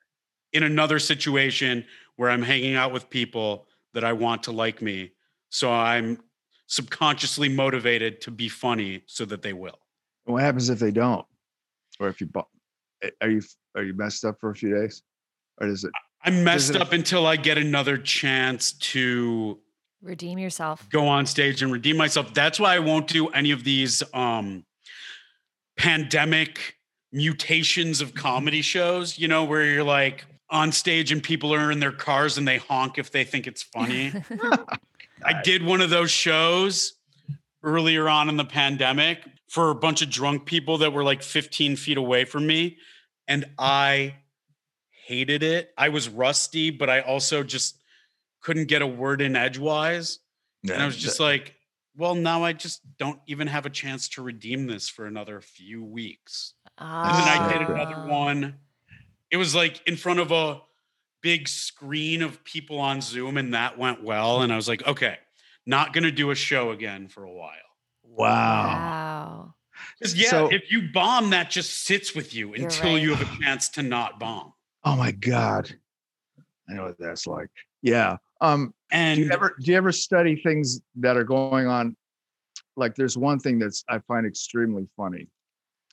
In 0.53 0.63
another 0.63 0.99
situation 0.99 1.85
where 2.17 2.31
I'm 2.31 2.43
hanging 2.43 2.75
out 2.75 2.93
with 2.93 3.09
people 3.11 3.67
that 3.95 4.05
I 4.05 4.13
want 4.13 4.43
to 4.45 4.53
like 4.53 4.81
me. 4.83 5.13
So 5.51 5.71
I'm 5.73 6.19
subconsciously 6.67 7.49
motivated 7.49 8.21
to 8.23 8.31
be 8.31 8.49
funny 8.49 9.03
so 9.07 9.25
that 9.27 9.43
they 9.43 9.53
will. 9.53 9.79
what 10.25 10.43
happens 10.43 10.71
if 10.71 10.79
they 10.79 10.91
don't 10.91 11.27
or 12.01 12.09
if 12.09 12.21
you 12.21 12.29
are 13.21 13.29
you 13.29 13.43
are 13.75 13.83
you 13.83 13.93
messed 13.93 14.25
up 14.25 14.39
for 14.41 14.51
a 14.51 14.55
few 14.55 14.73
days 14.75 15.03
or 15.61 15.67
does 15.67 15.85
it 15.85 15.91
I'm 16.25 16.43
messed 16.45 16.71
it- 16.75 16.81
up 16.81 16.93
until 16.93 17.27
I 17.27 17.37
get 17.37 17.59
another 17.59 17.99
chance 17.99 18.73
to 18.73 19.59
redeem 20.03 20.39
yourself 20.39 20.89
go 20.91 21.07
on 21.07 21.27
stage 21.27 21.63
and 21.63 21.73
redeem 21.73 21.97
myself. 21.97 22.35
That's 22.35 22.59
why 22.59 22.75
I 22.75 22.81
won't 22.81 23.07
do 23.07 23.29
any 23.29 23.51
of 23.53 23.65
these 23.65 24.03
um 24.13 24.65
pandemic 25.77 26.77
mutations 27.13 28.01
of 28.01 28.15
comedy 28.15 28.63
shows, 28.63 29.19
you 29.19 29.29
know, 29.29 29.45
where 29.45 29.65
you're 29.65 29.85
like 29.85 30.25
on 30.51 30.73
stage 30.73 31.13
and 31.13 31.23
people 31.23 31.53
are 31.55 31.71
in 31.71 31.81
their 31.81 31.93
cars 31.93 32.39
and 32.39 32.47
they 32.47 32.59
honk 32.59 32.99
if 32.99 33.11
they 33.11 33.25
think 33.25 33.47
it's 33.47 33.63
funny. 33.63 34.13
I 35.25 35.41
did 35.43 35.65
one 35.65 35.81
of 35.81 35.91
those 35.91 36.11
shows 36.11 36.95
earlier 37.63 38.09
on 38.09 38.29
in 38.29 38.37
the 38.37 38.45
pandemic 38.45 39.23
for 39.49 39.71
a 39.71 39.75
bunch 39.75 40.03
of 40.03 40.11
drunk 40.11 40.47
people 40.47 40.79
that 40.79 40.93
were 40.93 41.05
like 41.05 41.23
15 41.23 41.77
feet 41.77 41.97
away 41.97 42.25
from 42.25 42.47
me. 42.47 42.79
And 43.29 43.45
I 43.59 44.15
hated 45.07 45.43
it. 45.43 45.73
I 45.77 45.91
was 45.91 46.09
rusty, 46.09 46.71
but 46.71 46.91
I 46.91 47.01
also 47.01 47.43
just 47.43 47.82
couldn't 48.43 48.67
get 48.67 48.83
a 48.83 48.87
word 48.87 49.21
in 49.21 49.37
edgewise. 49.37 50.19
Yeah, 50.63 50.75
And 50.75 50.83
I 50.83 50.87
was 50.87 50.97
just 50.97 51.19
like, 51.21 51.55
well, 51.97 52.15
now 52.15 52.45
I 52.45 52.53
just 52.53 52.81
don't 52.99 53.21
even 53.27 53.47
have 53.49 53.67
a 53.67 53.71
chance 53.71 54.09
to 54.11 54.23
redeem 54.23 54.67
this 54.67 54.89
for 54.89 55.07
another 55.07 55.41
few 55.41 55.83
weeks. 55.85 56.55
And 56.79 57.15
then 57.15 57.29
I 57.29 57.53
did 57.53 57.63
Ah. 57.69 57.73
another 57.73 58.07
one. 58.09 58.59
It 59.31 59.37
was 59.37 59.55
like 59.55 59.81
in 59.87 59.97
front 59.97 60.21
of 60.21 60.31
a 60.33 60.61
big 61.21 61.49
screen 61.49 62.23
of 62.23 62.43
people 62.45 62.79
on 62.81 63.01
Zoom, 63.01 63.37
and 63.37 63.55
that 63.55 63.79
went 63.79 64.03
well. 64.03 64.43
And 64.43 64.53
I 64.53 64.57
was 64.57 64.69
like, 64.69 64.87
okay, 64.87 65.19
not 65.67 65.93
gonna 65.93 66.11
do 66.11 66.31
a 66.31 66.35
show 66.35 66.71
again 66.71 67.09
for 67.09 67.25
a 67.25 67.31
while. 67.33 67.51
wow. 68.05 68.67
Wow. 68.67 69.55
Because 69.99 70.15
yeah, 70.15 70.31
So- 70.31 70.53
if 70.53 70.71
you 70.71 70.91
bomb, 70.93 71.31
that 71.31 71.51
just 71.51 71.85
sits 71.85 72.15
with 72.15 72.35
you 72.35 72.55
until 72.55 72.93
right. 72.95 73.03
you 73.03 73.15
have 73.15 73.23
a 73.27 73.39
chance 73.43 73.69
to 73.71 73.83
not 73.83 74.19
bomb. 74.21 74.53
Oh 74.85 74.97
my 74.97 75.13
God. 75.13 75.75
I 76.69 76.75
know 76.75 76.85
what 76.85 76.99
that's 76.99 77.27
like. 77.27 77.49
Yeah. 77.83 78.17
Um, 78.43 78.67
do 78.91 78.97
And 78.99 79.19
you 79.21 79.31
ever 79.31 79.57
do 79.61 79.71
you 79.71 79.77
ever 79.77 79.93
study 79.93 80.37
things 80.37 80.81
that 80.97 81.17
are 81.17 81.25
going 81.25 81.67
on? 81.67 81.97
Like 82.77 82.95
there's 82.95 83.17
one 83.17 83.39
thing 83.39 83.59
that's 83.59 83.85
I 83.89 84.01
find 84.01 84.27
extremely 84.27 84.87
funny, 84.97 85.29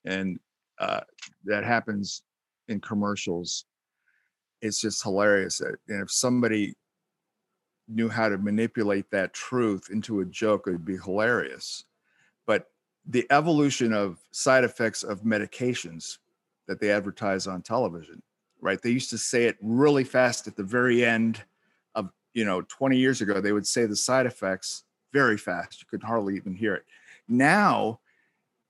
and 0.04 0.40
uh, 0.80 1.02
that 1.46 1.64
happens 1.64 2.24
in 2.68 2.82
commercials. 2.82 3.66
It's 4.62 4.82
just 4.82 5.04
hilarious. 5.04 5.60
that- 5.60 5.78
And 5.88 6.02
if 6.02 6.12
somebody 6.12 6.76
knew 7.88 8.10
how 8.10 8.30
to 8.30 8.38
manipulate 8.38 9.10
that 9.12 9.34
truth 9.34 9.90
into 9.92 10.20
a 10.22 10.26
joke, 10.26 10.66
it'd 10.68 10.86
be 10.86 10.98
hilarious. 10.98 11.86
But 12.46 12.72
the 13.06 13.26
evolution 13.32 13.94
of 13.94 14.20
side 14.32 14.64
effects 14.64 15.04
of 15.04 15.22
medications 15.22 16.18
that 16.68 16.80
they 16.80 16.92
advertise 16.92 17.48
on 17.48 17.62
television, 17.62 18.22
right? 18.62 18.82
They 18.82 18.92
used 18.92 19.10
to 19.12 19.18
say 19.18 19.46
it 19.46 19.58
really 19.62 20.04
fast 20.04 20.48
at 20.48 20.56
the 20.56 20.64
very 20.64 21.04
end 21.04 21.44
you 22.34 22.46
know, 22.46 22.62
20 22.62 22.98
years 22.98 23.22
ago, 23.22 23.42
they 23.42 23.52
would 23.52 23.68
say 23.68 23.86
the 23.86 23.96
side 23.96 24.26
effects 24.26 24.84
very 25.12 25.38
fast. 25.38 25.82
You 25.82 25.88
could 25.90 26.04
hardly 26.04 26.36
even 26.36 26.54
hear 26.54 26.76
it. 26.76 26.86
Now 27.28 28.00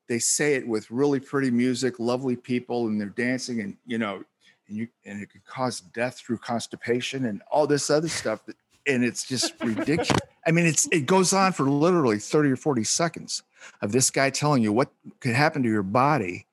they 0.07 0.19
say 0.19 0.55
it 0.55 0.67
with 0.67 0.89
really 0.89 1.19
pretty 1.19 1.51
music, 1.51 1.99
lovely 1.99 2.35
people, 2.35 2.87
and 2.87 2.99
they're 2.99 3.09
dancing, 3.09 3.61
and 3.61 3.77
you 3.85 3.97
know, 3.97 4.23
and 4.67 4.77
you 4.77 4.87
and 5.05 5.21
it 5.21 5.29
could 5.31 5.45
cause 5.45 5.81
death 5.81 6.19
through 6.19 6.37
constipation 6.37 7.25
and 7.25 7.41
all 7.51 7.67
this 7.67 7.89
other 7.89 8.09
stuff. 8.09 8.45
That, 8.45 8.55
and 8.87 9.03
it's 9.03 9.23
just 9.23 9.53
ridiculous. 9.63 10.19
I 10.47 10.51
mean, 10.51 10.65
it's 10.65 10.87
it 10.91 11.05
goes 11.05 11.31
on 11.31 11.53
for 11.53 11.69
literally 11.69 12.17
30 12.17 12.51
or 12.51 12.55
40 12.55 12.83
seconds 12.83 13.43
of 13.81 13.91
this 13.91 14.09
guy 14.09 14.29
telling 14.29 14.63
you 14.63 14.73
what 14.73 14.89
could 15.19 15.35
happen 15.35 15.63
to 15.63 15.69
your 15.69 15.83
body 15.83 16.47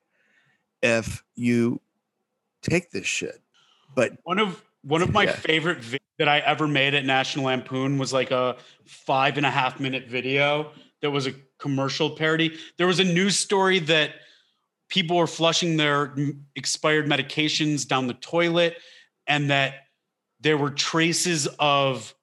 if 0.83 1.25
you 1.35 1.81
take 2.63 2.91
this 2.91 3.07
shit. 3.07 3.41
But 3.95 4.19
one 4.25 4.39
of 4.39 4.63
one 4.87 5.03
of 5.03 5.13
my 5.13 5.25
Yeah. 5.25 5.33
favorite 5.33 5.79
that 6.19 6.29
I 6.29 6.39
ever 6.39 6.69
made 6.69 6.95
at 6.95 7.05
National 7.05 7.47
Lampoon 7.47 7.99
was 7.99 8.13
like 8.13 8.31
a 8.31 8.57
five 8.87 9.37
and 9.37 9.45
a 9.45 9.51
half 9.51 9.81
minute 9.81 10.07
video 10.09 10.73
that 11.03 11.11
was 11.11 11.27
a 11.27 11.35
commercial 11.59 12.11
parody. 12.11 12.57
There 12.79 12.87
was 12.87 13.01
a 13.01 13.05
news 13.05 13.37
story 13.37 13.81
that 13.81 14.15
people 14.89 15.17
were 15.17 15.27
flushing 15.27 15.77
their 15.77 16.13
m- 16.17 16.47
expired 16.55 17.07
medications 17.07 17.87
down 17.87 18.07
the 18.07 18.15
toilet 18.15 18.77
and 19.27 19.51
that 19.51 19.87
there 20.41 20.57
were 20.57 20.71
traces 20.71 21.49
of 21.59 22.15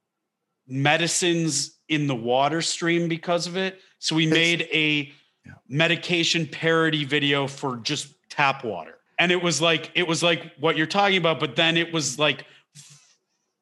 medicines 0.67 1.77
in 1.89 2.07
the 2.07 2.15
water 2.15 2.61
stream 2.61 3.09
because 3.09 3.45
of 3.47 3.57
it. 3.57 3.79
So 3.99 4.15
we 4.15 4.25
made 4.25 4.67
a 4.71 5.11
Yeah. 5.45 5.51
medication 5.67 6.47
parody 6.47 7.03
video 7.03 7.47
for 7.47 7.75
just 7.77 8.07
tap 8.29 8.63
water. 8.63 8.97
And 9.19 9.31
it 9.31 9.41
was 9.43 9.61
like 9.61 9.91
it 9.93 10.07
was 10.07 10.23
like 10.23 10.53
what 10.59 10.77
you're 10.77 10.87
talking 10.87 11.17
about, 11.17 11.39
but 11.41 11.55
then 11.57 11.75
it 11.75 11.91
was 11.91 12.17
like 12.17 12.45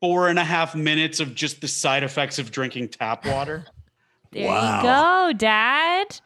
four 0.02 0.28
and 0.28 0.38
a 0.40 0.44
half 0.44 0.76
minutes 0.76 1.20
of 1.22 1.34
just 1.36 1.62
the 1.62 1.68
side 1.68 2.04
effects 2.04 2.40
of 2.40 2.52
drinking 2.52 2.90
tap 2.90 3.26
water. 3.26 3.66
There 4.34 4.48
Wow. 4.48 4.78
you 4.78 4.84
go, 5.34 5.38
Dad. 5.38 6.22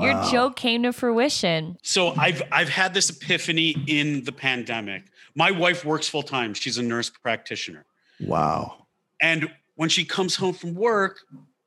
Your 0.00 0.22
joke 0.30 0.56
came 0.56 0.82
to 0.84 0.94
fruition. 0.94 1.76
So 1.82 2.14
I've 2.16 2.42
I've 2.50 2.70
had 2.70 2.94
this 2.94 3.10
epiphany 3.10 3.76
in 3.86 4.24
the 4.24 4.32
pandemic. 4.32 5.02
My 5.34 5.50
wife 5.50 5.84
works 5.84 6.08
full 6.08 6.22
time. 6.22 6.54
She's 6.54 6.78
a 6.78 6.82
nurse 6.82 7.10
practitioner. 7.10 7.84
Wow. 8.18 8.86
And 9.20 9.50
when 9.74 9.90
she 9.90 10.06
comes 10.06 10.36
home 10.36 10.54
from 10.54 10.74
work, 10.74 11.20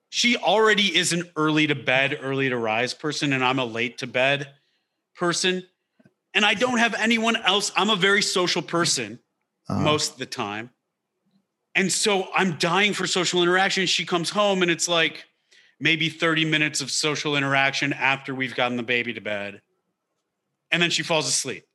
she 0.10 0.36
already 0.36 0.98
is 0.98 1.14
an 1.14 1.30
early 1.36 1.68
to 1.68 1.76
bed, 1.76 2.18
early 2.24 2.50
to 2.50 2.58
rise 2.58 2.96
person, 2.96 3.32
and 3.32 3.44
I'm 3.46 3.60
a 3.60 3.66
late 3.66 4.00
to 4.00 4.08
bed 4.08 4.50
person. 5.16 5.62
And 6.34 6.44
I 6.44 6.56
don't 6.56 6.80
have 6.80 6.96
anyone 6.96 7.36
else. 7.36 7.72
I'm 7.76 7.92
a 7.92 7.96
very 7.96 8.24
social 8.24 8.64
person 8.64 9.20
Uh, 9.70 9.80
most 9.82 10.14
of 10.14 10.18
the 10.18 10.26
time. 10.26 10.72
And 11.76 11.92
so 11.92 12.28
I'm 12.36 12.58
dying 12.58 12.94
for 12.94 13.08
social 13.08 13.42
interaction. 13.42 13.86
She 13.86 14.06
comes 14.06 14.30
home 14.30 14.62
and 14.62 14.70
it's 14.70 14.88
like 14.88 15.26
maybe 15.80 16.10
30 16.10 16.46
minutes 16.46 16.82
of 16.82 16.92
social 16.92 17.36
interaction 17.36 17.94
after 17.94 18.34
we've 18.36 18.56
gotten 18.56 18.78
the 18.78 18.84
baby 18.84 19.14
to 19.14 19.22
bed. 19.22 19.62
And 20.72 20.82
then 20.82 20.90
she 20.90 21.04
falls 21.04 21.28
asleep. 21.28 21.66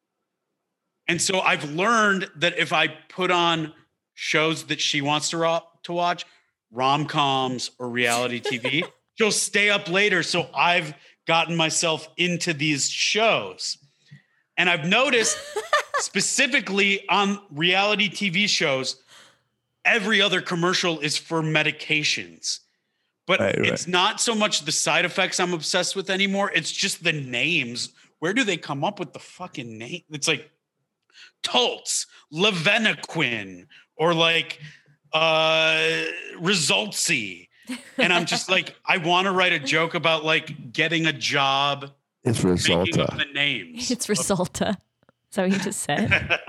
And 1.08 1.20
so 1.20 1.40
I've 1.40 1.70
learned 1.72 2.30
that 2.36 2.58
if 2.58 2.72
I 2.72 2.88
put 2.88 3.30
on 3.30 3.72
shows 4.14 4.64
that 4.64 4.80
she 4.80 5.00
wants 5.00 5.30
to, 5.30 5.38
ro- 5.38 5.62
to 5.84 5.92
watch, 5.92 6.26
rom 6.70 7.06
coms 7.06 7.70
or 7.78 7.88
reality 7.88 8.40
TV, 8.40 8.84
she'll 9.14 9.30
stay 9.30 9.70
up 9.70 9.88
later. 9.88 10.22
So 10.22 10.48
I've 10.54 10.94
gotten 11.26 11.56
myself 11.56 12.08
into 12.16 12.52
these 12.52 12.90
shows. 12.90 13.78
And 14.56 14.68
I've 14.68 14.86
noticed 14.86 15.38
specifically 15.98 17.08
on 17.08 17.40
reality 17.50 18.10
TV 18.10 18.48
shows, 18.48 19.02
every 19.88 20.20
other 20.22 20.40
commercial 20.40 20.98
is 21.00 21.16
for 21.16 21.42
medications. 21.42 22.60
But 23.26 23.40
Right, 23.40 23.58
right. 23.58 23.68
it's 23.68 23.86
not 23.86 24.20
so 24.20 24.34
much 24.34 24.62
the 24.62 24.72
side 24.72 25.04
effects 25.04 25.38
I'm 25.38 25.52
obsessed 25.52 25.94
with 25.96 26.08
anymore. 26.10 26.50
It's 26.54 26.70
just 26.72 27.04
the 27.04 27.12
names. 27.12 27.90
Where 28.20 28.32
do 28.32 28.42
they 28.44 28.56
come 28.56 28.84
up 28.84 28.98
with 28.98 29.12
the 29.12 29.18
fucking 29.18 29.76
name? 29.76 30.02
It's 30.10 30.26
like 30.28 30.50
Taltz, 31.42 32.06
Levenequin, 32.32 33.66
or 33.96 34.14
like 34.14 34.60
uh 35.12 36.04
Resultsy. 36.40 37.48
And 37.98 38.12
I'm 38.12 38.24
just 38.24 38.48
like, 38.48 38.74
I 38.86 38.96
want 38.96 39.26
to 39.26 39.32
write 39.32 39.52
a 39.52 39.58
joke 39.58 39.94
about 39.94 40.24
like 40.24 40.72
getting 40.72 41.06
a 41.06 41.12
job 41.12 41.90
it's 42.24 42.42
making 42.42 42.98
up 43.00 43.10
Resulta. 43.10 43.18
the 43.18 43.32
names. 43.34 43.90
It's 43.90 44.06
Resulta. 44.06 44.70
Is 45.30 45.36
that 45.36 45.42
what 45.42 45.52
you 45.52 45.58
just 45.58 45.80
said? 45.80 46.40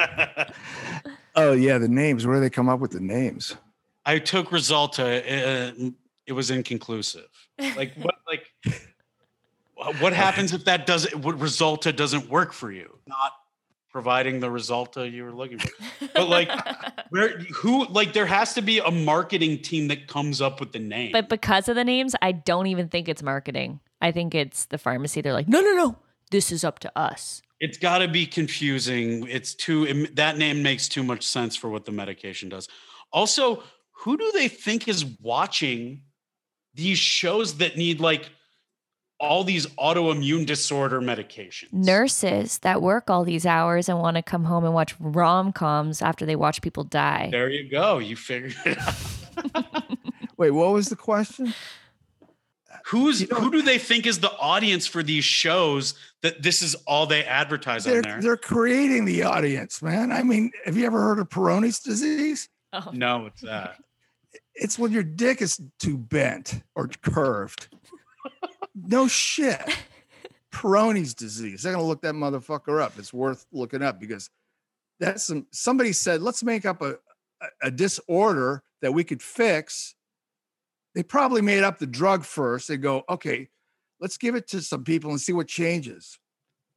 Oh 1.40 1.54
yeah, 1.54 1.78
the 1.78 1.88
names. 1.88 2.26
Where 2.26 2.36
do 2.36 2.42
they 2.42 2.50
come 2.50 2.70
up 2.70 2.80
with 2.80 2.92
the 2.92 3.00
names? 3.00 3.56
I 4.06 4.20
took 4.20 4.50
Resulta. 4.50 5.20
Uh, 5.20 5.92
it 6.26 6.34
was 6.34 6.52
inconclusive. 6.52 7.28
Like 7.76 7.94
what? 7.96 8.16
Like 8.28 9.96
what 10.02 10.14
happens 10.14 10.54
if 10.54 10.66
that 10.66 10.86
doesn't? 10.86 11.24
What 11.24 11.38
Resulta 11.40 11.96
doesn't 11.96 12.30
work 12.30 12.52
for 12.52 12.72
you? 12.72 13.00
Not 13.08 13.32
providing 13.92 14.40
the 14.40 14.48
Resulta 14.48 15.12
you 15.12 15.24
were 15.24 15.32
looking 15.34 15.60
for. 15.60 15.70
But 16.14 16.30
like, 16.30 16.50
where? 17.10 17.40
Who? 17.56 17.86
Like, 17.88 18.14
there 18.14 18.26
has 18.26 18.54
to 18.56 18.62
be 18.62 18.80
a 18.80 18.92
marketing 18.92 19.62
team 19.62 19.88
that 19.88 20.08
comes 20.08 20.42
up 20.42 20.60
with 20.60 20.74
the 20.74 20.80
name. 20.80 21.12
but 21.12 21.30
because 21.30 21.70
of 21.70 21.76
the 21.76 21.84
names, 21.84 22.16
I 22.22 22.34
don't 22.34 22.68
even 22.68 22.90
think 22.90 23.08
it's 23.08 23.24
marketing. 23.24 23.80
I 24.02 24.12
think 24.12 24.36
it's 24.36 24.66
the 24.66 24.78
pharmacy. 24.78 25.22
They're 25.22 25.34
like, 25.34 25.48
no, 25.48 25.62
no, 25.62 25.74
no. 25.74 25.96
This 26.32 26.52
is 26.52 26.64
up 26.64 26.80
to 26.80 26.92
us. 26.98 27.42
It's 27.60 27.78
got 27.78 28.00
to 28.00 28.08
be 28.08 28.26
confusing. 28.26 29.28
It's 29.28 29.54
too. 29.54 29.86
it- 29.86 30.16
that 30.16 30.38
name 30.38 30.64
makes 30.64 30.88
too 30.88 31.04
much 31.04 31.24
sense 31.26 31.56
for 31.56 31.70
what 31.70 31.86
the 31.86 31.92
medication 31.92 32.50
does. 32.50 32.68
Also, 33.12 33.64
who 33.92 34.18
do 34.18 34.32
they 34.34 34.48
think 34.48 34.88
is 34.88 35.06
watching 35.22 36.04
these 36.74 37.00
shows 37.00 37.58
that 37.58 37.76
need 37.78 38.00
like 38.00 38.30
all 39.20 39.44
these 39.44 39.66
autoimmune 39.78 40.46
disorder 40.46 41.02
medications? 41.02 41.74
Nurses 41.74 42.60
that 42.60 42.82
work 42.82 43.10
all 43.10 43.26
these 43.26 43.46
hours 43.46 43.90
and 43.90 44.00
want 44.00 44.16
to 44.16 44.24
come 44.24 44.46
home 44.46 44.64
and 44.64 44.74
watch 44.74 44.96
rom 45.00 45.52
coms 45.52 46.02
after 46.02 46.26
they 46.26 46.38
watch 46.38 46.62
people 46.62 46.86
die. 46.86 47.28
There 47.32 47.50
you 47.50 47.70
go. 47.70 47.98
You 47.98 48.16
figured 48.16 48.56
it 48.66 48.78
out. 48.80 49.84
Wait, 50.38 50.52
what 50.52 50.72
was 50.72 50.88
the 50.88 50.96
question? 50.96 51.54
Who's 52.90 53.22
You 53.22 53.28
know- 53.28 53.38
who 53.42 53.52
do 53.52 53.62
they 53.62 53.78
think 53.78 54.06
is 54.08 54.20
the 54.20 54.32
audience 54.38 54.88
for 54.88 55.04
these 55.04 55.24
shows 55.26 55.94
that 56.24 56.42
this 56.42 56.62
is 56.64 56.76
all 56.88 57.06
they 57.06 57.24
advertise 57.24 57.86
on 57.86 57.94
They're 57.94 58.02
there? 58.02 58.22
they're 58.22 58.38
creating 58.38 59.06
the 59.06 59.24
audience, 59.24 59.82
man. 59.82 60.12
I 60.12 60.24
mean, 60.24 60.52
have 60.66 60.76
you 60.76 60.86
ever 60.86 61.00
heard 61.00 61.20
of 61.20 61.30
Peyronie's 61.30 61.80
disease? 61.80 62.50
Oh, 62.74 62.90
No, 62.94 63.28
it's 63.28 63.42
that. 63.42 63.78
It's 64.56 64.78
when 64.80 64.92
your 64.92 65.04
dick 65.04 65.42
is 65.42 65.60
too 65.80 65.98
bent 65.98 66.62
or 66.76 66.88
curved. 66.88 67.68
No 68.76 69.08
shit. 69.08 69.62
Peyronie's 70.52 71.14
disease. 71.14 71.62
They're 71.62 71.74
gonna 71.74 71.86
look 71.86 72.02
that 72.02 72.16
motherfucker 72.16 72.82
up. 72.82 72.98
It's 72.98 73.14
worth 73.14 73.46
looking 73.52 73.84
up 73.84 74.00
because 74.00 74.30
that's 75.00 75.24
some 75.24 75.46
somebody 75.52 75.94
said, 75.94 76.22
let's 76.22 76.44
make 76.44 76.66
up 76.66 76.82
a, 76.82 76.96
a, 77.42 77.48
a 77.64 77.72
disorder 77.72 78.64
that 78.82 78.94
we 78.94 79.04
could 79.04 79.22
fix. 79.22 79.96
They 80.96 81.04
probably 81.04 81.42
made 81.42 81.64
up 81.64 81.78
the 81.78 81.88
drug 81.88 82.24
first. 82.24 82.68
They 82.68 82.78
go, 82.78 83.04
okay, 83.10 83.50
let's 84.00 84.18
give 84.18 84.36
it 84.36 84.48
to 84.50 84.62
some 84.62 84.84
people 84.84 85.12
and 85.12 85.22
see 85.22 85.34
what 85.34 85.48
changes. 85.48 86.18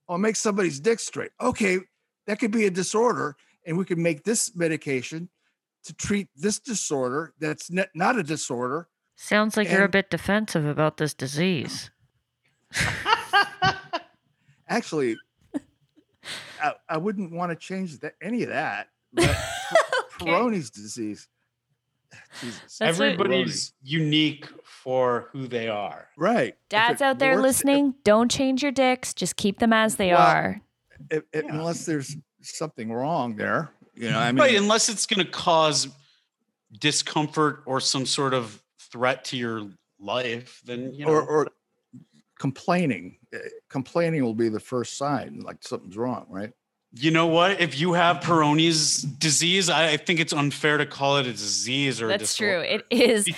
Oh, 0.08 0.18
make 0.18 0.36
somebody's 0.36 0.80
dick 0.80 1.00
straight. 1.00 1.30
Okay, 1.40 1.78
that 2.26 2.38
could 2.38 2.50
be 2.50 2.66
a 2.66 2.70
disorder, 2.70 3.36
and 3.66 3.78
we 3.78 3.84
could 3.84 3.98
make 3.98 4.24
this 4.24 4.54
medication 4.54 5.28
to 5.84 5.94
treat 5.94 6.28
this 6.36 6.58
disorder 6.58 7.32
that's 7.40 7.70
not 7.70 8.18
a 8.18 8.22
disorder. 8.22 8.88
Sounds 9.16 9.56
like 9.56 9.70
you're 9.70 9.84
a 9.84 9.88
bit 9.88 10.10
defensive 10.10 10.66
about 10.66 10.96
this 10.96 11.14
disease. 11.14 11.90
Actually, 14.68 15.16
I, 16.62 16.74
I 16.88 16.96
wouldn't 16.96 17.32
want 17.32 17.50
to 17.50 17.56
change 17.56 17.98
that, 18.00 18.14
any 18.22 18.42
of 18.42 18.48
that. 18.50 18.88
But 19.12 19.36
Peyronie's 20.18 20.70
disease. 20.70 21.28
Jesus. 22.40 22.78
That's 22.78 22.98
what- 22.98 23.08
Everybody's 23.08 23.72
unique 23.82 24.46
for 24.64 25.28
who 25.32 25.46
they 25.46 25.68
are. 25.68 26.08
right. 26.16 26.56
Dads 26.68 27.00
out 27.02 27.18
there 27.18 27.34
works- 27.34 27.42
listening, 27.42 27.94
don't 28.04 28.30
change 28.30 28.62
your 28.62 28.72
dicks. 28.72 29.14
Just 29.14 29.36
keep 29.36 29.58
them 29.58 29.72
as 29.72 29.96
they 29.96 30.08
Well, 30.12 30.20
are. 30.26 30.60
if- 31.10 31.22
if- 31.32 31.44
Yeah. 31.44 31.54
unless 31.54 31.86
there's 31.86 32.16
something 32.40 32.92
wrong 32.92 33.36
there, 33.36 33.70
you 33.94 34.10
know. 34.10 34.18
I 34.18 34.32
mean, 34.32 34.40
right, 34.40 34.56
unless 34.56 34.88
it's 34.88 35.06
going 35.06 35.24
to 35.24 35.30
cause 35.30 35.88
discomfort 36.80 37.62
or 37.66 37.80
some 37.80 38.06
sort 38.06 38.34
of 38.34 38.62
threat 38.90 39.24
to 39.26 39.36
your 39.36 39.68
life, 40.00 40.60
then 40.64 40.92
you 40.94 41.04
know. 41.06 41.12
or, 41.12 41.22
or 41.22 41.48
complaining. 42.38 43.18
Uh, 43.34 43.38
Complaining 43.68 44.22
will 44.22 44.34
be 44.34 44.48
the 44.50 44.60
first 44.60 44.98
sign, 44.98 45.40
like 45.40 45.56
something's 45.62 45.96
wrong, 45.96 46.26
right? 46.28 46.52
You 46.95 47.11
know 47.11 47.26
what? 47.26 47.61
If 47.61 47.80
you 47.80 47.95
have 47.95 48.18
Peyronie's 48.18 49.03
disease, 49.03 49.70
I, 49.70 49.90
I 49.90 49.97
think 49.97 50.20
it's 50.20 50.32
unfair 50.32 50.76
to 50.76 50.84
call 50.84 51.16
it 51.16 51.26
a 51.26 51.32
disease 51.32 52.03
or 52.03 52.07
a 52.07 52.18
That's 52.18 52.36
true. 52.36 52.61
It 52.61 52.84
is. 52.90 53.28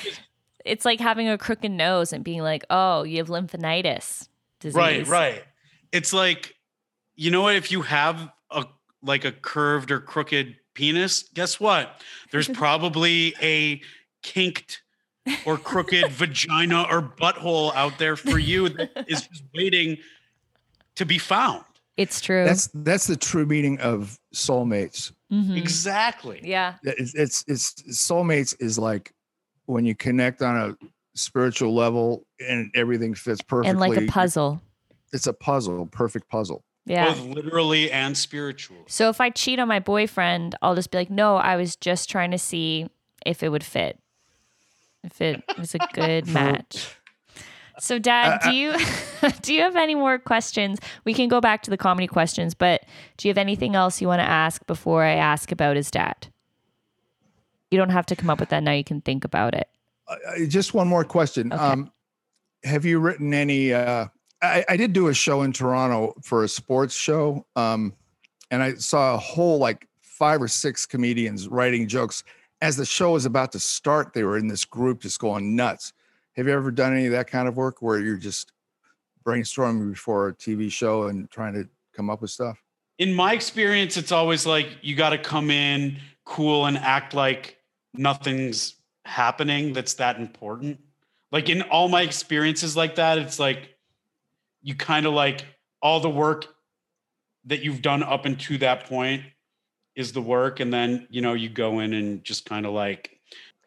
It's 0.64 0.84
like 0.84 0.98
having 0.98 1.28
a 1.28 1.38
crooked 1.38 1.70
nose 1.70 2.12
and 2.12 2.24
being 2.24 2.42
like, 2.42 2.64
"Oh, 2.68 3.04
you 3.04 3.18
have 3.18 3.28
lymphanitis 3.28 4.28
disease." 4.58 4.74
Right, 4.74 5.06
right. 5.06 5.44
It's 5.92 6.12
like, 6.12 6.54
you 7.14 7.30
know 7.30 7.42
what? 7.42 7.54
If 7.54 7.70
you 7.70 7.82
have 7.82 8.28
a 8.50 8.64
like 9.02 9.24
a 9.24 9.30
curved 9.30 9.92
or 9.92 10.00
crooked 10.00 10.56
penis, 10.74 11.24
guess 11.34 11.60
what? 11.60 12.00
There's 12.32 12.48
probably 12.62 13.34
a 13.40 13.80
kinked 14.22 14.82
or 15.46 15.58
crooked 15.58 16.10
vagina 16.10 16.86
or 16.90 17.02
butthole 17.02 17.74
out 17.74 17.98
there 17.98 18.16
for 18.16 18.38
you 18.38 18.68
that 18.70 19.04
is 19.06 19.28
just 19.28 19.44
waiting 19.54 19.98
to 20.96 21.06
be 21.06 21.18
found. 21.18 21.64
It's 21.96 22.20
true. 22.20 22.44
That's 22.44 22.68
that's 22.74 23.06
the 23.06 23.16
true 23.16 23.46
meaning 23.46 23.78
of 23.80 24.18
soulmates. 24.34 25.12
Mhm. 25.32 25.56
Exactly. 25.56 26.40
Yeah. 26.42 26.74
It's, 26.82 27.14
it's 27.14 27.44
it's 27.46 27.74
soulmates 27.90 28.54
is 28.60 28.78
like 28.78 29.12
when 29.66 29.84
you 29.84 29.94
connect 29.94 30.42
on 30.42 30.56
a 30.56 30.86
spiritual 31.14 31.74
level 31.74 32.26
and 32.40 32.70
everything 32.74 33.14
fits 33.14 33.40
perfectly. 33.42 33.70
And 33.70 33.80
like 33.80 33.96
a 33.96 34.06
puzzle. 34.06 34.60
It's 35.12 35.28
a 35.28 35.32
puzzle, 35.32 35.86
perfect 35.86 36.28
puzzle. 36.28 36.64
Yeah. 36.86 37.14
Both 37.14 37.20
literally 37.26 37.90
and 37.90 38.16
spiritually. 38.18 38.82
So 38.88 39.08
if 39.08 39.20
I 39.20 39.30
cheat 39.30 39.58
on 39.60 39.68
my 39.68 39.78
boyfriend, 39.78 40.56
I'll 40.60 40.74
just 40.74 40.90
be 40.90 40.98
like, 40.98 41.10
"No, 41.10 41.36
I 41.36 41.56
was 41.56 41.76
just 41.76 42.10
trying 42.10 42.32
to 42.32 42.38
see 42.38 42.90
if 43.24 43.42
it 43.42 43.48
would 43.48 43.64
fit. 43.64 43.98
If 45.04 45.20
it 45.20 45.42
was 45.56 45.74
a 45.74 45.78
good 45.94 46.26
match." 46.28 46.96
So 47.80 47.98
dad, 47.98 48.40
do 48.44 48.52
you 48.52 48.74
do 49.42 49.54
you 49.54 49.60
have 49.62 49.76
any 49.76 49.94
more 49.94 50.18
questions? 50.18 50.78
We 51.04 51.14
can 51.14 51.28
go 51.28 51.40
back 51.40 51.62
to 51.62 51.70
the 51.70 51.76
comedy 51.76 52.06
questions, 52.06 52.54
but 52.54 52.84
do 53.16 53.28
you 53.28 53.30
have 53.30 53.38
anything 53.38 53.74
else 53.74 54.00
you 54.00 54.08
want 54.08 54.20
to 54.20 54.28
ask 54.28 54.64
before 54.66 55.02
I 55.04 55.14
ask 55.14 55.50
about 55.50 55.76
his 55.76 55.90
dad? 55.90 56.28
You 57.70 57.78
don't 57.78 57.90
have 57.90 58.06
to 58.06 58.16
come 58.16 58.30
up 58.30 58.40
with 58.40 58.50
that 58.50 58.62
now, 58.62 58.72
you 58.72 58.84
can 58.84 59.00
think 59.00 59.24
about 59.24 59.54
it. 59.54 59.68
Uh, 60.06 60.16
uh, 60.28 60.46
just 60.46 60.74
one 60.74 60.86
more 60.86 61.04
question. 61.04 61.52
Okay. 61.52 61.62
Um, 61.62 61.90
have 62.62 62.84
you 62.84 62.98
written 62.98 63.34
any? 63.34 63.72
Uh, 63.72 64.06
I, 64.42 64.64
I 64.68 64.76
did 64.76 64.92
do 64.92 65.08
a 65.08 65.14
show 65.14 65.42
in 65.42 65.52
Toronto 65.52 66.14
for 66.22 66.44
a 66.44 66.48
sports 66.48 66.94
show, 66.94 67.46
um, 67.56 67.94
and 68.50 68.62
I 68.62 68.74
saw 68.74 69.14
a 69.14 69.18
whole 69.18 69.58
like 69.58 69.88
five 70.02 70.40
or 70.40 70.48
six 70.48 70.86
comedians 70.86 71.48
writing 71.48 71.88
jokes. 71.88 72.22
As 72.62 72.76
the 72.76 72.86
show 72.86 73.12
was 73.12 73.26
about 73.26 73.52
to 73.52 73.60
start, 73.60 74.12
they 74.14 74.22
were 74.22 74.38
in 74.38 74.46
this 74.46 74.64
group 74.64 75.00
just 75.00 75.18
going 75.18 75.56
nuts. 75.56 75.92
Have 76.36 76.48
you 76.48 76.52
ever 76.52 76.70
done 76.70 76.92
any 76.92 77.06
of 77.06 77.12
that 77.12 77.28
kind 77.28 77.46
of 77.46 77.56
work 77.56 77.80
where 77.80 78.00
you're 78.00 78.16
just 78.16 78.52
brainstorming 79.24 79.90
before 79.90 80.28
a 80.28 80.34
TV 80.34 80.70
show 80.70 81.04
and 81.04 81.30
trying 81.30 81.54
to 81.54 81.68
come 81.94 82.10
up 82.10 82.20
with 82.20 82.30
stuff? 82.30 82.60
In 82.98 83.14
my 83.14 83.32
experience, 83.32 83.96
it's 83.96 84.12
always 84.12 84.46
like 84.46 84.68
you 84.82 84.96
got 84.96 85.10
to 85.10 85.18
come 85.18 85.50
in 85.50 85.98
cool 86.24 86.66
and 86.66 86.76
act 86.76 87.14
like 87.14 87.58
nothing's 87.92 88.74
happening 89.04 89.72
that's 89.72 89.94
that 89.94 90.18
important. 90.18 90.80
Like 91.30 91.48
in 91.48 91.62
all 91.62 91.88
my 91.88 92.02
experiences 92.02 92.76
like 92.76 92.96
that, 92.96 93.18
it's 93.18 93.38
like 93.38 93.76
you 94.62 94.74
kind 94.74 95.06
of 95.06 95.14
like 95.14 95.44
all 95.80 96.00
the 96.00 96.10
work 96.10 96.46
that 97.44 97.62
you've 97.62 97.82
done 97.82 98.02
up 98.02 98.24
until 98.24 98.58
that 98.58 98.86
point 98.86 99.22
is 99.94 100.12
the 100.12 100.22
work 100.22 100.58
and 100.58 100.72
then 100.72 101.06
you 101.10 101.20
know 101.20 101.34
you 101.34 101.48
go 101.48 101.78
in 101.78 101.92
and 101.92 102.24
just 102.24 102.46
kind 102.46 102.66
of 102.66 102.72
like 102.72 103.13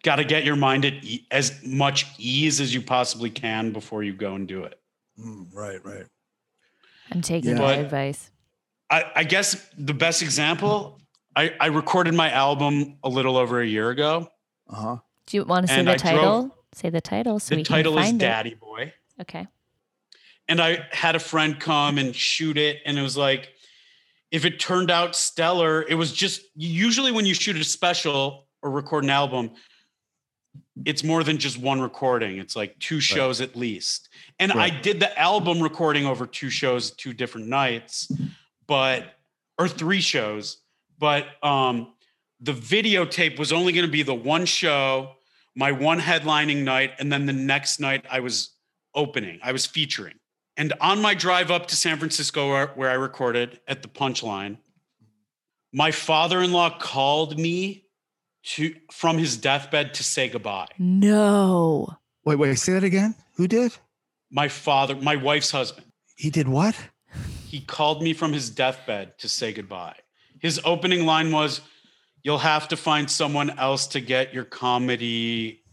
got 0.08 0.16
to 0.16 0.24
get 0.24 0.46
your 0.46 0.56
mind 0.56 0.86
at 0.86 0.94
e- 1.04 1.28
as 1.32 1.62
much 1.66 2.06
ease 2.18 2.62
as 2.62 2.74
you 2.74 2.82
possibly 2.82 3.30
can 3.30 3.74
before 3.74 4.04
you 4.04 4.14
go 4.14 4.36
and 4.36 4.48
do 4.48 4.64
it 4.64 4.80
Mm, 5.20 5.48
right, 5.54 5.84
right. 5.84 6.06
I'm 7.12 7.22
taking 7.22 7.50
Yeah. 7.52 7.56
my 7.58 7.76
But- 7.76 7.80
advice. 7.86 8.30
I, 8.90 9.04
I 9.18 9.24
guess 9.26 9.68
the 9.78 9.94
best 9.94 10.22
example 10.22 11.02
I, 11.36 11.54
I 11.60 11.66
recorded 11.68 12.14
my 12.14 12.32
album 12.32 12.98
a 13.04 13.10
little 13.10 13.36
over 13.36 13.60
a 13.62 13.68
year 13.68 13.90
ago 13.90 14.32
Uh 14.70 14.76
huh. 14.76 14.98
Do 15.26 15.36
you 15.38 15.44
want 15.44 15.68
to 15.68 15.74
say 15.74 15.84
the 15.84 15.92
I 15.92 15.98
drove- 15.98 16.14
title? 16.16 16.56
say 16.74 16.90
the 16.90 17.02
title 17.02 17.40
so 17.40 17.56
the 17.56 17.60
we 17.60 17.64
title 17.64 17.94
can 17.96 18.02
is 18.04 18.08
find 18.08 18.20
daddy 18.20 18.54
boy. 18.54 18.94
Okay. 19.20 19.46
and 20.48 20.62
I 20.62 20.88
had 20.92 21.16
a 21.18 21.20
friend 21.20 21.60
come 21.60 21.98
and 21.98 22.16
shoot 22.16 22.58
it, 22.58 22.78
and 22.86 22.98
it 22.98 23.02
was 23.02 23.18
like, 23.18 23.50
if 24.32 24.46
it 24.46 24.60
turned 24.62 24.90
out 24.92 25.14
stellar, 25.16 25.84
it 25.90 25.96
was 25.96 26.14
just 26.14 26.42
usually 26.56 27.12
when 27.12 27.26
you 27.26 27.34
shoot 27.34 27.58
a 27.58 27.64
special 27.66 28.48
or 28.62 28.70
record 28.72 29.04
an 29.04 29.10
album, 29.10 29.52
it's 30.86 31.04
more 31.04 31.24
than 31.24 31.38
just 31.38 31.58
one 31.58 31.82
recording. 31.82 32.38
It's 32.38 32.56
like 32.56 32.78
two 32.80 33.00
shows 33.00 33.42
at 33.42 33.56
least. 33.56 34.10
And 34.40 34.54
Right. 34.54 34.72
I 34.72 34.82
did 34.82 35.00
the 35.00 35.18
album 35.20 35.62
recording 35.62 36.06
over 36.06 36.26
two 36.26 36.50
shows, 36.50 36.92
two 36.92 37.14
different 37.14 37.48
nights, 37.48 38.12
but 38.68 39.16
or 39.58 39.68
three 39.68 40.02
shows, 40.02 40.58
but 41.00 41.26
um 41.44 41.94
the 42.40 42.54
videotape 42.54 43.40
was 43.40 43.52
only 43.52 43.74
going 43.74 43.86
to 43.86 43.92
be 43.92 44.04
the 44.04 44.14
one 44.14 44.46
show, 44.46 45.16
my 45.56 45.72
one 45.72 46.00
headlining 46.00 46.64
night, 46.64 46.92
and 47.00 47.12
then 47.12 47.26
the 47.26 47.34
next 47.34 47.80
night 47.80 48.06
I 48.12 48.20
was 48.20 48.52
opening, 48.94 49.40
I 49.42 49.52
was 49.52 49.66
featuring. 49.66 50.14
And 50.56 50.74
on 50.82 51.02
my 51.02 51.16
drive 51.16 51.50
up 51.50 51.68
to 51.68 51.76
San 51.76 51.98
Francisco, 51.98 52.50
where, 52.50 52.68
where 52.68 52.90
I 52.92 52.94
recorded 52.94 53.60
at 53.68 53.82
the 53.82 53.88
Punchline, 53.88 54.58
my 55.74 55.92
father-in-law 55.92 56.78
called 56.80 57.40
me 57.40 57.87
to 58.56 58.76
from 58.92 59.18
his 59.18 59.38
deathbed 59.38 59.94
to 59.96 60.04
say 60.04 60.30
goodbye. 60.30 60.68
No. 60.78 61.88
Wait, 62.26 62.36
wait. 62.36 62.58
Say 62.60 62.74
that 62.74 62.84
again. 62.84 63.16
Who 63.36 63.48
did? 63.48 63.74
My 64.32 64.48
father, 64.48 64.96
my 64.96 65.16
wife's 65.16 65.52
husband, 65.52 65.88
He 66.16 66.30
did 66.30 66.48
what? 66.48 66.76
he 67.48 67.62
called 67.62 68.04
me 68.04 68.14
from 68.14 68.34
his 68.34 68.50
deathbed 68.50 69.18
to 69.20 69.30
say 69.30 69.54
goodbye. 69.54 69.96
His 70.42 70.60
opening 70.66 71.06
line 71.06 71.32
was, 71.32 71.62
"You'll 72.24 72.40
have 72.40 72.68
to 72.70 72.76
find 72.78 73.10
someone 73.10 73.50
else 73.58 73.88
to 73.88 74.02
get 74.02 74.34
your 74.34 74.44
comedy 74.44 75.64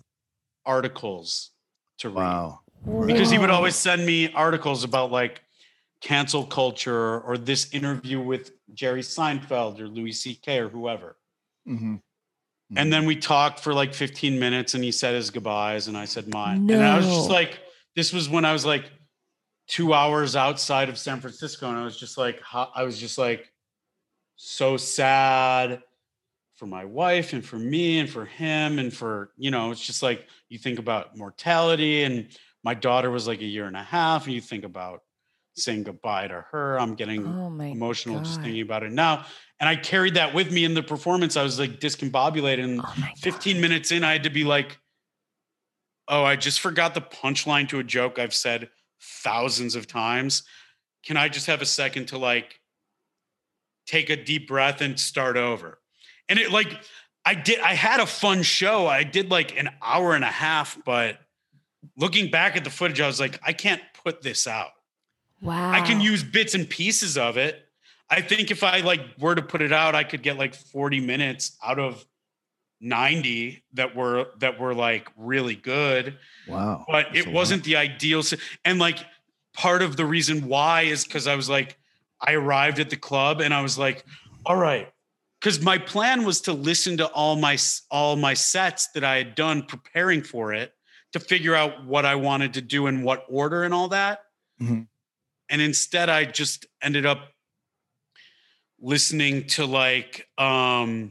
articles 0.64 1.50
to 1.98 2.08
read." 2.08 2.16
Wow. 2.16 2.60
because 3.06 3.30
he 3.30 3.38
would 3.38 3.50
always 3.50 3.74
send 3.74 4.04
me 4.06 4.30
articles 4.34 4.84
about 4.84 5.10
like 5.10 5.42
cancel 6.00 6.44
culture 6.44 7.20
or 7.20 7.38
this 7.38 7.72
interview 7.72 8.20
with 8.20 8.52
Jerry 8.74 9.00
Seinfeld 9.02 9.80
or 9.80 9.88
Louis 9.88 10.12
C.K. 10.12 10.58
or 10.58 10.68
whoever. 10.68 11.16
hmm 11.66 11.96
Mm-hmm. 12.70 12.78
And 12.78 12.92
then 12.92 13.04
we 13.06 13.16
talked 13.16 13.60
for 13.60 13.74
like 13.74 13.92
15 13.92 14.38
minutes 14.38 14.74
and 14.74 14.82
he 14.82 14.90
said 14.90 15.14
his 15.14 15.30
goodbyes 15.30 15.88
and 15.88 15.96
I 15.96 16.06
said 16.06 16.32
mine. 16.32 16.70
And 16.70 16.82
I 16.82 16.96
was 16.96 17.06
just 17.06 17.30
like, 17.30 17.60
this 17.94 18.12
was 18.12 18.28
when 18.28 18.44
I 18.44 18.52
was 18.52 18.64
like 18.64 18.90
two 19.68 19.92
hours 19.92 20.34
outside 20.36 20.88
of 20.88 20.98
San 20.98 21.20
Francisco. 21.20 21.68
And 21.68 21.78
I 21.78 21.84
was 21.84 21.98
just 21.98 22.16
like, 22.16 22.40
I 22.52 22.82
was 22.82 22.98
just 22.98 23.18
like 23.18 23.50
so 24.36 24.76
sad 24.76 25.82
for 26.56 26.66
my 26.66 26.84
wife 26.84 27.32
and 27.32 27.44
for 27.44 27.56
me 27.56 27.98
and 27.98 28.08
for 28.08 28.24
him 28.24 28.78
and 28.78 28.92
for, 28.92 29.32
you 29.36 29.50
know, 29.50 29.70
it's 29.70 29.84
just 29.84 30.02
like 30.02 30.26
you 30.48 30.58
think 30.58 30.78
about 30.78 31.16
mortality 31.16 32.04
and 32.04 32.28
my 32.62 32.74
daughter 32.74 33.10
was 33.10 33.26
like 33.26 33.40
a 33.40 33.46
year 33.46 33.66
and 33.66 33.76
a 33.76 33.82
half 33.82 34.24
and 34.24 34.34
you 34.34 34.40
think 34.40 34.64
about 34.64 35.02
saying 35.56 35.82
goodbye 35.82 36.28
to 36.28 36.44
her. 36.50 36.78
I'm 36.78 36.94
getting 36.94 37.26
Oh 37.26 37.50
my 37.50 37.66
emotional 37.66 38.20
just 38.20 38.40
thinking 38.40 38.62
about 38.62 38.82
it 38.82 38.92
now. 38.92 39.26
And 39.60 39.68
I 39.68 39.76
carried 39.76 40.14
that 40.14 40.34
with 40.34 40.50
me 40.52 40.64
in 40.64 40.74
the 40.74 40.82
performance. 40.82 41.36
I 41.36 41.42
was 41.42 41.58
like 41.58 41.80
discombobulated. 41.80 42.64
And 42.64 42.80
Oh 42.84 42.94
15 43.18 43.60
minutes 43.60 43.92
in, 43.92 44.04
I 44.04 44.12
had 44.12 44.24
to 44.24 44.30
be 44.30 44.44
like, 44.44 44.78
oh, 46.08 46.24
I 46.24 46.36
just 46.36 46.60
forgot 46.60 46.94
the 46.94 47.00
punchline 47.00 47.68
to 47.68 47.78
a 47.78 47.84
joke 47.84 48.18
I've 48.18 48.34
said 48.34 48.68
thousands 49.00 49.74
of 49.74 49.86
times. 49.86 50.42
can 51.04 51.16
I 51.16 51.28
just 51.28 51.46
have 51.46 51.62
a 51.62 51.66
second 51.66 52.06
to 52.06 52.18
like 52.18 52.60
take 53.86 54.10
a 54.10 54.16
deep 54.16 54.48
breath 54.48 54.80
and 54.80 54.98
start 54.98 55.36
over? 55.36 55.78
And 56.28 56.38
it 56.38 56.50
like 56.50 56.82
I 57.24 57.34
did 57.34 57.60
I 57.60 57.74
had 57.74 58.00
a 58.00 58.06
fun 58.06 58.42
show. 58.42 58.86
I 58.86 59.04
did 59.04 59.30
like 59.30 59.58
an 59.58 59.70
hour 59.82 60.14
and 60.14 60.24
a 60.24 60.28
half, 60.28 60.78
but 60.84 61.18
looking 61.96 62.30
back 62.30 62.56
at 62.56 62.64
the 62.64 62.70
footage, 62.70 63.00
I 63.00 63.06
was 63.06 63.20
like, 63.20 63.38
I 63.44 63.52
can't 63.52 63.82
put 64.04 64.22
this 64.22 64.46
out. 64.46 64.72
Wow. 65.40 65.72
I 65.72 65.80
can 65.82 66.00
use 66.00 66.22
bits 66.22 66.54
and 66.54 66.68
pieces 66.68 67.18
of 67.18 67.36
it. 67.36 67.63
I 68.10 68.20
think 68.20 68.50
if 68.50 68.62
I 68.62 68.80
like 68.80 69.00
were 69.18 69.34
to 69.34 69.42
put 69.42 69.62
it 69.62 69.72
out, 69.72 69.94
I 69.94 70.04
could 70.04 70.22
get 70.22 70.36
like 70.36 70.54
40 70.54 71.00
minutes 71.00 71.56
out 71.64 71.78
of 71.78 72.04
90 72.80 73.64
that 73.72 73.96
were 73.96 74.26
that 74.38 74.60
were 74.60 74.74
like 74.74 75.08
really 75.16 75.56
good. 75.56 76.18
Wow. 76.46 76.84
But 76.86 77.06
That's 77.12 77.26
it 77.26 77.32
wasn't 77.32 77.64
the 77.64 77.76
ideal. 77.76 78.22
And 78.64 78.78
like 78.78 78.98
part 79.54 79.82
of 79.82 79.96
the 79.96 80.04
reason 80.04 80.46
why 80.48 80.82
is 80.82 81.04
because 81.04 81.26
I 81.26 81.34
was 81.34 81.48
like, 81.48 81.78
I 82.20 82.34
arrived 82.34 82.78
at 82.78 82.90
the 82.90 82.96
club 82.96 83.40
and 83.40 83.54
I 83.54 83.62
was 83.62 83.78
like, 83.78 84.04
all 84.44 84.56
right. 84.56 84.90
Because 85.40 85.60
my 85.60 85.78
plan 85.78 86.24
was 86.24 86.40
to 86.42 86.52
listen 86.52 86.96
to 86.98 87.06
all 87.08 87.36
my 87.36 87.56
all 87.90 88.16
my 88.16 88.34
sets 88.34 88.88
that 88.88 89.04
I 89.04 89.16
had 89.16 89.34
done 89.34 89.62
preparing 89.62 90.22
for 90.22 90.52
it 90.52 90.72
to 91.12 91.20
figure 91.20 91.54
out 91.54 91.84
what 91.84 92.04
I 92.04 92.16
wanted 92.16 92.54
to 92.54 92.60
do 92.60 92.86
in 92.86 93.02
what 93.02 93.24
order 93.28 93.62
and 93.62 93.72
all 93.72 93.88
that. 93.88 94.24
Mhm. 94.60 94.88
And 95.48 95.62
instead, 95.62 96.08
I 96.08 96.24
just 96.24 96.66
ended 96.82 97.06
up 97.06 97.33
listening 98.84 99.46
to 99.46 99.64
like 99.64 100.28
um 100.36 101.10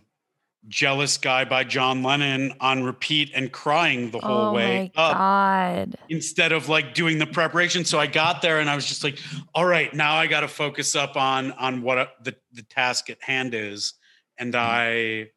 jealous 0.69 1.17
guy 1.17 1.43
by 1.43 1.63
john 1.63 2.03
lennon 2.03 2.53
on 2.61 2.83
repeat 2.83 3.31
and 3.35 3.51
crying 3.51 4.11
the 4.11 4.19
whole 4.19 4.51
oh 4.51 4.53
way 4.53 4.91
my 4.95 5.03
up 5.03 5.17
god. 5.17 5.95
instead 6.07 6.51
of 6.53 6.69
like 6.69 6.93
doing 6.93 7.17
the 7.17 7.25
preparation 7.25 7.83
so 7.83 7.99
i 7.99 8.07
got 8.07 8.41
there 8.41 8.59
and 8.59 8.69
i 8.69 8.75
was 8.75 8.85
just 8.85 9.03
like 9.03 9.17
all 9.55 9.65
right 9.65 9.93
now 9.93 10.15
i 10.15 10.27
got 10.27 10.41
to 10.41 10.47
focus 10.47 10.95
up 10.95 11.17
on 11.17 11.51
on 11.53 11.81
what 11.81 11.97
uh, 11.97 12.05
the, 12.21 12.33
the 12.53 12.61
task 12.63 13.09
at 13.09 13.21
hand 13.21 13.53
is 13.53 13.95
and 14.37 14.55
i 14.55 15.27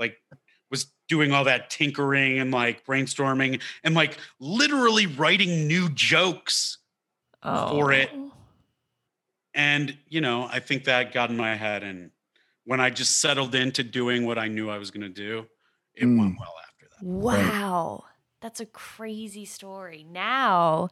like 0.00 0.16
was 0.70 0.86
doing 1.08 1.30
all 1.32 1.44
that 1.44 1.68
tinkering 1.70 2.40
and 2.40 2.50
like 2.50 2.84
brainstorming 2.86 3.60
and 3.84 3.94
like 3.94 4.16
literally 4.40 5.06
writing 5.06 5.68
new 5.68 5.88
jokes 5.90 6.78
Oh. 7.44 7.70
for 7.70 7.92
it. 7.92 8.08
And 9.54 9.96
you 10.08 10.20
know 10.20 10.48
i 10.50 10.58
think 10.58 10.84
that 10.84 11.12
got 11.12 11.30
in 11.30 11.36
my 11.36 11.54
head 11.54 11.82
and 11.82 12.10
when 12.64 12.80
i 12.80 12.88
just 12.90 13.20
settled 13.20 13.54
into 13.54 13.82
doing 13.82 14.24
what 14.26 14.38
i 14.38 14.48
knew 14.48 14.70
i 14.70 14.78
was 14.78 14.90
going 14.90 15.02
to 15.02 15.08
do 15.08 15.46
it 15.94 16.06
went 16.06 16.18
Mm. 16.18 16.36
well 16.38 16.54
after 16.66 16.86
that 16.90 17.04
Wow. 17.06 18.04
That's 18.40 18.58
a 18.60 18.66
crazy 18.66 19.44
story. 19.44 20.04
Now, 20.10 20.88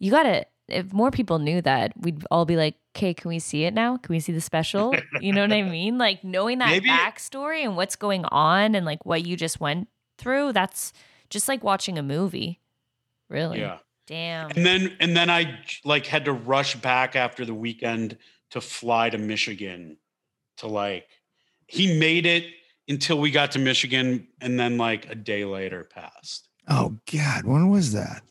you 0.00 0.10
got 0.10 0.24
to 0.24 0.44
if 0.66 0.92
more 0.92 1.10
people 1.12 1.38
knew 1.38 1.62
that, 1.62 1.92
we'd 1.96 2.24
all 2.30 2.44
be 2.44 2.56
like, 2.56 2.74
"Okay, 2.96 3.14
can 3.14 3.28
we 3.28 3.38
see 3.38 3.62
it 3.64 3.72
now? 3.72 3.96
Can 3.98 4.12
we 4.12 4.18
see 4.20 4.32
the 4.32 4.40
special?" 4.40 4.94
You 5.20 5.32
know 5.32 5.42
what 5.42 5.52
I 5.52 5.62
mean? 5.62 5.96
Like 5.96 6.24
knowing 6.24 6.58
that 6.58 6.70
Maybe- 6.70 6.88
backstory 6.88 7.62
and 7.62 7.76
what's 7.76 7.94
going 7.94 8.24
on 8.26 8.74
and 8.74 8.84
like 8.84 9.06
what 9.06 9.24
you 9.24 9.36
just 9.36 9.60
went 9.60 9.88
through, 10.18 10.52
that's 10.54 10.92
just 11.30 11.46
like 11.46 11.62
watching 11.62 11.98
a 11.98 12.02
movie. 12.02 12.60
Really? 13.30 13.60
yeah 13.60 13.78
Damn. 14.08 14.50
and 14.50 14.66
then 14.66 14.96
and 15.00 15.16
then 15.16 15.30
i 15.30 15.58
like 15.84 16.06
had 16.06 16.24
to 16.24 16.32
rush 16.32 16.74
back 16.76 17.14
after 17.14 17.44
the 17.44 17.54
weekend 17.54 18.18
to 18.50 18.60
fly 18.60 19.10
to 19.10 19.18
michigan 19.18 19.98
to 20.56 20.66
like 20.66 21.06
he 21.66 21.98
made 21.98 22.26
it 22.26 22.44
until 22.88 23.18
we 23.20 23.30
got 23.30 23.52
to 23.52 23.58
michigan 23.58 24.26
and 24.40 24.58
then 24.58 24.76
like 24.78 25.08
a 25.10 25.14
day 25.14 25.44
later 25.44 25.84
passed 25.84 26.48
Oh 26.70 26.98
God, 27.10 27.44
when 27.46 27.70
was 27.70 27.92
that? 27.92 28.22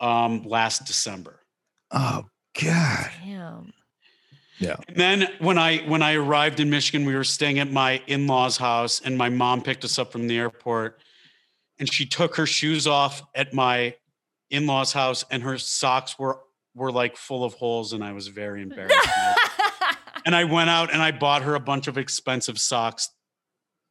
um 0.00 0.42
last 0.44 0.86
december 0.86 1.40
Oh 1.92 2.24
God. 2.60 3.10
Damn. 3.24 3.72
Yeah. 4.58 4.76
And 4.88 4.96
then 4.96 5.28
when 5.40 5.58
I 5.58 5.78
when 5.88 6.02
I 6.02 6.14
arrived 6.14 6.60
in 6.60 6.70
Michigan, 6.70 7.06
we 7.06 7.14
were 7.14 7.24
staying 7.24 7.58
at 7.58 7.70
my 7.70 8.02
in-laws' 8.06 8.56
house, 8.56 9.00
and 9.04 9.16
my 9.18 9.28
mom 9.28 9.62
picked 9.62 9.84
us 9.84 9.98
up 9.98 10.12
from 10.12 10.26
the 10.26 10.38
airport, 10.38 11.00
and 11.78 11.92
she 11.92 12.06
took 12.06 12.36
her 12.36 12.46
shoes 12.46 12.86
off 12.86 13.22
at 13.34 13.52
my 13.52 13.94
in-laws' 14.52 14.92
house, 14.92 15.24
and 15.30 15.42
her 15.42 15.58
socks 15.58 16.16
were 16.18 16.38
were 16.74 16.92
like 16.92 17.16
full 17.16 17.42
of 17.44 17.54
holes, 17.54 17.92
and 17.92 18.04
I 18.04 18.12
was 18.12 18.28
very 18.28 18.62
embarrassed. 18.68 18.96
And 20.24 20.36
I- 20.36 20.44
went 20.44 20.70
out 20.70 20.92
and 20.92 21.02
I 21.02 21.10
bought 21.10 21.42
her 21.42 21.54
a 21.56 21.60
bunch 21.60 21.88
of 21.88 21.98
expensive 21.98 22.58
socks 22.58 23.08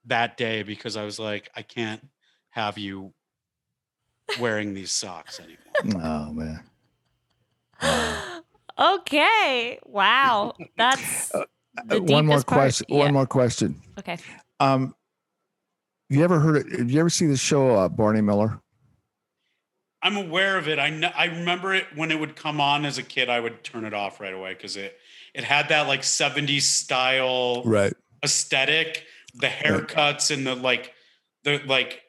that 0.05 0.37
day 0.37 0.63
because 0.63 0.95
I 0.95 1.03
was 1.03 1.19
like, 1.19 1.49
I 1.55 1.61
can't 1.61 2.07
have 2.51 2.77
you 2.77 3.13
wearing 4.39 4.73
these 4.73 4.91
socks 4.93 5.39
anymore. 5.41 5.57
Oh 6.03 6.31
man. 6.31 6.63
okay. 8.79 9.79
Wow. 9.85 10.53
That's 10.77 11.29
the 11.29 11.45
Uh, 11.97 11.99
one 12.01 12.25
more 12.25 12.35
deepest 12.37 12.47
part. 12.47 12.59
question. 12.61 12.85
Yeah. 12.89 12.97
One 12.99 13.13
more 13.13 13.25
question. 13.25 13.81
Okay. 13.99 14.17
Um, 14.59 14.95
you 16.09 16.23
ever 16.23 16.39
heard 16.39 16.57
it? 16.57 16.79
Have 16.79 16.91
you 16.91 16.99
ever 16.99 17.09
seen 17.09 17.29
the 17.29 17.37
show 17.37 17.75
uh, 17.75 17.89
Barney 17.89 18.21
Miller? 18.21 18.59
I'm 20.03 20.17
aware 20.17 20.57
of 20.57 20.67
it. 20.67 20.79
I 20.79 20.89
kn- 20.89 21.13
I 21.15 21.25
remember 21.25 21.73
it 21.73 21.85
when 21.95 22.11
it 22.11 22.19
would 22.19 22.35
come 22.35 22.59
on 22.59 22.85
as 22.85 22.97
a 22.97 23.03
kid. 23.03 23.29
I 23.29 23.39
would 23.39 23.63
turn 23.63 23.85
it 23.85 23.93
off 23.93 24.19
right 24.19 24.33
away 24.33 24.53
because 24.53 24.75
it 24.77 24.97
it 25.33 25.43
had 25.43 25.69
that 25.69 25.87
like 25.87 26.01
70s 26.01 26.63
style 26.63 27.63
Right. 27.65 27.93
aesthetic, 28.23 29.05
the 29.35 29.47
haircuts 29.47 30.31
and 30.35 30.45
the 30.45 30.55
like 30.55 30.93
the 31.43 31.61
like 31.65 32.01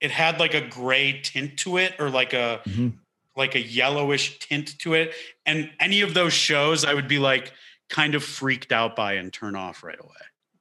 it 0.00 0.10
had 0.10 0.38
like 0.40 0.54
a 0.54 0.60
gray 0.60 1.20
tint 1.22 1.58
to 1.60 1.76
it 1.76 1.94
or 1.98 2.10
like 2.10 2.32
a 2.32 2.60
Mhm. 2.66 2.98
like 3.36 3.54
a 3.54 3.60
yellowish 3.60 4.38
tint 4.40 4.78
to 4.80 4.94
it. 4.94 5.14
And 5.46 5.70
any 5.80 6.00
of 6.02 6.14
those 6.14 6.32
shows 6.32 6.84
I 6.84 6.94
would 6.94 7.08
be 7.08 7.18
like 7.18 7.52
kind 7.88 8.14
of 8.14 8.22
freaked 8.24 8.72
out 8.72 8.94
by 8.96 9.14
and 9.14 9.32
turn 9.32 9.54
off 9.56 9.82
right 9.82 9.98
away. 9.98 10.10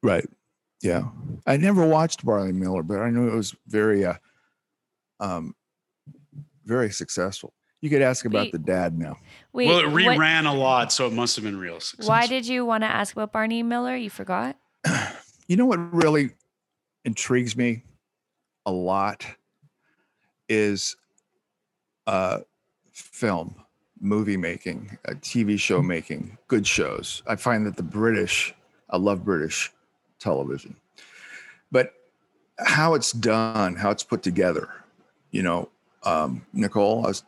Right. 0.04 0.26
Yeah. 0.82 1.10
I 1.46 1.58
never 1.58 1.86
watched 1.86 2.24
Barney 2.24 2.52
Miller, 2.54 2.84
but 2.84 3.00
I 3.00 3.10
knew 3.10 3.28
it 3.28 3.34
was 3.36 3.54
very, 3.68 4.06
uh, 4.06 4.14
um, 5.20 5.56
very 6.68 6.92
successful. 6.92 7.54
You 7.82 7.90
could 7.90 8.02
ask 8.02 8.26
about 8.26 8.46
Wait. 8.46 8.52
the 8.52 8.60
dad 8.60 8.98
now. 8.98 9.18
Wait. 9.54 9.68
well, 9.68 9.80
it 9.80 9.88
what- 9.88 10.04
reran 10.04 10.50
a 10.50 10.54
lot, 10.54 10.92
so 10.92 11.08
it 11.08 11.14
must 11.14 11.36
have 11.36 11.46
been 11.46 11.58
real 11.58 11.80
successful. 11.80 12.10
why 12.10 12.28
did 12.28 12.46
you 12.46 12.66
want 12.66 12.84
to 12.84 12.88
ask 12.88 13.14
about 13.16 13.32
Barney 13.32 13.64
Miller? 13.64 13.96
You 13.96 14.10
forgot? 14.10 14.58
You 15.50 15.56
know 15.56 15.66
what 15.66 15.78
really 15.94 16.32
intrigues 17.06 17.56
me 17.56 17.84
a 18.66 18.72
lot 18.72 19.26
is 20.50 20.98
uh, 22.06 22.40
film, 22.92 23.56
movie 24.02 24.36
making, 24.36 24.98
uh, 25.08 25.14
TV 25.14 25.58
show 25.58 25.82
making, 25.82 26.38
good 26.50 26.68
shows. 26.68 27.24
I 27.28 27.38
find 27.38 27.66
that 27.66 27.78
the 27.78 27.84
British, 27.84 28.54
I 28.90 28.98
love 28.98 29.24
British 29.24 29.72
television, 30.20 30.76
but 31.72 31.94
how 32.60 32.94
it's 32.94 33.14
done, 33.14 33.76
how 33.76 33.90
it's 33.92 34.04
put 34.04 34.22
together, 34.22 34.70
you 35.32 35.44
know, 35.44 35.70
um, 36.08 36.46
Nicole, 36.54 37.04
I 37.06 37.08
was, 37.10 37.24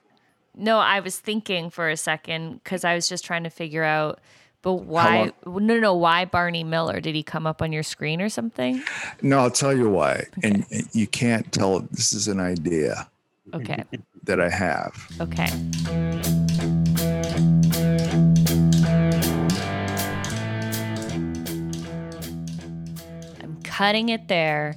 No, 0.56 0.78
I 0.80 1.00
was 1.02 1.20
thinking 1.20 1.70
for 1.70 1.90
a 1.90 1.98
second 1.98 2.62
because 2.64 2.84
I 2.84 2.96
was 2.96 3.08
just 3.10 3.26
trying 3.26 3.44
to 3.44 3.50
figure 3.50 3.84
out, 3.84 4.20
but 4.62 4.74
why? 4.74 5.32
No, 5.46 5.58
no, 5.60 5.80
no. 5.80 5.94
Why 5.96 6.26
Barney 6.26 6.64
Miller? 6.64 7.00
Did 7.00 7.16
he 7.16 7.24
come 7.24 7.48
up 7.48 7.62
on 7.62 7.72
your 7.72 7.84
screen 7.84 8.22
or 8.22 8.30
something? 8.30 8.82
no, 9.22 9.40
I'll 9.40 9.52
tell 9.52 9.76
you 9.76 9.90
why. 9.90 10.26
And 10.44 10.66
and 10.72 10.88
you 10.94 11.08
can't 11.08 11.52
tell, 11.52 11.80
this 11.92 12.12
is 12.14 12.28
an 12.28 12.40
idea 12.40 13.10
Okay. 13.54 13.84
that 14.24 14.40
I 14.40 14.50
have. 14.50 14.94
Okay. 15.22 15.48
I'm 23.42 23.60
cutting 23.64 24.10
it 24.10 24.28
there. 24.28 24.76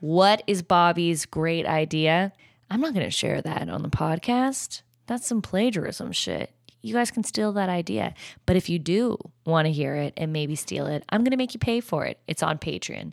What 0.00 0.42
is 0.46 0.62
Bobby's 0.62 1.24
great 1.26 1.66
idea? 1.66 2.32
I'm 2.70 2.80
not 2.80 2.94
going 2.94 3.06
to 3.06 3.10
share 3.10 3.42
that 3.42 3.68
on 3.68 3.82
the 3.82 3.88
podcast. 3.88 4.82
That's 5.06 5.26
some 5.26 5.42
plagiarism 5.42 6.12
shit. 6.12 6.52
You 6.82 6.94
guys 6.94 7.10
can 7.10 7.24
steal 7.24 7.52
that 7.52 7.68
idea. 7.68 8.14
But 8.46 8.56
if 8.56 8.68
you 8.68 8.78
do 8.78 9.16
want 9.46 9.66
to 9.66 9.72
hear 9.72 9.94
it 9.94 10.12
and 10.16 10.32
maybe 10.32 10.54
steal 10.54 10.86
it, 10.86 11.04
I'm 11.08 11.22
going 11.22 11.30
to 11.30 11.36
make 11.36 11.54
you 11.54 11.60
pay 11.60 11.80
for 11.80 12.04
it. 12.04 12.18
It's 12.26 12.42
on 12.42 12.58
Patreon. 12.58 13.12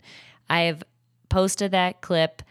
I 0.50 0.62
have 0.62 0.82
posted 1.28 1.70
that 1.70 2.02
clip 2.02 2.42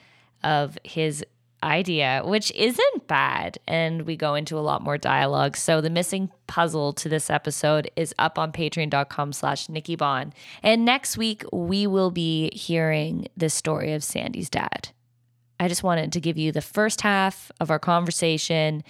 of 0.43 0.77
his 0.83 1.23
idea, 1.63 2.23
which 2.25 2.51
isn't 2.53 3.07
bad. 3.07 3.59
And 3.67 4.03
we 4.03 4.15
go 4.15 4.33
into 4.33 4.57
a 4.57 4.61
lot 4.61 4.81
more 4.81 4.97
dialogue. 4.97 5.55
So 5.57 5.81
the 5.81 5.89
missing 5.89 6.31
puzzle 6.47 6.93
to 6.93 7.09
this 7.09 7.29
episode 7.29 7.91
is 7.95 8.15
up 8.17 8.39
on 8.39 8.51
patreon.com 8.51 9.33
slash 9.33 9.69
Nikki 9.69 9.95
Bond. 9.95 10.33
And 10.63 10.85
next 10.85 11.17
week, 11.17 11.43
we 11.53 11.85
will 11.85 12.11
be 12.11 12.49
hearing 12.55 13.27
the 13.37 13.49
story 13.49 13.93
of 13.93 14.03
Sandy's 14.03 14.49
dad. 14.49 14.89
I 15.61 15.67
just 15.67 15.83
wanted 15.83 16.11
to 16.13 16.19
give 16.19 16.39
you 16.39 16.51
the 16.51 16.59
first 16.59 17.01
half 17.01 17.51
of 17.59 17.69
our 17.69 17.77
conversation, 17.77 18.83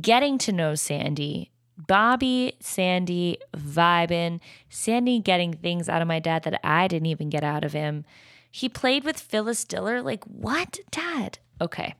getting 0.00 0.38
to 0.38 0.50
know 0.50 0.74
Sandy, 0.74 1.52
Bobby, 1.78 2.56
Sandy 2.58 3.38
vibing, 3.56 4.40
Sandy 4.68 5.20
getting 5.20 5.52
things 5.52 5.88
out 5.88 6.02
of 6.02 6.08
my 6.08 6.18
dad 6.18 6.42
that 6.42 6.58
I 6.64 6.88
didn't 6.88 7.06
even 7.06 7.30
get 7.30 7.44
out 7.44 7.64
of 7.64 7.74
him. 7.74 8.04
He 8.50 8.68
played 8.68 9.04
with 9.04 9.20
Phyllis 9.20 9.64
Diller. 9.64 10.02
Like, 10.02 10.24
what, 10.24 10.80
dad? 10.90 11.38
Okay. 11.60 11.94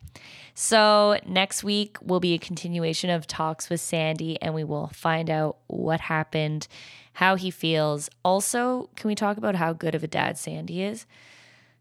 So 0.54 1.20
next 1.24 1.62
week 1.62 1.96
will 2.02 2.18
be 2.18 2.34
a 2.34 2.38
continuation 2.38 3.10
of 3.10 3.28
talks 3.28 3.70
with 3.70 3.80
Sandy 3.80 4.42
and 4.42 4.54
we 4.54 4.64
will 4.64 4.88
find 4.88 5.30
out 5.30 5.58
what 5.68 6.00
happened, 6.00 6.66
how 7.12 7.36
he 7.36 7.52
feels. 7.52 8.10
Also, 8.24 8.90
can 8.96 9.06
we 9.06 9.14
talk 9.14 9.36
about 9.36 9.54
how 9.54 9.72
good 9.72 9.94
of 9.94 10.02
a 10.02 10.08
dad 10.08 10.36
Sandy 10.36 10.82
is? 10.82 11.06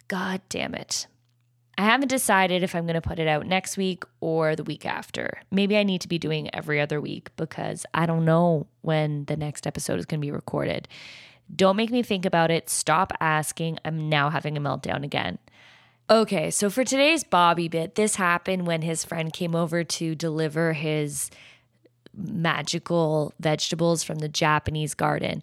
God 0.07 0.41
damn 0.47 0.75
it. 0.75 1.07
I 1.77 1.83
haven't 1.83 2.07
decided 2.07 2.63
if 2.63 2.73
I'm 2.73 2.85
going 2.85 2.95
to 2.95 3.01
put 3.01 3.19
it 3.19 3.27
out 3.27 3.45
next 3.45 3.75
week 3.75 4.03
or 4.21 4.55
the 4.55 4.63
week 4.63 4.85
after. 4.85 5.41
Maybe 5.51 5.77
I 5.77 5.83
need 5.83 6.01
to 6.01 6.07
be 6.07 6.17
doing 6.17 6.53
every 6.55 6.79
other 6.79 7.01
week 7.01 7.29
because 7.35 7.85
I 7.93 8.05
don't 8.05 8.23
know 8.23 8.67
when 8.81 9.25
the 9.25 9.35
next 9.35 9.67
episode 9.67 9.99
is 9.99 10.05
going 10.05 10.21
to 10.21 10.25
be 10.25 10.31
recorded. 10.31 10.87
Don't 11.53 11.75
make 11.75 11.91
me 11.91 12.01
think 12.01 12.25
about 12.25 12.49
it. 12.49 12.69
Stop 12.69 13.11
asking. 13.19 13.77
I'm 13.83 14.09
now 14.09 14.29
having 14.29 14.57
a 14.57 14.61
meltdown 14.61 15.03
again. 15.03 15.37
Okay, 16.09 16.51
so 16.51 16.69
for 16.69 16.83
today's 16.83 17.23
Bobby 17.23 17.67
bit, 17.67 17.95
this 17.95 18.15
happened 18.15 18.67
when 18.67 18.83
his 18.83 19.03
friend 19.03 19.33
came 19.33 19.55
over 19.55 19.83
to 19.83 20.13
deliver 20.15 20.73
his 20.73 21.31
magical 22.15 23.33
vegetables 23.39 24.03
from 24.03 24.19
the 24.19 24.29
Japanese 24.29 24.93
garden. 24.93 25.41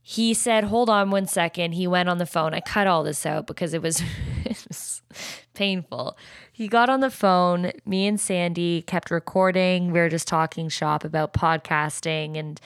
He 0.00 0.32
said, 0.32 0.64
Hold 0.64 0.88
on 0.88 1.10
one 1.10 1.26
second. 1.26 1.72
He 1.72 1.86
went 1.86 2.08
on 2.08 2.18
the 2.18 2.26
phone. 2.26 2.54
I 2.54 2.60
cut 2.60 2.86
all 2.86 3.02
this 3.02 3.26
out 3.26 3.46
because 3.46 3.74
it 3.74 3.82
was, 3.82 4.02
painful. 5.54 6.16
He 6.52 6.68
got 6.68 6.88
on 6.88 7.00
the 7.00 7.10
phone. 7.10 7.72
Me 7.84 8.06
and 8.06 8.20
Sandy 8.20 8.82
kept 8.82 9.10
recording. 9.10 9.92
We 9.92 9.98
were 9.98 10.08
just 10.08 10.28
talking 10.28 10.68
shop 10.68 11.04
about 11.04 11.32
podcasting. 11.32 12.36
And, 12.36 12.60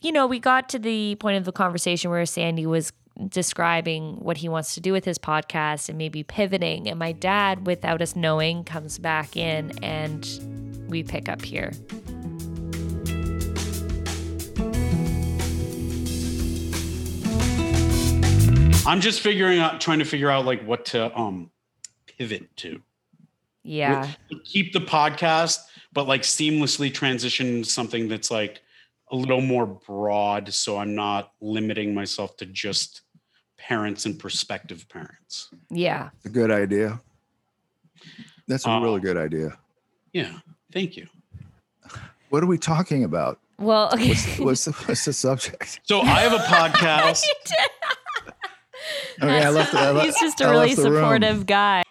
you 0.00 0.12
know, 0.12 0.26
we 0.26 0.38
got 0.38 0.68
to 0.70 0.78
the 0.78 1.16
point 1.16 1.36
of 1.36 1.44
the 1.44 1.52
conversation 1.52 2.10
where 2.10 2.24
Sandy 2.26 2.66
was 2.66 2.92
describing 3.28 4.16
what 4.16 4.36
he 4.36 4.48
wants 4.48 4.74
to 4.74 4.80
do 4.80 4.92
with 4.92 5.04
his 5.04 5.18
podcast 5.18 5.88
and 5.88 5.98
maybe 5.98 6.22
pivoting. 6.22 6.88
And 6.88 6.98
my 6.98 7.12
dad, 7.12 7.66
without 7.66 8.00
us 8.00 8.14
knowing, 8.14 8.64
comes 8.64 8.98
back 8.98 9.36
in 9.36 9.72
and 9.82 10.86
we 10.88 11.02
pick 11.02 11.28
up 11.28 11.42
here. 11.42 11.72
I'm 18.86 19.02
just 19.02 19.20
figuring 19.20 19.58
out, 19.58 19.82
trying 19.82 19.98
to 19.98 20.06
figure 20.06 20.30
out 20.30 20.46
like 20.46 20.64
what 20.64 20.86
to 20.86 21.14
um 21.18 21.50
pivot 22.18 22.54
to. 22.58 22.82
Yeah. 23.62 24.10
Keep 24.44 24.72
the 24.72 24.80
podcast, 24.80 25.58
but 25.92 26.06
like 26.08 26.22
seamlessly 26.22 26.92
transition 26.92 27.64
something 27.64 28.08
that's 28.08 28.30
like 28.30 28.60
a 29.10 29.16
little 29.16 29.40
more 29.40 29.66
broad, 29.66 30.52
so 30.52 30.78
I'm 30.78 30.94
not 30.94 31.32
limiting 31.40 31.94
myself 31.94 32.36
to 32.38 32.46
just 32.46 33.02
parents 33.56 34.06
and 34.06 34.18
prospective 34.18 34.88
parents. 34.88 35.50
Yeah. 35.70 36.10
It's 36.16 36.26
a 36.26 36.30
good 36.30 36.50
idea. 36.50 37.00
That's 38.46 38.66
a 38.66 38.70
Uh, 38.70 38.80
really 38.80 39.00
good 39.00 39.16
idea. 39.16 39.58
Yeah. 40.12 40.38
Thank 40.72 40.96
you. 40.96 41.06
What 42.30 42.42
are 42.42 42.46
we 42.46 42.58
talking 42.58 43.04
about? 43.04 43.40
Well, 43.58 43.90
okay. 43.94 44.14
What's 44.38 44.64
the, 44.66 44.72
what's 44.72 45.04
the 45.04 45.12
subject? 45.12 45.80
So 45.84 46.00
I 46.00 46.20
have 46.20 46.32
a 46.32 46.38
podcast. 46.44 47.24
Okay, 49.20 49.42
I 49.44 49.48
left. 49.50 49.74
I 49.74 49.90
left 49.90 50.06
He's 50.06 50.20
just 50.20 50.40
a 50.40 50.44
I 50.46 50.50
really 50.50 50.66
left 50.68 50.76
the 50.82 50.90
room. 50.90 51.00
supportive 51.02 51.46
guy. 51.46 51.82